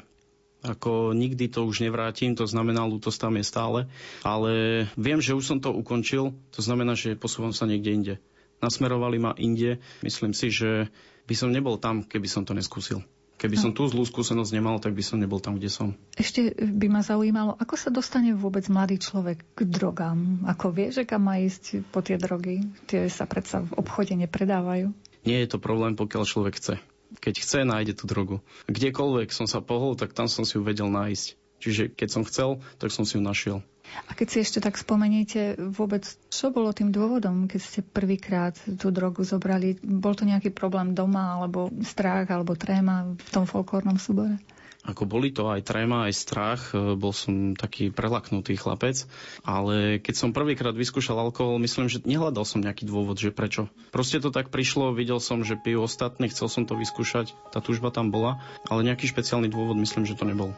Ako 0.61 1.17
nikdy 1.17 1.49
to 1.49 1.65
už 1.65 1.83
nevrátim, 1.83 2.37
to 2.37 2.45
znamená, 2.45 2.85
ľútosť 2.87 3.19
tam 3.19 3.35
je 3.41 3.45
stále. 3.45 3.79
Ale 4.23 4.85
viem, 4.95 5.19
že 5.19 5.35
už 5.35 5.43
som 5.43 5.59
to 5.59 5.75
ukončil, 5.75 6.37
to 6.55 6.61
znamená, 6.63 6.95
že 6.95 7.19
posúvam 7.19 7.51
sa 7.51 7.67
niekde 7.67 7.91
inde. 7.91 8.15
Nasmerovali 8.61 9.19
ma 9.19 9.33
inde. 9.41 9.81
Myslím 10.05 10.37
si, 10.37 10.53
že 10.53 10.93
by 11.27 11.35
som 11.35 11.51
nebol 11.51 11.81
tam, 11.81 12.05
keby 12.05 12.29
som 12.29 12.45
to 12.45 12.53
neskúsil. 12.53 13.01
Keby 13.41 13.57
som 13.57 13.73
tú 13.73 13.89
zlú 13.89 14.05
skúsenosť 14.05 14.53
nemal, 14.53 14.77
tak 14.85 14.93
by 14.93 15.01
som 15.01 15.17
nebol 15.17 15.41
tam, 15.41 15.57
kde 15.57 15.73
som. 15.73 15.97
Ešte 16.13 16.53
by 16.53 16.93
ma 16.93 17.01
zaujímalo, 17.01 17.57
ako 17.57 17.73
sa 17.73 17.89
dostane 17.89 18.37
vôbec 18.37 18.69
mladý 18.69 19.01
človek 19.01 19.41
k 19.57 19.65
drogám? 19.65 20.45
Ako 20.45 20.77
vie, 20.77 20.93
že 20.93 21.09
kam 21.09 21.25
má 21.25 21.41
ísť 21.41 21.89
po 21.89 22.05
tie 22.05 22.21
drogy? 22.21 22.61
Tie 22.85 23.09
sa 23.09 23.25
predsa 23.25 23.65
v 23.65 23.81
obchode 23.81 24.13
nepredávajú. 24.13 24.93
Nie 25.25 25.45
je 25.45 25.53
to 25.53 25.59
problém, 25.61 25.97
pokiaľ 25.97 26.23
človek 26.25 26.57
chce. 26.57 26.75
Keď 27.19 27.35
chce, 27.43 27.59
nájde 27.67 27.99
tú 27.99 28.05
drogu. 28.07 28.37
Kdekoľvek 28.71 29.35
som 29.35 29.51
sa 29.51 29.59
pohol, 29.61 29.99
tak 29.99 30.15
tam 30.15 30.31
som 30.31 30.47
si 30.47 30.57
ju 30.57 30.63
vedel 30.63 30.89
nájsť. 30.89 31.27
Čiže 31.61 31.83
keď 31.93 32.09
som 32.09 32.23
chcel, 32.25 32.65
tak 32.81 32.89
som 32.89 33.05
si 33.05 33.21
ju 33.21 33.23
našiel. 33.23 33.61
A 34.09 34.17
keď 34.17 34.27
si 34.33 34.39
ešte 34.41 34.63
tak 34.63 34.81
spomeniete 34.81 35.59
vôbec, 35.59 36.07
čo 36.31 36.55
bolo 36.55 36.73
tým 36.73 36.95
dôvodom, 36.95 37.51
keď 37.51 37.61
ste 37.61 37.81
prvýkrát 37.83 38.55
tú 38.79 38.89
drogu 38.95 39.27
zobrali? 39.27 39.77
Bol 39.83 40.17
to 40.17 40.25
nejaký 40.25 40.55
problém 40.55 40.97
doma, 40.97 41.37
alebo 41.37 41.69
strach, 41.85 42.31
alebo 42.31 42.57
tréma 42.57 43.13
v 43.19 43.31
tom 43.35 43.45
folklórnom 43.45 43.99
súbore? 44.01 44.41
Ako 44.81 45.05
boli 45.05 45.29
to 45.29 45.53
aj 45.53 45.61
tréma, 45.61 46.09
aj 46.09 46.15
strach, 46.17 46.63
e, 46.73 46.97
bol 46.97 47.13
som 47.13 47.53
taký 47.53 47.93
prelaknutý 47.93 48.57
chlapec, 48.57 49.05
ale 49.45 50.01
keď 50.01 50.15
som 50.17 50.33
prvýkrát 50.33 50.73
vyskúšal 50.73 51.21
alkohol, 51.21 51.61
myslím, 51.61 51.93
že 51.93 52.01
nehľadal 52.01 52.49
som 52.49 52.65
nejaký 52.65 52.89
dôvod, 52.89 53.21
že 53.21 53.29
prečo. 53.29 53.69
Proste 53.93 54.25
to 54.25 54.33
tak 54.33 54.49
prišlo, 54.49 54.97
videl 54.97 55.21
som, 55.21 55.45
že 55.45 55.61
pijú 55.61 55.85
ostatní, 55.85 56.33
chcel 56.33 56.49
som 56.49 56.65
to 56.65 56.81
vyskúšať, 56.81 57.37
tá 57.53 57.61
tužba 57.61 57.93
tam 57.93 58.09
bola, 58.09 58.41
ale 58.73 58.89
nejaký 58.89 59.05
špeciálny 59.05 59.53
dôvod 59.53 59.77
myslím, 59.77 60.09
že 60.09 60.17
to 60.17 60.25
nebol. 60.25 60.57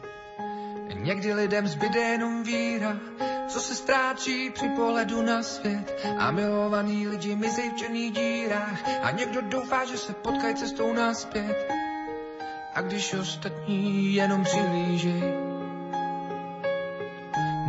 Někdy 0.93 1.33
lidem 1.33 1.67
zbyde 1.67 1.99
jenom 1.99 2.43
víra, 2.43 2.99
co 3.47 3.59
se 3.59 3.75
ztráčí 3.75 4.49
při 4.49 4.69
pohledu 4.75 5.21
na 5.21 5.43
svět. 5.43 6.05
A 6.19 6.31
milovaní 6.31 7.07
lidi 7.07 7.35
mizej 7.35 7.69
v 7.69 7.75
černých 7.75 8.11
dírách 8.11 8.79
a 9.03 9.11
někdo 9.11 9.41
doufá, 9.41 9.85
že 9.85 9.97
se 9.97 10.13
potkají 10.13 10.55
cestou 10.55 10.93
naspět 10.93 11.82
a 12.75 12.81
když 12.81 13.13
ostatní 13.13 14.13
jenom 14.13 14.43
přihlížej. 14.43 15.21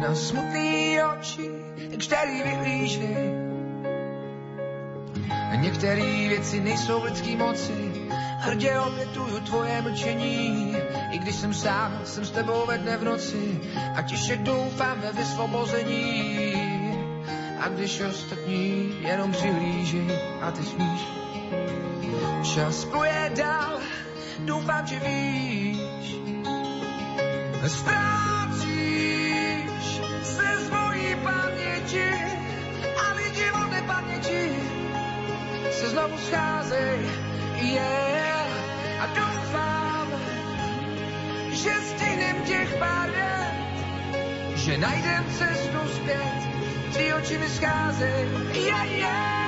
Na 0.00 0.14
smutný 0.14 0.98
oči, 1.02 1.50
který 1.98 2.42
vyhlížej. 2.42 3.44
Některé 5.54 6.28
věci 6.28 6.60
nejsou 6.60 7.00
v 7.00 7.04
lidský 7.04 7.36
moci, 7.36 7.92
hrdě 8.38 8.80
obětuju 8.80 9.40
tvoje 9.40 9.82
mlčení. 9.82 10.76
I 11.10 11.18
když 11.18 11.34
jsem 11.34 11.54
sám, 11.54 12.00
jsem 12.04 12.24
s 12.24 12.30
tebou 12.30 12.66
ve 12.66 12.78
dne 12.78 12.96
v 12.96 13.04
noci 13.04 13.60
a 13.96 14.02
tiše 14.02 14.36
doufám 14.36 15.00
ve 15.00 15.12
vysvobození. 15.12 16.54
A 17.60 17.68
když 17.68 18.00
ostatní 18.00 18.96
jenom 19.00 19.32
přihlížej 19.32 20.18
a 20.40 20.50
ty 20.50 20.62
smíš. 20.62 21.00
Čas 22.54 22.84
pluje 22.84 23.32
dál, 23.36 23.80
doufám, 24.46 24.86
že 24.86 25.00
víš. 25.00 26.16
Ztrácíš 27.66 29.10
se 30.22 30.46
z 30.64 30.70
mojí 30.70 31.16
paměti 31.24 32.10
a 33.04 33.12
lidi 33.12 33.50
od 33.50 33.70
nepaměti 33.70 34.50
se 35.70 35.88
znovu 35.88 36.18
scházej, 36.18 37.00
yeah. 37.60 38.46
A 39.00 39.06
doufám, 39.06 40.08
že 41.50 41.72
stihnem 41.72 42.36
těch 42.44 42.76
pár 42.78 43.08
let, 43.10 43.54
že 44.56 44.78
najdem 44.78 45.24
cestu 45.38 45.78
zpět, 45.96 46.48
tvý 46.92 47.12
oči 47.12 47.38
mi 47.38 47.48
scházej, 47.48 48.28
yeah, 48.52 48.92
yeah. 48.92 49.43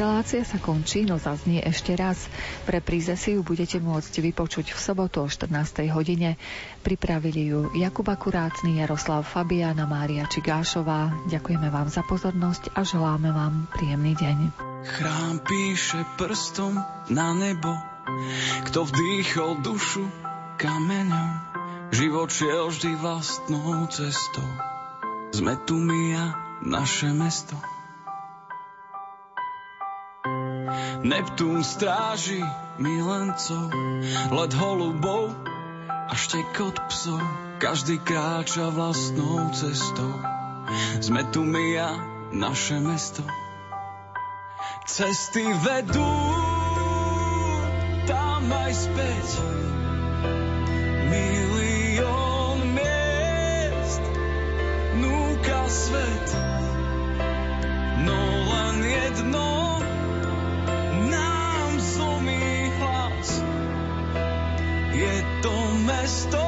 Relácia 0.00 0.40
sa 0.48 0.56
končí, 0.56 1.04
no 1.04 1.20
zaznie 1.20 1.60
ešte 1.60 1.92
raz. 1.92 2.16
Pre 2.64 2.80
príze 2.80 3.20
si 3.20 3.36
ju 3.36 3.44
budete 3.44 3.84
môcť 3.84 4.32
vypočuť 4.32 4.72
v 4.72 4.80
sobotu 4.80 5.20
o 5.20 5.28
14. 5.28 5.52
hodine. 5.92 6.40
Pripravili 6.80 7.52
ju 7.52 7.68
Jakub 7.76 8.08
Akurátny, 8.08 8.80
Jaroslav 8.80 9.28
Fabiana, 9.28 9.84
Mária 9.84 10.24
Čigášová. 10.24 11.28
Ďakujeme 11.28 11.68
vám 11.68 11.92
za 11.92 12.00
pozornosť 12.00 12.72
a 12.72 12.80
želáme 12.80 13.28
vám 13.28 13.68
príjemný 13.76 14.16
deň. 14.16 14.38
Chrám 14.88 15.44
píše 15.44 16.00
prstom 16.16 16.80
na 17.12 17.36
nebo, 17.36 17.68
kto 18.72 18.88
vdýchol 18.88 19.60
dušu 19.60 20.08
kameňom. 20.56 21.30
Život 21.92 22.32
šiel 22.32 22.72
vždy 22.72 22.96
vlastnou 22.96 23.84
cestou. 23.92 24.48
Sme 25.36 25.60
tu 25.68 25.76
my 25.76 26.02
a 26.16 26.24
naše 26.64 27.12
mesto. 27.12 27.60
Neptún 31.00 31.64
stráži 31.64 32.44
milencov, 32.76 33.72
let 34.36 34.52
holubov 34.52 35.32
a 35.88 36.12
štekot 36.12 36.76
psov. 36.92 37.24
Každý 37.56 38.04
kráča 38.04 38.68
vlastnou 38.68 39.48
cestou. 39.56 40.12
Sme 41.00 41.24
tu 41.32 41.40
my 41.40 41.66
a 41.80 41.90
naše 42.36 42.76
mesto. 42.84 43.24
Cesty 44.84 45.40
vedú 45.64 46.12
tam 48.04 48.44
aj 48.52 48.72
späť. 48.76 49.28
Milión 51.08 52.76
miest 52.76 54.04
núka 55.00 55.64
svet. 55.64 56.49
Mesto, 66.00 66.40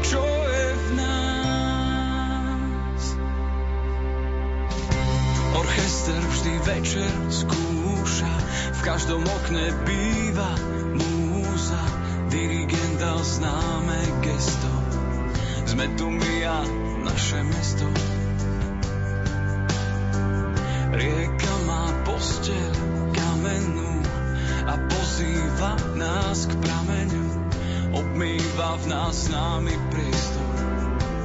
čo 0.00 0.24
je 0.24 0.66
v 0.72 0.86
nás. 0.96 3.02
Orchester 5.52 6.16
vždy 6.16 6.54
večer 6.64 7.12
skúša, 7.28 8.32
v 8.72 8.80
každom 8.80 9.20
okne 9.20 9.68
býva 9.84 10.48
múza, 10.96 11.84
dirigent 12.32 12.96
dal 12.96 13.20
známe 13.20 14.00
gesto. 14.24 14.72
Sme 15.68 15.92
tu 16.00 16.08
my 16.08 16.34
a 16.48 16.64
naše 17.04 17.44
mesto. 17.44 17.84
Rieka 20.96 21.54
má 21.68 21.84
posteľ 22.08 22.72
kamennú, 23.12 23.90
a 24.70 24.76
pozýva 24.76 25.72
nás 25.98 26.46
k 26.46 26.52
prameňu, 26.54 26.69
obmýva 28.50 28.82
v 28.82 28.86
nás 28.90 29.30
námi 29.30 29.74
priestor. 29.94 30.50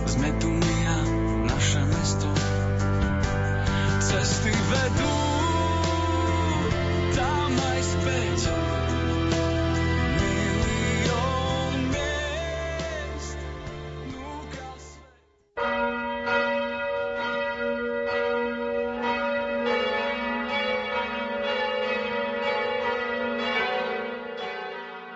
Sme 0.05 0.29
tu 0.37 0.45
my 0.53 0.77
a 0.85 0.97
naše 1.49 1.81
mesto. 1.89 2.29
Cesty 3.97 4.53
vedú 4.53 5.15
tam 7.17 7.49
aj 7.49 7.81
späť. 7.81 8.41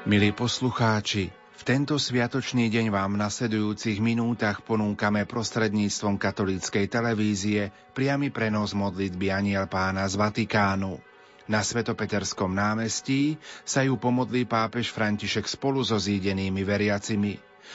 Milí 0.10 0.34
poslucháči, 0.34 1.30
v 1.60 1.68
tento 1.68 2.00
sviatočný 2.00 2.72
deň 2.72 2.88
vám 2.88 3.20
v 3.20 3.22
nasledujúcich 3.28 4.00
minútach 4.00 4.64
ponúkame 4.64 5.28
prostredníctvom 5.28 6.16
katolíckej 6.16 6.88
televízie 6.88 7.76
priamy 7.92 8.32
prenos 8.32 8.72
modlitby 8.72 9.28
Aniel 9.28 9.68
pána 9.68 10.08
z 10.08 10.16
Vatikánu. 10.16 11.04
Na 11.52 11.60
Svetopeterskom 11.60 12.56
námestí 12.56 13.36
sa 13.68 13.84
ju 13.84 14.00
pomodlí 14.00 14.48
pápež 14.48 14.96
František 14.96 15.52
spolu 15.52 15.84
so 15.84 16.00
zídenými 16.00 16.64
veriacimi. 16.64 17.49